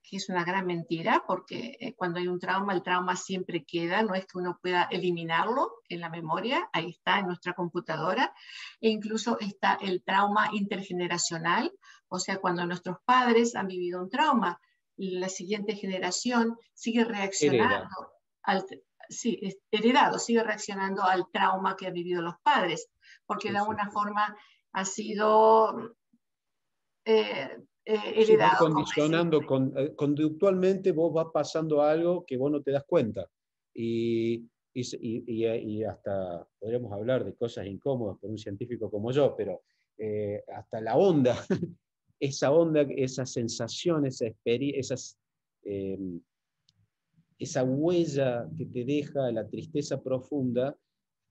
que 0.02 0.16
es 0.16 0.30
una 0.30 0.44
gran 0.44 0.64
mentira, 0.66 1.24
porque 1.26 1.76
eh, 1.78 1.94
cuando 1.94 2.20
hay 2.20 2.26
un 2.26 2.40
trauma, 2.40 2.72
el 2.72 2.82
trauma 2.82 3.14
siempre 3.16 3.66
queda, 3.66 4.02
no 4.02 4.14
es 4.14 4.24
que 4.24 4.38
uno 4.38 4.58
pueda 4.62 4.84
eliminarlo 4.84 5.72
en 5.90 6.00
la 6.00 6.08
memoria, 6.08 6.70
ahí 6.72 6.88
está 6.88 7.18
en 7.18 7.26
nuestra 7.26 7.52
computadora, 7.52 8.32
e 8.80 8.88
incluso 8.88 9.38
está 9.40 9.74
el 9.74 10.02
trauma 10.02 10.48
intergeneracional, 10.54 11.70
o 12.08 12.18
sea, 12.18 12.38
cuando 12.38 12.64
nuestros 12.64 12.96
padres 13.04 13.54
han 13.54 13.66
vivido 13.66 14.02
un 14.02 14.08
trauma, 14.08 14.58
la 15.00 15.28
siguiente 15.28 15.74
generación 15.74 16.56
sigue 16.74 17.04
reaccionando 17.04 18.12
al 18.42 18.64
sí, 19.08 19.40
heredado, 19.70 20.18
sigue 20.18 20.42
reaccionando 20.42 21.02
al 21.02 21.26
trauma 21.32 21.76
que 21.76 21.86
han 21.86 21.94
vivido 21.94 22.22
los 22.22 22.34
padres, 22.42 22.88
porque 23.26 23.50
de 23.50 23.58
alguna 23.58 23.90
forma 23.90 24.36
ha 24.72 24.84
sido 24.84 25.96
eh, 27.04 27.56
eh, 27.84 28.38
condicionando, 28.58 29.40
eh, 29.76 29.94
conductualmente 29.96 30.92
vos 30.92 31.12
vas 31.12 31.28
pasando 31.32 31.82
algo 31.82 32.24
que 32.26 32.36
vos 32.36 32.50
no 32.50 32.62
te 32.62 32.70
das 32.70 32.84
cuenta. 32.84 33.26
Y, 33.74 34.48
y, 34.74 35.84
hasta 35.84 36.46
podríamos 36.58 36.92
hablar 36.92 37.24
de 37.24 37.34
cosas 37.34 37.66
incómodas 37.66 38.18
por 38.18 38.30
un 38.30 38.38
científico 38.38 38.90
como 38.90 39.10
yo, 39.12 39.34
pero 39.36 39.62
eh, 39.98 40.42
hasta 40.56 40.80
la 40.80 40.96
onda, 40.96 41.36
esa 42.20 42.52
onda, 42.52 42.82
esa 42.82 43.26
sensación, 43.26 44.06
esa 44.06 44.26
esas, 44.44 45.18
em, 45.64 46.20
esa 47.38 47.64
huella 47.64 48.46
que 48.56 48.66
te 48.66 48.84
deja 48.84 49.32
la 49.32 49.48
tristeza 49.48 50.02
profunda, 50.02 50.76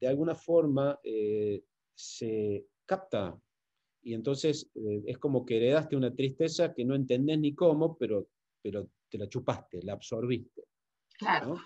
de 0.02 0.08
alguna 0.08 0.34
forma 0.34 1.00
se 1.96 2.66
capta 2.86 3.40
y 4.02 4.14
entonces 4.14 4.70
eh, 4.76 5.04
es 5.06 5.18
como 5.18 5.46
que 5.46 5.58
heredaste 5.58 5.96
una 5.96 6.14
tristeza 6.14 6.74
que 6.74 6.86
no 6.86 6.96
entendés 6.96 7.40
ni 7.40 7.54
cómo, 7.54 7.98
pero, 7.98 8.28
pero 8.62 8.90
te 9.10 9.18
la 9.18 9.28
chupaste, 9.28 9.82
la 9.84 9.94
absorbiste. 9.94 10.64
Claro. 11.18 11.58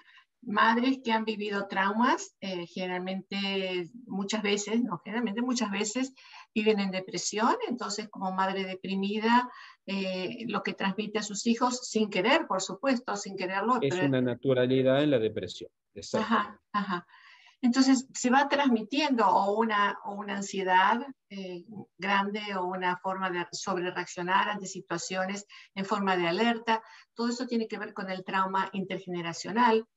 Madres 0.41 0.99
que 1.03 1.11
han 1.11 1.24
vivido 1.24 1.67
traumas, 1.67 2.36
eh, 2.41 2.65
generalmente, 2.65 3.89
muchas 4.07 4.43
veces, 4.43 4.82
no 4.84 4.99
generalmente, 4.99 5.41
muchas 5.41 5.71
veces 5.71 6.13
viven 6.54 6.80
en 6.80 6.91
depresión, 6.91 7.56
entonces 7.68 8.10
como 8.10 8.32
madre 8.32 8.64
deprimida, 8.66 9.49
eh, 9.86 10.45
lo 10.47 10.64
que 10.64 10.74
transmite 10.74 11.20
a 11.20 11.24
sus 11.24 11.47
hijos 11.47 11.88
sin 11.89 12.10
querer, 12.10 12.47
por 12.47 12.62
supuesto, 12.62 13.16
sin 13.16 13.36
quererlo. 13.36 13.80
Es 13.82 13.95
una 13.95 14.22
naturalidad 14.22 15.04
en 15.04 15.12
la 15.12 15.20
depresión. 15.20 15.70
Ajá, 16.14 16.60
ajá. 16.72 17.08
Entonces 17.64 18.08
se 18.14 18.30
va 18.30 18.49
transmitiendo 18.49 19.26
o 19.26 19.58
una, 19.58 19.97
o 20.04 20.16
una 20.16 20.36
ansiedad 20.36 20.99
eh, 21.30 21.64
grande 21.97 22.41
o 22.58 22.66
una 22.66 22.97
forma 22.97 23.30
de 23.30 23.45
sobre 23.54 23.89
reaccionar 23.89 24.49
ante 24.49 24.66
situaciones 24.66 25.47
en 25.74 25.86
forma 25.86 26.18
de 26.18 26.28
alerta. 26.28 26.84
Todo 27.14 27.30
eso 27.30 27.47
tiene 27.47 27.70
que 27.70 27.80
ver 27.80 27.93
con 27.93 28.12
el 28.12 28.26
trauma 28.26 28.70
intergeneracional, 28.74 29.88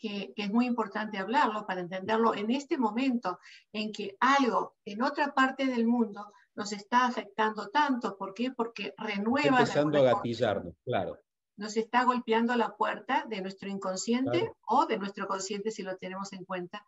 que, 0.00 0.32
que, 0.34 0.44
es 0.44 0.50
muy 0.50 0.66
importante 0.66 1.18
hablarlo 1.18 1.66
para 1.66 1.80
entenderlo 1.80 2.34
en 2.34 2.50
este 2.50 2.78
momento 2.78 3.38
en 3.72 3.92
que 3.92 4.16
algo 4.18 4.76
en 4.84 5.02
otra 5.02 5.34
parte 5.34 5.66
del 5.66 5.86
mundo 5.86 6.32
nos 6.56 6.72
está 6.72 7.06
afectando 7.06 7.68
tanto. 7.68 8.16
¿Por 8.16 8.34
qué? 8.34 8.50
Porque 8.50 8.94
renueva... 8.96 9.60
Empezando 9.60 9.98
a 9.98 10.14
gatillarnos, 10.14 10.74
claro 10.84 11.18
nos 11.60 11.76
está 11.76 12.04
golpeando 12.04 12.56
la 12.56 12.74
puerta 12.74 13.26
de 13.28 13.42
nuestro 13.42 13.68
inconsciente 13.68 14.50
o 14.66 14.86
de 14.86 14.96
nuestro 14.96 15.28
consciente 15.28 15.70
si 15.70 15.82
lo 15.82 15.98
tenemos 15.98 16.32
en 16.32 16.46
cuenta. 16.46 16.86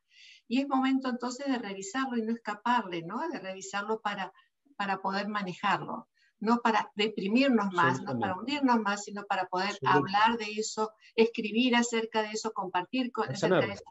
Y 0.49 0.63
es 0.63 0.67
momento 0.67 1.11
entonces 1.11 1.47
de 1.47 1.59
revisarlo 1.59 2.17
y 2.17 2.23
no 2.23 2.33
escaparle, 2.33 3.03
¿no? 3.03 3.29
De 3.29 3.39
revisarlo 3.39 4.01
para, 4.01 4.33
para 4.75 5.03
poder 5.03 5.29
manejarlo, 5.29 6.09
no 6.43 6.61
para 6.61 6.90
deprimirnos 6.97 7.72
más, 7.72 8.03
no 8.03 8.18
para 8.18 8.36
hundirnos 8.36 8.80
más, 8.80 9.05
sino 9.05 9.24
para 9.24 9.47
poder 9.47 9.78
hablar 9.86 10.36
de 10.38 10.47
eso, 10.59 10.90
escribir 11.14 11.76
acerca 11.76 12.22
de 12.22 12.32
eso, 12.32 12.53
compartir 12.53 13.12
con, 13.12 13.30
acerca 13.30 13.61
de 13.61 13.74
eso. 13.74 13.84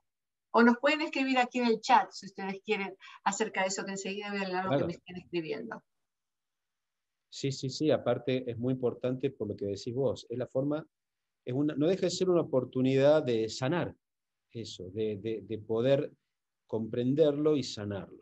O 0.52 0.62
nos 0.62 0.78
pueden 0.80 1.00
escribir 1.00 1.38
aquí 1.38 1.60
en 1.60 1.68
el 1.68 1.80
chat 1.80 2.12
si 2.12 2.26
ustedes 2.26 2.60
quieren 2.66 2.94
acerca 3.24 3.62
de 3.62 3.68
eso, 3.68 3.86
que 3.86 3.92
enseguida 3.92 4.32
voy 4.32 4.44
a 4.44 4.50
leer 4.50 4.66
lo 4.66 4.78
que 4.78 4.84
me 4.84 4.92
estén 4.92 5.16
escribiendo. 5.16 5.82
Sí, 7.30 7.54
sí, 7.54 7.70
sí, 7.70 7.90
aparte 7.90 8.44
es 8.52 8.58
muy 8.58 8.74
importante 8.74 9.30
por 9.30 9.48
lo 9.48 9.56
que 9.56 9.68
decís 9.68 9.96
vos, 9.96 10.28
es 10.30 10.38
la 10.38 10.48
forma, 10.48 10.86
es 11.46 11.54
una, 11.54 11.74
no 11.76 11.88
deja 11.88 12.02
de 12.02 12.10
ser 12.10 12.30
una 12.30 12.42
oportunidad 12.42 13.24
de 13.24 13.48
sanar 13.48 13.96
eso, 14.52 14.90
de, 14.90 15.64
poder 15.66 16.12
comprenderlo 16.68 17.56
y 17.56 17.64
sanarlo. 17.64 18.21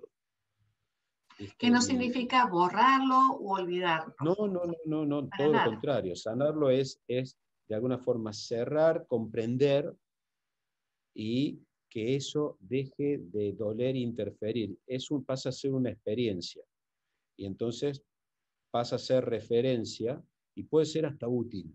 Que 1.57 1.69
no 1.69 1.81
significa 1.81 2.45
borrarlo 2.45 3.37
o 3.39 3.53
olvidarlo. 3.53 4.15
No, 4.21 4.35
no, 4.47 4.65
no, 4.65 4.75
no, 4.85 5.05
no 5.05 5.29
todo 5.37 5.53
lo 5.53 5.63
contrario. 5.63 6.15
Sanarlo 6.15 6.69
es, 6.69 7.01
es 7.07 7.37
de 7.67 7.75
alguna 7.75 7.97
forma 7.97 8.33
cerrar, 8.33 9.05
comprender 9.07 9.95
y 11.13 11.61
que 11.89 12.15
eso 12.15 12.57
deje 12.59 13.19
de 13.19 13.53
doler 13.53 13.95
e 13.95 13.99
interferir. 13.99 14.77
Eso 14.85 15.23
pasa 15.23 15.49
a 15.49 15.51
ser 15.51 15.73
una 15.73 15.89
experiencia. 15.89 16.63
Y 17.37 17.45
entonces 17.45 18.03
pasa 18.71 18.97
a 18.97 18.99
ser 18.99 19.25
referencia 19.25 20.21
y 20.55 20.63
puede 20.63 20.85
ser 20.85 21.05
hasta 21.05 21.27
útil. 21.27 21.73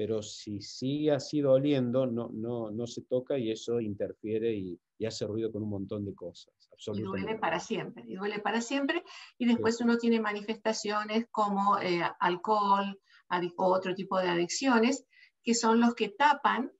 Pero 0.00 0.22
si 0.22 0.62
sigue 0.62 1.12
así 1.12 1.42
doliendo, 1.42 2.06
no, 2.06 2.30
no, 2.32 2.70
no 2.70 2.86
se 2.86 3.02
toca 3.02 3.36
y 3.36 3.50
eso 3.50 3.82
interfiere 3.82 4.54
y, 4.54 4.80
hace 5.06 5.26
ruido 5.26 5.52
con 5.52 5.62
un 5.62 5.68
montón 5.68 6.06
de 6.06 6.14
cosas. 6.14 6.54
Y 6.94 7.02
duele 7.02 7.36
para 7.36 7.60
siempre, 7.60 8.04
y 8.06 8.14
duele 8.14 8.38
para 8.38 8.62
siempre. 8.62 9.04
Y 9.36 9.44
después 9.44 9.78
uno 9.82 9.98
tiene 9.98 10.18
manifestaciones 10.18 11.26
como 11.30 11.78
eh, 11.80 12.00
alcohol 12.18 12.98
o 13.58 13.64
otro 13.66 13.94
tipo 13.94 14.18
de 14.18 14.30
adicciones, 14.30 15.04
que 15.42 15.54
son 15.54 15.80
los 15.80 15.94
que 15.94 16.08
tapan, 16.08 16.72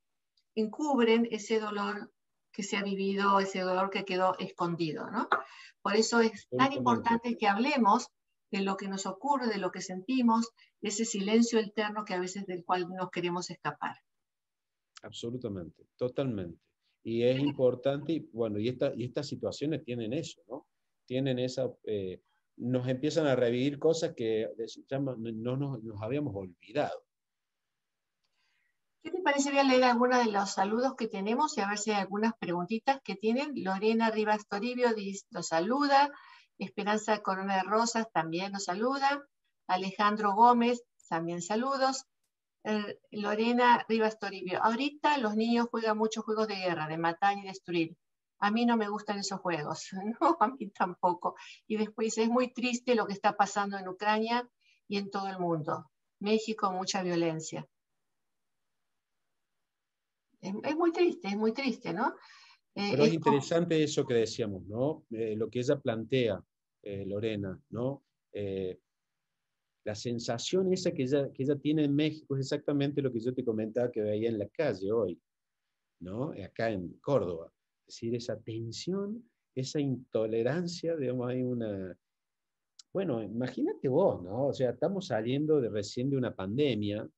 encubren 0.54 1.28
ese 1.30 1.60
dolor 1.60 2.10
que 2.50 2.62
se 2.62 2.78
ha 2.78 2.82
vivido, 2.82 3.38
ese 3.38 3.60
dolor 3.60 3.90
que 3.90 4.06
quedó 4.06 4.34
escondido. 4.38 5.10
¿no? 5.10 5.28
Por 5.82 5.94
eso 5.94 6.20
es 6.20 6.48
tan 6.56 6.72
importante 6.72 7.36
que 7.36 7.48
hablemos 7.48 8.08
de 8.50 8.62
lo 8.62 8.76
que 8.76 8.88
nos 8.88 9.06
ocurre, 9.06 9.48
de 9.48 9.58
lo 9.58 9.70
que 9.70 9.80
sentimos, 9.80 10.50
de 10.80 10.88
ese 10.88 11.04
silencio 11.04 11.58
eterno 11.58 12.04
que 12.04 12.14
a 12.14 12.20
veces 12.20 12.46
del 12.46 12.64
cual 12.64 12.88
nos 12.88 13.10
queremos 13.10 13.50
escapar. 13.50 13.96
Absolutamente, 15.02 15.86
totalmente. 15.96 16.60
Y 17.02 17.22
es 17.22 17.38
importante, 17.40 18.12
y 18.12 18.18
bueno, 18.32 18.58
y, 18.58 18.68
esta, 18.68 18.92
y 18.94 19.04
estas 19.04 19.26
situaciones 19.26 19.84
tienen 19.84 20.12
eso, 20.12 20.42
¿no? 20.48 20.66
Tienen 21.06 21.38
esa, 21.38 21.72
eh, 21.84 22.20
nos 22.56 22.86
empiezan 22.88 23.26
a 23.26 23.34
revivir 23.34 23.78
cosas 23.78 24.12
que 24.14 24.48
no 24.98 25.56
nos, 25.56 25.82
nos 25.82 26.02
habíamos 26.02 26.34
olvidado. 26.36 27.02
¿Qué 29.02 29.10
te 29.10 29.22
parece? 29.22 29.50
Voy 29.50 29.60
a 29.60 29.64
leer 29.64 29.84
algunos 29.84 30.24
de 30.24 30.30
los 30.30 30.52
saludos 30.52 30.94
que 30.94 31.08
tenemos 31.08 31.56
y 31.56 31.62
a 31.62 31.68
ver 31.68 31.78
si 31.78 31.90
hay 31.90 32.02
algunas 32.02 32.34
preguntitas 32.38 33.00
que 33.02 33.14
tienen. 33.14 33.52
Lorena 33.54 34.10
Rivas 34.10 34.46
Toribio 34.46 34.88
nos 35.30 35.46
saluda. 35.46 36.10
Esperanza 36.64 37.22
Corona 37.22 37.56
de 37.56 37.62
Rosas 37.62 38.06
también 38.12 38.52
nos 38.52 38.64
saluda. 38.64 39.24
Alejandro 39.66 40.34
Gómez, 40.34 40.82
también 41.08 41.42
saludos. 41.42 42.06
Eh, 42.64 42.98
Lorena 43.10 43.84
Rivas 43.88 44.18
Toribio. 44.18 44.62
Ahorita 44.62 45.16
los 45.18 45.34
niños 45.34 45.68
juegan 45.70 45.96
muchos 45.96 46.24
juegos 46.24 46.48
de 46.48 46.56
guerra, 46.56 46.86
de 46.86 46.98
matar 46.98 47.38
y 47.38 47.42
destruir. 47.42 47.96
A 48.38 48.50
mí 48.50 48.66
no 48.66 48.76
me 48.76 48.88
gustan 48.88 49.18
esos 49.18 49.40
juegos, 49.40 49.88
no, 50.20 50.36
a 50.40 50.48
mí 50.48 50.70
tampoco. 50.70 51.34
Y 51.66 51.76
después 51.76 52.16
es 52.18 52.28
muy 52.28 52.52
triste 52.52 52.94
lo 52.94 53.06
que 53.06 53.12
está 53.12 53.36
pasando 53.36 53.78
en 53.78 53.88
Ucrania 53.88 54.48
y 54.88 54.98
en 54.98 55.10
todo 55.10 55.28
el 55.28 55.38
mundo. 55.38 55.90
México, 56.20 56.70
mucha 56.72 57.02
violencia. 57.02 57.66
Es, 60.40 60.76
muy 60.76 60.90
triste, 60.92 61.28
es 61.28 61.36
muy 61.36 61.52
triste, 61.52 61.92
¿no? 61.92 62.14
Eh, 62.74 62.92
Pero 62.92 63.04
es, 63.04 63.12
interesante 63.12 63.82
eso 63.82 64.06
que 64.06 64.14
decíamos, 64.14 64.64
¿no? 64.66 65.04
Eh, 65.10 65.36
lo 65.36 65.50
que 65.50 65.58
ella 65.60 65.78
plantea, 65.78 66.42
eh, 66.82 67.04
Lorena, 67.06 67.60
¿no? 67.70 68.04
Eh, 68.32 68.78
la 69.84 69.94
sensación 69.94 70.72
esa 70.72 70.92
que 70.92 71.04
ella, 71.04 71.32
que 71.32 71.42
ella 71.42 71.56
tiene 71.56 71.84
en 71.84 71.94
México 71.94 72.36
es 72.36 72.46
exactamente 72.46 73.02
lo 73.02 73.12
que 73.12 73.20
yo 73.20 73.34
te 73.34 73.44
comentaba 73.44 73.90
que 73.90 74.02
veía 74.02 74.28
en 74.28 74.38
la 74.38 74.48
calle 74.48 74.92
hoy, 74.92 75.20
¿no? 76.00 76.32
Acá 76.32 76.70
en 76.70 76.98
Córdoba. 77.00 77.52
Es 77.86 77.94
decir, 77.94 78.14
esa 78.14 78.38
tensión, 78.38 79.28
esa 79.54 79.80
intolerancia, 79.80 80.96
digamos, 80.96 81.28
hay 81.28 81.42
una... 81.42 81.96
Bueno, 82.92 83.22
imagínate 83.22 83.88
vos, 83.88 84.22
¿no? 84.22 84.48
O 84.48 84.52
sea, 84.52 84.70
estamos 84.70 85.06
saliendo 85.06 85.60
de 85.60 85.70
recién 85.70 86.10
de 86.10 86.16
una 86.16 86.34
pandemia, 86.34 87.08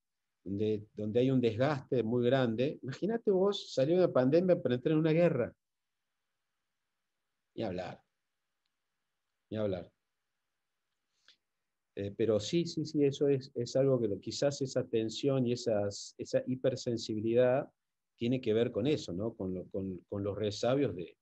donde, 0.44 0.86
donde 0.94 1.20
hay 1.20 1.30
un 1.30 1.40
desgaste 1.40 2.02
muy 2.02 2.24
grande. 2.24 2.78
Imagínate 2.82 3.30
vos 3.30 3.72
salir 3.72 3.96
de 3.96 4.04
una 4.04 4.12
pandemia 4.12 4.60
para 4.60 4.74
entrar 4.74 4.92
en 4.92 4.98
una 4.98 5.12
guerra. 5.12 5.54
Y 7.54 7.62
hablar 7.62 8.02
hablar. 9.56 9.90
Eh, 11.94 12.14
pero 12.16 12.40
sí, 12.40 12.64
sí, 12.64 12.86
sí, 12.86 13.04
eso 13.04 13.28
es, 13.28 13.52
es 13.54 13.76
algo 13.76 14.00
que 14.00 14.08
quizás 14.18 14.62
esa 14.62 14.84
tensión 14.84 15.46
y 15.46 15.52
esas, 15.52 16.14
esa 16.16 16.42
hipersensibilidad 16.46 17.70
tiene 18.16 18.40
que 18.40 18.54
ver 18.54 18.72
con 18.72 18.86
eso, 18.86 19.12
¿no? 19.12 19.34
con, 19.34 19.62
con, 19.68 20.24
los 20.24 20.38
resabios 20.38 20.94
de, 20.94 21.18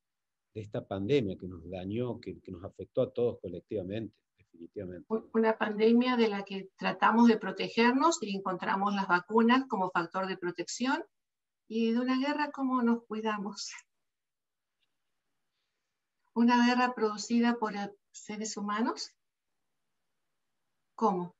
de, 0.54 0.60
esta 0.60 0.86
pandemia 0.86 1.36
que 1.36 1.48
nos 1.48 1.68
dañó, 1.68 2.20
que, 2.20 2.38
que 2.40 2.52
nos 2.52 2.62
afectó 2.62 3.02
a 3.02 3.12
todos 3.12 3.40
colectivamente, 3.40 4.14
definitivamente. 4.38 5.06
Una 5.34 5.58
pandemia 5.58 6.16
de 6.16 6.28
la 6.28 6.44
que 6.44 6.68
tratamos 6.76 7.26
de 7.26 7.36
protegernos 7.36 8.22
y 8.22 8.36
encontramos 8.36 8.94
las 8.94 9.08
vacunas 9.08 9.66
como 9.66 9.90
factor 9.90 10.28
de 10.28 10.36
protección 10.36 11.02
y 11.68 11.92
de 11.92 12.00
una 12.00 12.18
guerra 12.18 12.52
como 12.52 12.82
nos 12.82 13.04
cuidamos. 13.06 13.72
Una 16.34 16.66
guerra 16.66 16.94
producida 16.94 17.56
por 17.58 17.74
seres 18.12 18.56
humanos? 18.56 19.10
¿Cómo? 20.94 21.34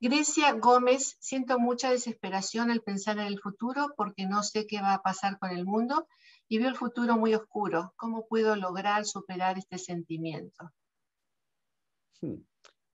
Grecia 0.00 0.52
Gómez, 0.52 1.16
siento 1.18 1.58
mucha 1.58 1.90
desesperación 1.90 2.70
al 2.70 2.82
pensar 2.82 3.18
en 3.18 3.26
el 3.26 3.40
futuro 3.40 3.92
porque 3.96 4.26
no 4.26 4.44
sé 4.44 4.66
qué 4.66 4.80
va 4.80 4.94
a 4.94 5.02
pasar 5.02 5.38
con 5.38 5.50
el 5.50 5.64
mundo 5.64 6.06
y 6.48 6.58
veo 6.58 6.68
el 6.68 6.76
futuro 6.76 7.16
muy 7.16 7.34
oscuro. 7.34 7.92
¿Cómo 7.96 8.26
puedo 8.28 8.54
lograr 8.54 9.04
superar 9.04 9.58
este 9.58 9.76
sentimiento? 9.76 10.70
Hmm. 12.20 12.36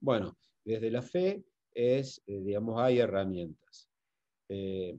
Bueno, 0.00 0.36
desde 0.64 0.90
la 0.90 1.02
fe 1.02 1.44
es, 1.72 2.22
eh, 2.26 2.40
digamos, 2.40 2.80
hay 2.80 2.98
herramientas. 2.98 3.88
Eh, 4.48 4.98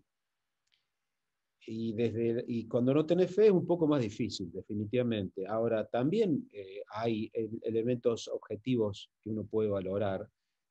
y, 1.68 1.93
desde, 1.93 2.43
y 2.47 2.68
cuando 2.68 2.93
no 2.93 3.05
tenés 3.05 3.34
fe 3.34 3.47
es 3.47 3.51
un 3.51 3.66
poco 3.66 3.88
más 3.88 4.01
difícil, 4.01 4.51
definitivamente. 4.51 5.47
Ahora, 5.47 5.86
también 5.86 6.47
eh, 6.51 6.84
hay 6.89 7.32
elementos 7.63 8.28
objetivos 8.28 9.09
que 9.22 9.30
uno 9.32 9.45
puede 9.45 9.70
valorar 9.70 10.28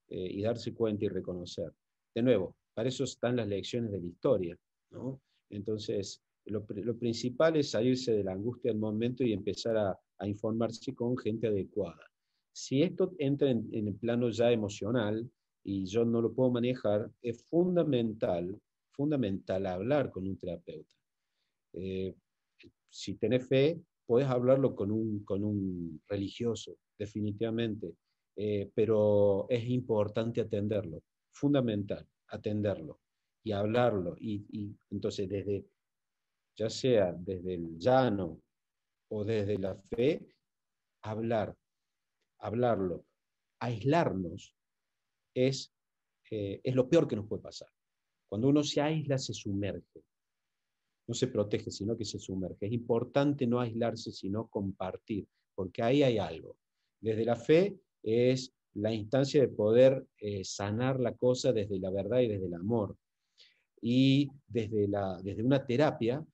eh, 0.09 0.29
y 0.31 0.43
darse 0.43 0.73
cuenta 0.73 1.05
y 1.05 1.09
reconocer. 1.09 1.73
De 2.15 2.23
nuevo, 2.23 2.57
para 2.75 2.89
eso 2.89 3.05
están 3.05 3.37
las 3.37 3.49
lecciones 3.49 3.91
de 3.91 4.01
la 4.01 4.07
historia. 4.07 4.59
¿no? 4.91 5.21
Entonces, 5.51 6.23
lo, 6.47 6.65
lo, 6.69 6.97
principal 6.97 7.57
es 7.57 7.71
salirse 7.71 8.13
de 8.13 8.25
la 8.25 8.33
angustia 8.33 8.71
del 8.71 8.81
momento 8.81 9.25
y 9.25 9.33
empezar 9.33 9.77
a, 9.77 9.99
a 10.19 10.29
informarse 10.29 10.95
con 10.95 11.17
gente 11.17 11.49
adecuada. 11.49 12.11
Si 12.53 12.83
esto 12.83 13.13
entra 13.19 13.51
en, 13.51 13.69
en 13.73 13.89
el 13.89 13.95
plano 13.95 14.31
ya 14.31 14.53
emocional 14.53 15.29
y 15.65 15.87
yo 15.87 16.05
no 16.05 16.21
lo 16.21 16.33
puedo 16.33 16.51
manejar, 16.51 17.11
es 17.23 17.43
fundamental 17.45 18.61
fundamental 18.95 19.67
hablar 19.67 20.11
con 20.11 20.27
un 20.27 20.37
terapeuta. 20.39 20.95
Eh, 21.75 22.15
si 22.89 23.15
tenés 23.15 23.47
fe, 23.49 23.81
puedes 24.07 24.29
hablarlo 24.29 24.75
con 24.75 24.91
un, 24.91 25.25
con 25.25 25.45
un 25.45 26.01
religioso, 26.09 26.77
definitivamente, 26.99 27.95
eh, 28.37 28.71
pero 28.75 29.47
es 29.49 29.65
importante 29.69 30.41
atenderlo, 30.41 31.03
fundamental, 31.33 32.07
atenderlo 32.29 33.01
y 33.43 33.53
hablarlo. 33.53 34.17
Y, 34.19 34.77
entonces 34.91 35.29
desde, 35.29 35.67
ya 36.57 36.71
sea 36.71 37.13
desde 37.13 37.55
el 37.55 37.79
llano 37.79 38.41
o 39.09 39.25
desde 39.25 39.59
la 39.59 39.75
fe, 39.77 40.27
hablar, 41.03 41.57
hablarlo, 42.39 43.05
aislarnos 43.61 44.55
es, 45.35 45.73
eh, 46.31 46.61
es 46.63 46.75
lo 46.75 46.89
peor 46.89 47.09
que 47.09 47.17
nos 47.17 47.27
puede 47.27 47.43
pasar. 47.43 47.69
Cuando 48.35 48.49
uno 48.49 48.64
se 48.64 48.80
aísla, 48.80 49.16
se 49.16 49.32
sumerge. 49.32 50.03
No 51.07 51.14
se 51.14 51.28
protege, 51.28 51.70
sino 51.70 51.97
que 51.97 52.05
se 52.05 52.18
sumerge. 52.18 52.66
Es 52.66 52.72
importante 52.72 53.47
no 53.47 53.61
aislarse, 53.61 54.11
sino 54.11 54.49
compartir, 54.49 55.24
porque 55.55 55.85
ahí 55.85 56.03
hay 56.03 56.18
algo. 56.18 56.57
Desde 57.01 57.24
la 57.24 57.37
fe 57.37 57.78
es 58.03 58.53
la 58.72 58.93
instancia 58.93 59.41
de 59.41 59.47
poder 59.47 60.05
eh, 60.18 60.43
sanar 60.43 60.99
la 60.99 61.14
cosa 61.14 61.53
desde 61.53 61.78
la 61.78 61.93
verdad 61.93 62.22
y 62.22 62.26
desde 62.26 62.47
el 62.47 62.55
amor. 62.55 62.97
Y 63.80 64.28
desde, 64.49 64.89
la, 64.89 65.16
desde 65.22 65.45
una 65.45 65.64
terapia 65.64 66.26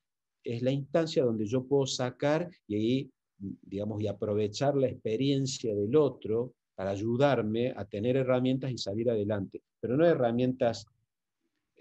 es 0.43 0.63
la 0.63 0.71
instancia 0.71 1.23
donde 1.23 1.45
yo 1.45 1.67
puedo 1.67 1.85
sacar 1.85 2.51
y 2.67 3.11
digamos, 3.37 4.01
y 4.01 4.07
aprovechar 4.07 4.75
la 4.75 4.89
experiencia 4.89 5.75
del 5.75 5.95
otro 5.95 6.55
para 6.75 6.93
ayudarme 6.93 7.75
a 7.77 7.85
tener 7.85 8.17
herramientas 8.17 8.71
y 8.71 8.79
salir 8.79 9.11
adelante. 9.11 9.61
Pero 9.81 9.99
no 9.99 10.07
herramientas 10.07 10.87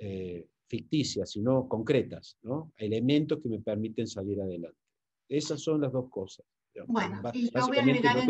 eh, 0.02 0.48
ficticias, 0.68 1.32
sino 1.32 1.68
concretas, 1.68 2.38
¿no? 2.44 2.72
elementos 2.78 3.40
que 3.42 3.50
me 3.50 3.60
permiten 3.60 4.08
salir 4.08 4.40
adelante. 4.40 4.78
Esas 5.28 5.62
son 5.62 5.82
las 5.82 5.92
dos 5.92 6.10
cosas. 6.10 6.46
Bueno, 6.88 7.22
y 7.34 7.50
yo 7.52 7.68
voy 7.68 7.78
a 7.78 7.82
agregar, 7.82 8.26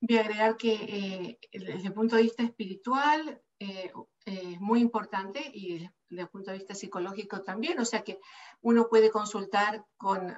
voy 0.00 0.16
a 0.16 0.20
agregar 0.20 0.56
que 0.56 0.72
eh, 0.72 1.38
desde 1.52 1.86
el 1.86 1.92
punto 1.92 2.16
de 2.16 2.22
vista 2.22 2.42
espiritual 2.42 3.40
eh, 3.60 3.92
es 4.24 4.60
muy 4.60 4.80
importante 4.80 5.40
y 5.54 5.74
desde 6.08 6.22
el 6.22 6.28
punto 6.28 6.50
de 6.50 6.58
vista 6.58 6.74
psicológico 6.74 7.42
también, 7.42 7.78
o 7.78 7.84
sea 7.84 8.02
que 8.02 8.18
uno 8.62 8.88
puede 8.88 9.10
consultar 9.10 9.84
con 9.98 10.34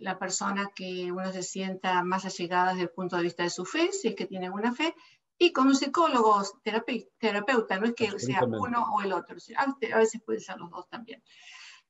la 0.00 0.18
persona 0.18 0.70
que 0.74 1.10
uno 1.12 1.32
se 1.32 1.42
sienta 1.42 2.02
más 2.02 2.26
allegada 2.26 2.72
desde 2.72 2.82
el 2.82 2.90
punto 2.90 3.16
de 3.16 3.22
vista 3.22 3.44
de 3.44 3.50
su 3.50 3.64
fe, 3.64 3.92
si 3.92 4.08
es 4.08 4.14
que 4.16 4.26
tiene 4.26 4.50
una 4.50 4.74
fe, 4.74 4.94
y 5.38 5.52
con 5.52 5.66
un 5.68 5.74
psicólogo, 5.74 6.42
terapeuta, 7.18 7.78
no 7.78 7.86
es 7.86 7.94
que 7.94 8.18
sea 8.18 8.44
uno 8.44 8.86
o 8.92 9.02
el 9.02 9.12
otro, 9.12 9.36
a 9.56 9.98
veces 9.98 10.22
pueden 10.24 10.40
ser 10.40 10.58
los 10.58 10.70
dos 10.70 10.88
también. 10.88 11.22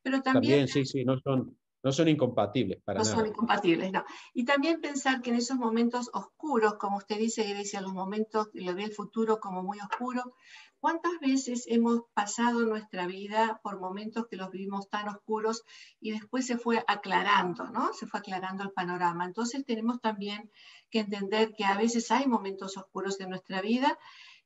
Pero 0.03 0.23
también, 0.23 0.67
también 0.67 0.69
sí, 0.69 0.85
sí, 0.85 1.05
no 1.05 1.19
son, 1.21 1.57
no 1.83 1.93
son 1.93 2.09
incompatibles 2.09 2.83
para 2.85 2.99
no 2.99 3.05
son 3.05 3.27
incompatibles, 3.27 3.93
no. 3.93 4.05
Y 4.35 4.45
también 4.45 4.81
pensar 4.81 5.23
que 5.23 5.31
en 5.31 5.37
esos 5.37 5.57
momentos 5.57 6.11
oscuros, 6.13 6.75
como 6.75 6.97
usted 6.97 7.19
dice, 7.19 7.45
Grecia, 7.45 7.81
los 7.81 7.93
momentos, 7.93 8.49
lo 8.55 8.75
ve 8.75 8.85
el 8.85 8.93
futuro 8.93 9.39
como 9.39 9.63
muy 9.63 9.79
oscuro, 9.79 10.35
¿Cuántas 10.79 11.19
veces 11.21 11.65
hemos 11.69 12.03
pasado 12.15 12.65
nuestra 12.67 13.07
vida 13.07 13.61
por 13.63 13.81
momentos 13.81 14.27
que 14.29 14.37
los 14.37 14.51
vivimos 14.51 14.89
tan 14.89 15.09
oscuros 15.09 15.65
y 16.01 16.13
después 16.13 16.47
se 16.47 16.59
fue 16.59 16.85
aclarando, 16.87 17.71
¿no? 17.71 17.93
Se 17.93 18.07
fue 18.07 18.21
aclarando 18.21 18.63
el 18.63 18.73
panorama. 18.73 19.25
Entonces 19.25 19.65
tenemos 19.65 20.01
también 20.01 20.51
que 20.91 21.01
entender 21.01 21.55
que 21.57 21.65
a 21.65 21.77
veces 21.77 22.11
hay 22.11 22.27
momentos 22.27 22.77
oscuros 22.77 23.19
en 23.21 23.31
nuestra 23.31 23.61
vida 23.63 23.99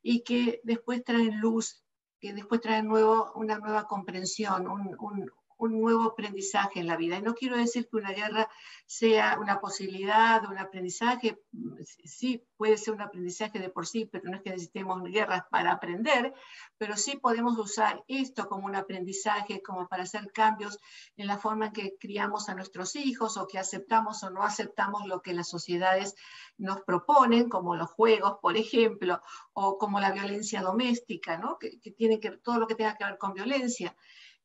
y 0.03 0.23
que 0.23 0.61
después 0.63 1.05
traen 1.05 1.41
luz, 1.41 1.85
que 2.21 2.33
después 2.33 2.61
traen 2.61 2.87
nuevo, 2.87 3.33
una 3.35 3.59
nueva 3.59 3.87
comprensión, 3.87 4.69
un, 4.69 4.97
un 4.99 5.31
nuevo 5.69 6.05
aprendizaje 6.05 6.81
en 6.81 6.87
la 6.87 6.97
vida. 6.97 7.17
Y 7.17 7.23
no 7.23 7.35
quiero 7.35 7.57
decir 7.57 7.89
que 7.89 7.97
una 7.97 8.13
guerra 8.13 8.49
sea 8.87 9.39
una 9.41 9.61
posibilidad, 9.61 10.45
un 10.49 10.59
aprendizaje, 10.59 11.41
sí 12.05 12.45
puede 12.57 12.77
ser 12.77 12.95
un 12.95 13.03
aprendizaje 13.03 13.59
de 13.59 13.71
por 13.71 13.87
sí, 13.87 14.07
pero 14.11 14.25
no 14.29 14.37
es 14.37 14.43
que 14.43 14.51
necesitemos 14.51 15.03
guerras 15.05 15.45
para 15.51 15.73
aprender, 15.73 16.35
pero 16.77 16.97
sí 16.97 17.17
podemos 17.17 17.59
usar 17.59 18.05
esto 18.09 18.49
como 18.49 18.67
un 18.67 18.77
aprendizaje, 18.77 19.63
como 19.63 19.89
para 19.89 20.03
hacer 20.03 20.31
cambios 20.33 20.79
en 21.17 21.27
la 21.27 21.39
forma 21.39 21.67
en 21.67 21.73
que 21.73 21.97
criamos 21.99 22.49
a 22.49 22.55
nuestros 22.55 22.97
hijos 22.97 23.37
o 23.37 23.47
que 23.47 23.59
aceptamos 23.59 24.23
o 24.23 24.31
no 24.31 24.43
aceptamos 24.43 25.07
lo 25.07 25.23
que 25.23 25.35
las 25.35 25.49
sociedades 25.49 26.15
nos 26.59 26.83
proponen, 26.83 27.49
como 27.49 27.77
los 27.77 27.91
juegos, 27.91 28.39
por 28.43 28.57
ejemplo, 28.57 29.23
o 29.53 29.79
como 29.79 30.01
la 30.01 30.13
violencia 30.13 30.61
doméstica, 30.63 31.39
¿no? 31.39 31.59
que, 31.59 31.81
que 31.81 31.91
tiene 31.91 32.21
que 32.21 32.33
todo 32.33 32.59
lo 32.59 32.67
que 32.67 32.75
tenga 32.75 32.97
que 32.97 33.05
ver 33.05 33.19
con 33.19 33.33
violencia. 33.33 33.97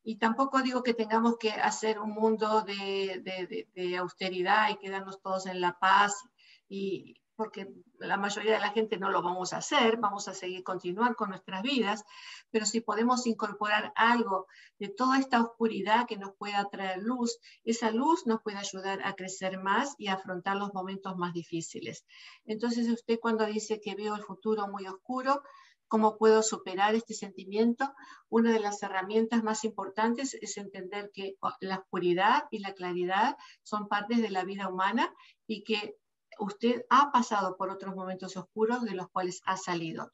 Y 0.08 0.18
tampoco 0.18 0.62
digo 0.62 0.84
que 0.84 0.94
tengamos 0.94 1.36
que 1.36 1.50
hacer 1.50 1.98
un 1.98 2.10
mundo 2.10 2.62
de, 2.62 3.96
austeridad 3.98 4.70
y 4.70 4.76
quedarnos 4.76 5.20
todos 5.20 5.46
en 5.46 5.60
la 5.60 5.80
paz, 5.80 6.22
y, 6.68 7.16
porque 7.34 7.68
la 7.98 8.16
mayoría 8.16 8.52
de 8.52 8.60
la 8.60 8.70
gente 8.70 8.98
no 8.98 9.10
lo 9.10 9.20
vamos 9.20 9.52
a 9.52 9.56
hacer, 9.56 9.96
vamos 9.96 10.28
a 10.28 10.34
seguir 10.34 10.62
continuar 10.62 11.16
con 11.16 11.30
nuestras 11.30 11.60
vidas, 11.60 12.04
pero 12.52 12.66
si 12.66 12.80
podemos 12.80 13.26
incorporar 13.26 13.92
algo 13.96 14.46
de 14.78 14.90
toda 14.90 15.18
esta 15.18 15.42
oscuridad 15.42 16.06
que 16.06 16.16
nos 16.16 16.36
pueda 16.36 16.64
traer 16.70 17.02
luz, 17.02 17.40
esa 17.64 17.90
luz 17.90 18.28
nos 18.28 18.40
puede 18.42 18.58
ayudar 18.58 19.00
a 19.04 19.14
crecer 19.14 19.60
más 19.60 19.96
y 19.98 20.06
a 20.06 20.14
afrontar 20.14 20.56
los 20.56 20.72
momentos 20.72 21.16
más 21.16 21.32
difíciles. 21.32 22.06
Entonces 22.44 22.88
usted 22.88 23.18
cuando 23.20 23.44
dice 23.44 23.80
que 23.80 23.96
veo 23.96 24.14
el 24.14 24.22
futuro 24.22 24.68
muy 24.68 24.86
oscuro, 24.86 25.42
¿Cómo 25.88 26.18
puedo 26.18 26.42
superar 26.42 26.94
este 26.94 27.14
sentimiento? 27.14 27.94
Una 28.28 28.52
de 28.52 28.60
las 28.60 28.82
herramientas 28.82 29.44
más 29.44 29.64
importantes 29.64 30.34
es 30.34 30.56
entender 30.56 31.10
que 31.12 31.36
la 31.60 31.78
oscuridad 31.78 32.44
y 32.50 32.58
la 32.58 32.74
claridad 32.74 33.36
son 33.62 33.86
partes 33.86 34.20
de 34.20 34.30
la 34.30 34.44
vida 34.44 34.68
humana 34.68 35.14
y 35.46 35.62
que 35.62 35.96
usted 36.40 36.84
ha 36.90 37.12
pasado 37.12 37.56
por 37.56 37.70
otros 37.70 37.94
momentos 37.94 38.36
oscuros 38.36 38.82
de 38.82 38.94
los 38.94 39.08
cuales 39.10 39.42
ha 39.44 39.56
salido. 39.56 40.10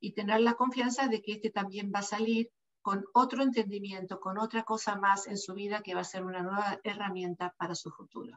Y 0.00 0.12
tener 0.12 0.40
la 0.40 0.54
confianza 0.54 1.06
de 1.06 1.22
que 1.22 1.32
este 1.32 1.50
también 1.50 1.92
va 1.94 2.00
a 2.00 2.02
salir 2.02 2.50
con 2.82 3.04
otro 3.14 3.44
entendimiento, 3.44 4.18
con 4.18 4.38
otra 4.38 4.64
cosa 4.64 4.96
más 4.96 5.28
en 5.28 5.38
su 5.38 5.54
vida 5.54 5.82
que 5.82 5.94
va 5.94 6.00
a 6.00 6.04
ser 6.04 6.24
una 6.24 6.42
nueva 6.42 6.80
herramienta 6.82 7.54
para 7.56 7.76
su 7.76 7.90
futuro. 7.90 8.36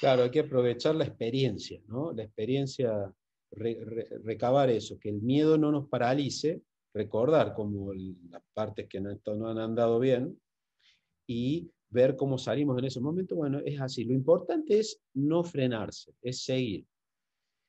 Claro, 0.00 0.24
hay 0.24 0.30
que 0.30 0.40
aprovechar 0.40 0.94
la 0.94 1.04
experiencia, 1.04 1.80
¿no? 1.86 2.12
La 2.12 2.24
experiencia 2.24 3.10
recabar 3.56 4.70
eso, 4.70 4.98
que 4.98 5.08
el 5.08 5.22
miedo 5.22 5.58
no 5.58 5.72
nos 5.72 5.88
paralice, 5.88 6.62
recordar 6.94 7.54
como 7.54 7.92
las 7.92 8.42
partes 8.54 8.88
que 8.88 9.00
no, 9.00 9.10
no 9.36 9.48
han 9.48 9.58
andado 9.58 9.98
bien 9.98 10.38
y 11.26 11.70
ver 11.90 12.16
cómo 12.16 12.38
salimos 12.38 12.78
en 12.78 12.84
ese 12.84 13.00
momento, 13.00 13.36
bueno, 13.36 13.60
es 13.64 13.80
así. 13.80 14.04
Lo 14.04 14.14
importante 14.14 14.78
es 14.78 15.00
no 15.14 15.44
frenarse, 15.44 16.12
es 16.22 16.42
seguir. 16.42 16.86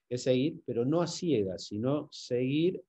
Es 0.09 0.23
seguir, 0.23 0.61
pero 0.65 0.85
no 0.85 1.01
a 1.01 1.07
ciegas, 1.07 1.65
sino 1.65 2.07
seguir 2.11 2.81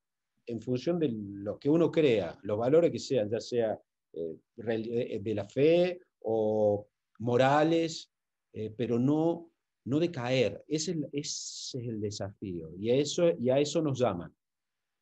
en 0.47 0.61
función 0.61 0.99
de 0.99 1.11
lo 1.11 1.59
que 1.59 1.69
uno 1.69 1.91
crea, 1.91 2.39
los 2.43 2.59
valores 2.59 2.91
que 2.91 2.99
sean, 2.99 3.29
ya 3.29 3.41
sea 3.41 3.79
eh, 4.13 4.37
eh, 4.57 5.21
de 5.21 5.35
la 5.35 5.45
fe 5.45 6.01
o 6.21 6.87
morales, 7.19 8.11
eh, 8.53 8.73
pero 8.77 8.99
no 8.99 9.51
no 9.89 9.99
decaer. 9.99 10.65
Ese, 10.69 10.97
es 11.13 11.75
el 11.75 12.01
desafío. 12.01 12.71
Y 12.79 12.91
a, 12.91 12.97
eso, 12.97 13.31
y 13.39 13.51
a 13.51 13.59
eso 13.59 13.83
nos 13.83 13.99
llaman. 13.99 14.35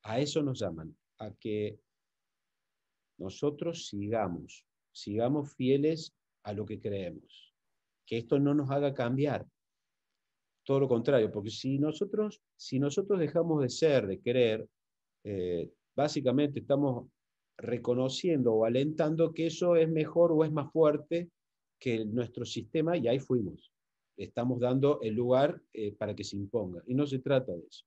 A 0.03 0.21
eso 0.21 0.43
nos 0.43 0.61
llaman. 0.61 0.97
A 1.19 1.33
que 1.35 1.79
nosotros 3.19 3.89
sigamos, 3.89 4.65
sigamos 4.93 5.55
fieles 5.55 6.15
a 6.45 6.53
lo 6.53 6.65
que 6.65 6.81
creemos. 6.81 7.55
Que 8.07 8.19
esto 8.19 8.39
no 8.39 8.55
nos 8.55 8.71
haga 8.71 8.95
cambiar. 8.95 9.47
Todo 10.65 10.81
lo 10.81 10.89
contrario, 10.89 11.31
porque 11.31 11.51
si 11.51 11.79
nosotros, 11.79 12.43
si 12.57 12.79
nosotros 12.79 13.19
dejamos 13.21 13.63
de 13.63 13.69
ser, 13.69 14.07
de 14.07 14.21
creer, 14.21 14.69
eh, 15.25 15.71
básicamente 15.95 16.61
estamos 16.61 17.09
reconociendo 17.57 18.53
o 18.53 18.65
alentando 18.65 19.33
que 19.33 19.47
eso 19.47 19.77
es 19.77 19.89
mejor 19.89 20.33
o 20.33 20.45
es 20.45 20.53
más 20.53 20.71
fuerte 20.71 21.31
que 21.79 22.05
nuestro 22.05 22.45
sistema 22.45 22.97
y 22.97 23.09
ahí 23.09 23.19
fuimos 23.19 23.73
estamos 24.17 24.61
dando 24.61 25.01
el 25.03 25.15
lugar 25.15 25.63
eh, 25.73 25.93
para 25.93 26.15
que 26.15 26.25
se 26.25 26.37
imponga. 26.37 26.83
Y 26.87 26.95
no 26.95 27.07
se 27.07 27.19
trata 27.19 27.53
de 27.53 27.67
eso. 27.67 27.85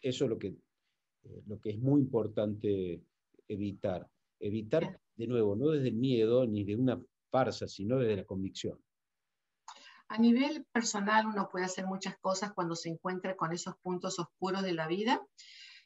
Eso 0.00 0.24
es 0.24 0.30
lo 0.30 0.38
que, 0.38 0.48
eh, 0.48 1.42
lo 1.46 1.60
que 1.60 1.70
es 1.70 1.78
muy 1.78 2.00
importante 2.00 3.02
evitar. 3.48 4.08
Evitar, 4.38 4.98
de 5.16 5.26
nuevo, 5.26 5.54
no 5.54 5.68
desde 5.68 5.88
el 5.88 5.96
miedo 5.96 6.46
ni 6.46 6.64
de 6.64 6.76
una 6.76 7.00
farsa, 7.30 7.68
sino 7.68 7.98
desde 7.98 8.16
la 8.16 8.24
convicción. 8.24 8.78
A 10.08 10.18
nivel 10.18 10.64
personal 10.72 11.26
uno 11.26 11.48
puede 11.52 11.66
hacer 11.66 11.86
muchas 11.86 12.18
cosas 12.18 12.52
cuando 12.52 12.74
se 12.74 12.88
encuentra 12.88 13.36
con 13.36 13.52
esos 13.52 13.76
puntos 13.82 14.18
oscuros 14.18 14.62
de 14.62 14.72
la 14.72 14.88
vida. 14.88 15.24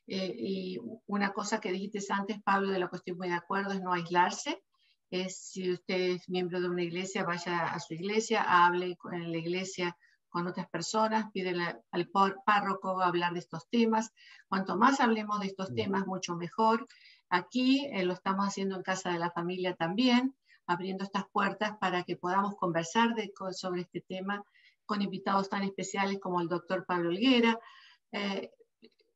Eh, 0.07 0.35
y 0.37 0.78
una 1.07 1.32
cosa 1.32 1.61
que 1.61 1.72
dijiste 1.72 2.01
antes, 2.11 2.43
Pablo, 2.43 2.70
de 2.70 2.78
la 2.78 2.91
estoy 2.93 3.14
muy 3.14 3.28
de 3.28 3.35
acuerdo, 3.35 3.72
es 3.72 3.82
no 3.82 3.93
aislarse 3.93 4.63
es 5.11 5.36
si 5.36 5.72
usted 5.72 6.12
es 6.12 6.28
miembro 6.28 6.61
de 6.61 6.68
una 6.68 6.82
iglesia, 6.82 7.24
vaya 7.24 7.66
a 7.66 7.78
su 7.80 7.94
iglesia, 7.94 8.42
hable 8.42 8.96
en 9.12 9.32
la 9.32 9.38
iglesia 9.38 9.96
con 10.28 10.48
otras 10.48 10.68
personas, 10.68 11.30
pídele 11.32 11.76
al 11.92 12.11
párroco 12.44 13.00
hablar 13.00 13.34
de 13.34 13.38
estos 13.38 13.68
temas. 13.68 14.11
Cuanto 14.48 14.76
más 14.76 14.98
hablemos 14.98 15.38
de 15.38 15.46
estos 15.46 15.72
temas, 15.74 16.07
mucho 16.07 16.34
mejor. 16.34 16.88
Aquí 17.28 17.86
eh, 17.92 18.05
lo 18.05 18.14
estamos 18.14 18.46
haciendo 18.46 18.74
en 18.74 18.82
Casa 18.82 19.11
de 19.12 19.20
la 19.20 19.30
Familia 19.30 19.76
también, 19.76 20.34
abriendo 20.66 21.05
estas 21.05 21.24
puertas 21.32 21.76
para 21.78 22.02
que 22.02 22.16
podamos 22.16 22.57
conversar 22.57 23.14
de, 23.14 23.32
sobre 23.52 23.82
este 23.82 24.00
tema 24.00 24.42
con 24.86 25.02
invitados 25.02 25.48
tan 25.48 25.62
especiales 25.62 26.18
como 26.20 26.40
el 26.40 26.48
doctor 26.48 26.84
Pablo 26.84 27.11
Olguera. 27.11 27.59
Eh, 28.11 28.50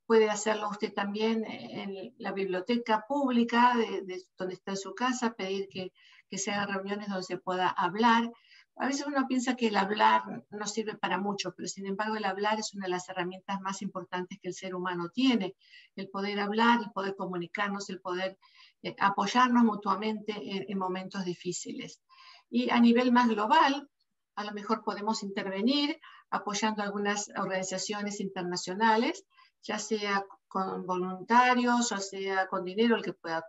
puede 0.09 0.31
hacerlo 0.31 0.71
usted 0.71 0.95
también 0.95 1.45
en 1.45 2.15
la 2.17 2.33
biblioteca 2.33 3.05
pública 3.07 3.75
de, 3.77 4.25
donde 4.39 4.55
está 4.55 4.71
en 4.71 4.79
su 4.79 4.95
casa, 4.95 5.35
pedir 5.35 5.69
que, 5.69 5.93
se 6.39 6.51
hagan 6.51 6.77
reuniones 6.77 7.09
donde 7.09 7.25
se 7.25 7.37
pueda 7.37 7.69
hablar. 7.69 8.33
a 8.77 8.87
veces 8.87 9.07
uno 9.07 9.27
piensa 9.29 9.55
que 9.55 9.67
el 9.67 9.77
hablar 9.77 10.23
no 10.51 10.67
sirve 10.67 10.95
para 10.97 11.19
mucho, 11.19 11.53
pero 11.55 11.69
sin 11.69 11.87
embargo 11.87 12.17
el 12.17 12.25
hablar 12.25 12.59
es 12.59 12.73
una 12.73 12.87
de 12.87 12.93
las 12.93 13.07
herramientas 13.11 13.61
más 13.61 13.83
importantes 13.83 14.39
que 14.41 14.49
el 14.49 14.55
ser 14.55 14.75
humano 14.75 15.11
tiene. 15.11 15.57
El 15.95 16.09
poder 16.09 16.41
hablar, 16.41 16.81
el 16.83 16.91
poder 16.91 17.15
comunicarnos, 17.15 17.91
el 17.91 18.01
poder 18.01 18.39
eh, 18.83 18.97
apoyarnos 18.99 19.63
mutuamente 19.63 20.33
en, 20.37 20.79
momentos 20.79 21.23
difíciles. 21.27 22.01
Y 22.49 22.71
a 22.71 22.81
nivel 22.81 23.13
más 23.13 23.29
global, 23.29 23.91
a 24.37 24.45
lo 24.45 24.53
mejor 24.53 24.83
podemos 24.85 25.23
intervenir 25.23 26.01
apoyando 26.31 26.83
algunas 26.83 27.31
organizaciones 27.37 28.21
internacionales, 28.21 29.27
ya 29.63 29.79
sea 29.79 30.25
con 30.49 30.87
voluntarios, 30.87 31.91
ya 31.91 31.99
sea 31.99 32.47
con 32.47 32.65
dinero, 32.65 32.97
el 32.97 33.03
que 33.03 33.13
pueda 33.13 33.45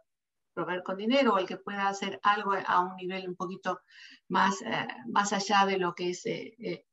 proveer 0.54 0.84
con 0.84 0.98
dinero 0.98 1.34
o 1.34 1.38
el 1.38 1.48
que 1.48 1.58
pueda 1.58 1.88
hacer 1.88 2.20
algo 2.24 2.54
a 2.54 2.82
un 2.82 2.96
nivel 2.98 3.30
un 3.30 3.36
poquito 3.36 3.80
más, 4.28 4.62
eh, 4.62 4.88
más 5.08 5.32
allá 5.32 5.66
de 5.66 5.78
lo 5.78 5.94
que 5.96 6.10
es 6.10 6.26
eh, 6.26 6.56
eh, 6.60 6.86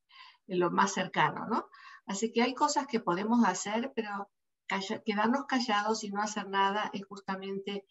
lo 0.46 0.70
más 0.70 0.92
cercano, 0.94 1.46
¿no? 1.46 1.68
Así 2.06 2.32
que 2.32 2.42
hay 2.42 2.54
cosas 2.54 2.86
que 2.86 3.00
podemos 3.00 3.44
hacer, 3.44 3.92
pero 3.96 4.30
quedarnos 5.04 5.46
callados 5.46 6.04
y 6.04 6.10
no 6.10 6.22
hacer 6.22 6.48
nada 6.48 6.90
es 6.92 7.04
justamente 7.06 7.84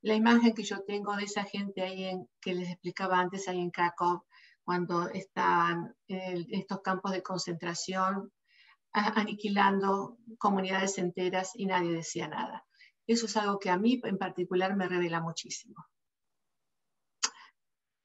la 0.00 0.14
imagen 0.14 0.54
que 0.54 0.62
yo 0.62 0.84
tengo 0.84 1.16
de 1.16 1.24
esa 1.24 1.44
gente 1.44 1.82
ahí 1.82 2.04
en, 2.04 2.28
que 2.40 2.54
les 2.54 2.68
explicaba 2.70 3.18
antes 3.18 3.48
ahí 3.48 3.58
en 3.60 3.70
Krakow, 3.70 4.24
cuando 4.62 5.08
estaban 5.08 5.96
en 6.06 6.46
estos 6.50 6.80
campos 6.82 7.10
de 7.12 7.22
concentración 7.22 8.32
aniquilando 8.92 10.18
comunidades 10.38 10.98
enteras 10.98 11.52
y 11.54 11.66
nadie 11.66 11.92
decía 11.92 12.28
nada. 12.28 12.64
Eso 13.06 13.26
es 13.26 13.36
algo 13.36 13.58
que 13.58 13.70
a 13.70 13.78
mí 13.78 14.00
en 14.04 14.18
particular 14.18 14.76
me 14.76 14.88
revela 14.88 15.20
muchísimo. 15.20 15.86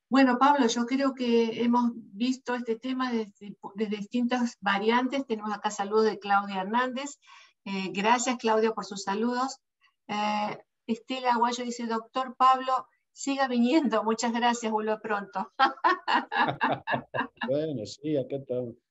Bueno, 0.09 0.37
Pablo, 0.37 0.67
yo 0.67 0.85
creo 0.85 1.15
que 1.15 1.63
hemos 1.63 1.91
visto 1.95 2.53
este 2.53 2.77
tema 2.77 3.11
desde, 3.11 3.55
distintas 3.89 4.57
variantes. 4.61 5.25
Tenemos 5.25 5.51
acá 5.51 5.71
saludos 5.71 6.05
de 6.05 6.19
Claudia 6.19 6.61
Hernández. 6.61 7.19
Eh, 7.65 7.89
gracias, 7.91 8.37
Claudia, 8.37 8.73
por 8.73 8.85
sus 8.85 9.03
saludos. 9.03 9.59
Eh, 10.07 10.57
Estela 10.85 11.33
Aguayo 11.33 11.63
dice, 11.63 11.87
doctor 11.87 12.35
Pablo, 12.37 12.87
siga 13.11 13.47
viniendo. 13.47 14.03
Muchas 14.03 14.33
gracias, 14.33 14.71
vuelvo 14.71 14.99
pronto. 15.01 15.51
bueno, 17.47 17.85
sí, 17.85 18.15
acá 18.15 18.35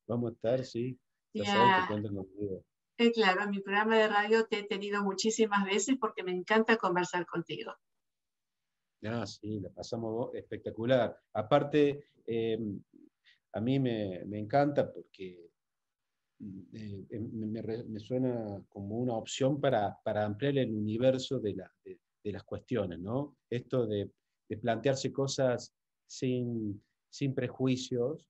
vamos 0.08 0.32
a 0.32 0.34
estar, 0.34 0.64
sí. 0.64 0.98
Ya. 1.34 1.88
Eh, 2.98 3.10
claro, 3.12 3.42
en 3.42 3.50
mi 3.50 3.60
programa 3.60 3.96
de 3.96 4.08
radio 4.08 4.46
te 4.46 4.60
he 4.60 4.64
tenido 4.64 5.02
muchísimas 5.02 5.64
veces 5.64 5.96
porque 5.98 6.22
me 6.22 6.32
encanta 6.32 6.76
conversar 6.76 7.26
contigo. 7.26 7.72
Ah, 9.04 9.26
sí, 9.26 9.58
la 9.60 9.70
pasamos 9.70 10.34
espectacular. 10.34 11.18
Aparte, 11.32 12.04
eh, 12.26 12.58
a 13.54 13.60
mí 13.60 13.80
me, 13.80 14.22
encanta 14.38 14.92
porque 14.92 15.50
eh, 16.38 17.06
me, 17.10 17.98
suena 17.98 18.62
como 18.68 18.98
una 18.98 19.14
opción 19.14 19.60
para, 19.60 19.98
ampliar 20.04 20.58
el 20.58 20.72
universo 20.72 21.40
de, 21.40 21.56
las 22.24 22.44
cuestiones, 22.44 23.00
¿no? 23.00 23.36
Esto 23.50 23.86
de, 23.86 24.10
plantearse 24.60 25.10
cosas 25.10 25.74
sin, 26.06 26.80
prejuicios 27.34 28.28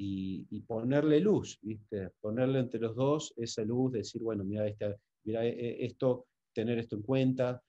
y, 0.00 0.60
ponerle 0.60 1.20
luz, 1.20 1.58
¿viste? 1.60 2.10
Ponerle 2.20 2.60
entre 2.60 2.80
los 2.80 2.94
dos 2.94 3.34
esa 3.36 3.62
luz, 3.62 3.92
decir, 3.92 4.22
bueno, 4.22 4.44
mira, 4.44 4.64
mira 5.24 5.44
e, 5.44 5.48
e, 5.48 5.86
esto, 5.86 6.26
tener 6.52 6.78
esto 6.78 6.96
en 6.96 7.02
cuenta, 7.02 7.62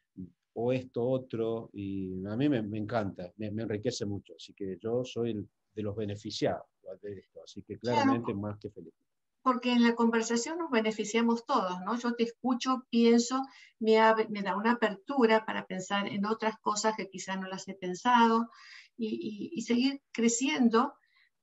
o 0.53 0.71
esto 0.73 1.07
otro, 1.07 1.69
y 1.73 2.25
a 2.25 2.35
mí 2.35 2.49
me, 2.49 2.77
encanta, 2.77 3.31
me, 3.37 3.47
enriquece 3.47 4.05
mucho, 4.05 4.33
así 4.35 4.53
que 4.53 4.77
yo 4.79 5.03
soy 5.03 5.47
de 5.73 5.81
los 5.81 5.95
beneficiados 5.95 6.67
de 7.01 7.19
esto, 7.19 7.41
así 7.43 7.63
que 7.63 7.77
claramente 7.77 8.33
más 8.33 8.57
que 8.59 8.69
feliz. 8.69 8.93
Porque 9.41 9.71
en 9.71 9.83
la 9.83 9.95
conversación 9.95 10.57
nos 10.57 10.69
beneficiamos 10.69 11.45
todos, 11.45 11.79
¿no? 11.85 11.97
Yo 11.97 12.13
te 12.13 12.23
escucho, 12.23 12.85
pienso, 12.89 13.41
me, 13.79 13.97
me 14.29 14.41
da 14.41 14.57
una 14.57 14.73
apertura 14.73 15.45
para 15.45 15.65
pensar 15.65 16.07
en 16.07 16.25
otras 16.25 16.59
cosas 16.59 16.95
que 16.97 17.09
quizás 17.09 17.39
no 17.39 17.47
las 17.47 17.67
he 17.67 17.73
pensado 17.73 18.49
y, 18.97 19.61
seguir 19.61 20.01
creciendo 20.11 20.93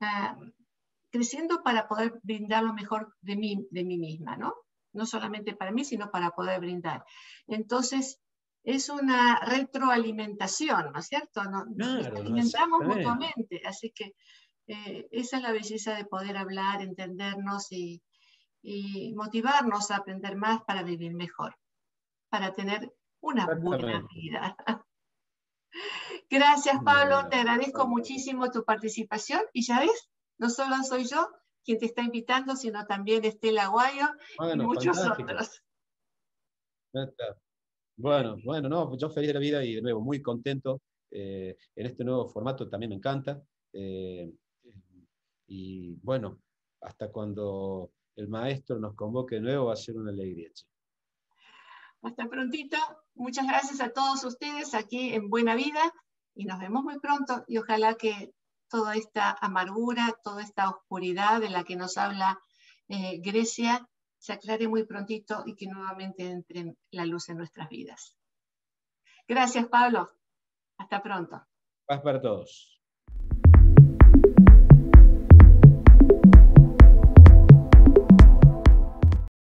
ah, 0.01 0.39
creciendo 1.17 1.63
para 1.63 1.89
poder 1.89 2.21
brindar 2.23 2.63
lo 2.63 2.75
mejor 2.75 3.15
de 3.23 3.37
mí, 3.37 3.67
de 3.71 3.85
mí 3.85 3.97
misma, 3.97 4.37
¿no? 4.37 4.55
No 4.93 5.07
solamente 5.07 5.55
para 5.55 5.73
mí, 5.73 5.85
sino 5.85 6.11
para 6.11 6.31
poder 6.31 6.61
brindar. 6.61 7.05
Entonces, 7.47 8.21
es 8.63 8.91
una 8.91 9.41
retroalimentación, 9.41 10.93
¿no 10.93 10.99
es 10.99 11.07
cierto? 11.07 11.43
Nos, 11.45 12.07
alimentamos 12.07 12.85
mutuamente, 12.85 13.63
así 13.65 13.93
que 13.95 14.15
eh, 14.67 15.09
esa 15.11 15.37
es 15.37 15.43
la 15.43 15.53
belleza 15.53 15.95
de 15.95 16.05
poder 16.05 16.37
hablar, 16.37 16.83
entendernos 16.83 17.69
y, 17.71 18.03
motivarnos 19.15 19.93
a 19.93 19.97
aprender 19.99 20.37
más 20.37 20.63
para 20.65 20.83
vivir 20.83 21.15
mejor, 21.15 21.57
para 22.29 22.53
tener 22.53 22.93
una 23.21 23.47
buena 23.47 24.05
vida. 24.13 24.57
Gracias, 26.29 26.77
Pablo. 26.85 27.29
Te 27.29 27.37
agradezco 27.37 27.87
muchísimo 27.87 28.51
tu 28.51 28.65
participación 28.65 29.41
y 29.53 29.65
ya 29.65 29.79
ves, 29.79 30.11
no 30.39 30.51
solo 30.51 30.77
soy 30.83 31.05
yo 31.07 31.29
quien 31.65 31.79
te 31.79 31.87
está 31.87 32.03
invitando, 32.03 32.55
sino 32.55 32.87
también 32.87 33.25
Estela 33.25 33.65
Aguayo 33.65 34.07
y 34.53 34.57
muchos 34.59 34.99
otros. 34.99 35.63
Bueno, 37.97 38.37
bueno, 38.45 38.69
no, 38.69 38.97
yo 38.97 39.11
feliz 39.11 39.29
de 39.29 39.35
la 39.35 39.41
vida 39.41 39.65
y 39.65 39.75
de 39.75 39.83
nuevo 39.83 40.01
muy 40.01 40.23
contento. 40.23 40.81
Eh, 41.11 41.57
en 41.75 41.87
este 41.87 42.05
nuevo 42.05 42.29
formato 42.29 42.69
también 42.69 42.91
me 42.91 42.97
encanta. 42.97 43.43
Eh, 43.73 44.31
y 45.49 45.95
bueno, 46.03 46.39
hasta 46.83 47.11
cuando 47.11 47.91
el 48.17 48.29
maestro 48.29 48.79
nos 48.79 48.95
convoque 48.95 49.37
de 49.37 49.41
nuevo 49.43 49.67
va 49.67 49.73
a 49.73 49.77
ser 49.77 49.97
una 49.97 50.11
alegría. 50.11 50.51
Hasta 52.03 52.29
prontito. 52.29 52.77
Muchas 53.15 53.47
gracias 53.47 53.81
a 53.81 53.91
todos 53.91 54.23
ustedes 54.25 54.75
aquí 54.75 55.15
en 55.15 55.31
Buena 55.31 55.55
Vida 55.55 55.93
y 56.35 56.45
nos 56.45 56.61
vemos 56.61 56.85
muy 56.85 56.99
pronto 57.01 57.45
y 57.49 57.59
ojalá 57.59 57.95
que 57.95 58.33
toda 58.69 58.95
esta 58.95 59.37
amargura, 59.41 60.15
toda 60.23 60.43
esta 60.43 60.69
oscuridad 60.69 61.41
de 61.41 61.51
la 61.51 61.65
que 61.65 61.77
nos 61.77 61.97
habla 61.97 62.39
eh, 62.89 63.21
Grecia, 63.21 63.89
se 64.19 64.33
aclare 64.33 64.69
muy 64.69 64.85
prontito 64.85 65.43
y 65.47 65.55
que 65.55 65.67
nuevamente 65.67 66.25
entre 66.25 66.77
la 66.91 67.07
luz 67.07 67.29
en 67.29 67.39
nuestras 67.39 67.69
vidas. 67.69 68.17
Gracias, 69.29 69.67
Pablo. 69.67 70.11
Hasta 70.79 71.03
pronto. 71.03 71.47
Paz 71.87 72.01
para 72.01 72.21
todos. 72.21 72.76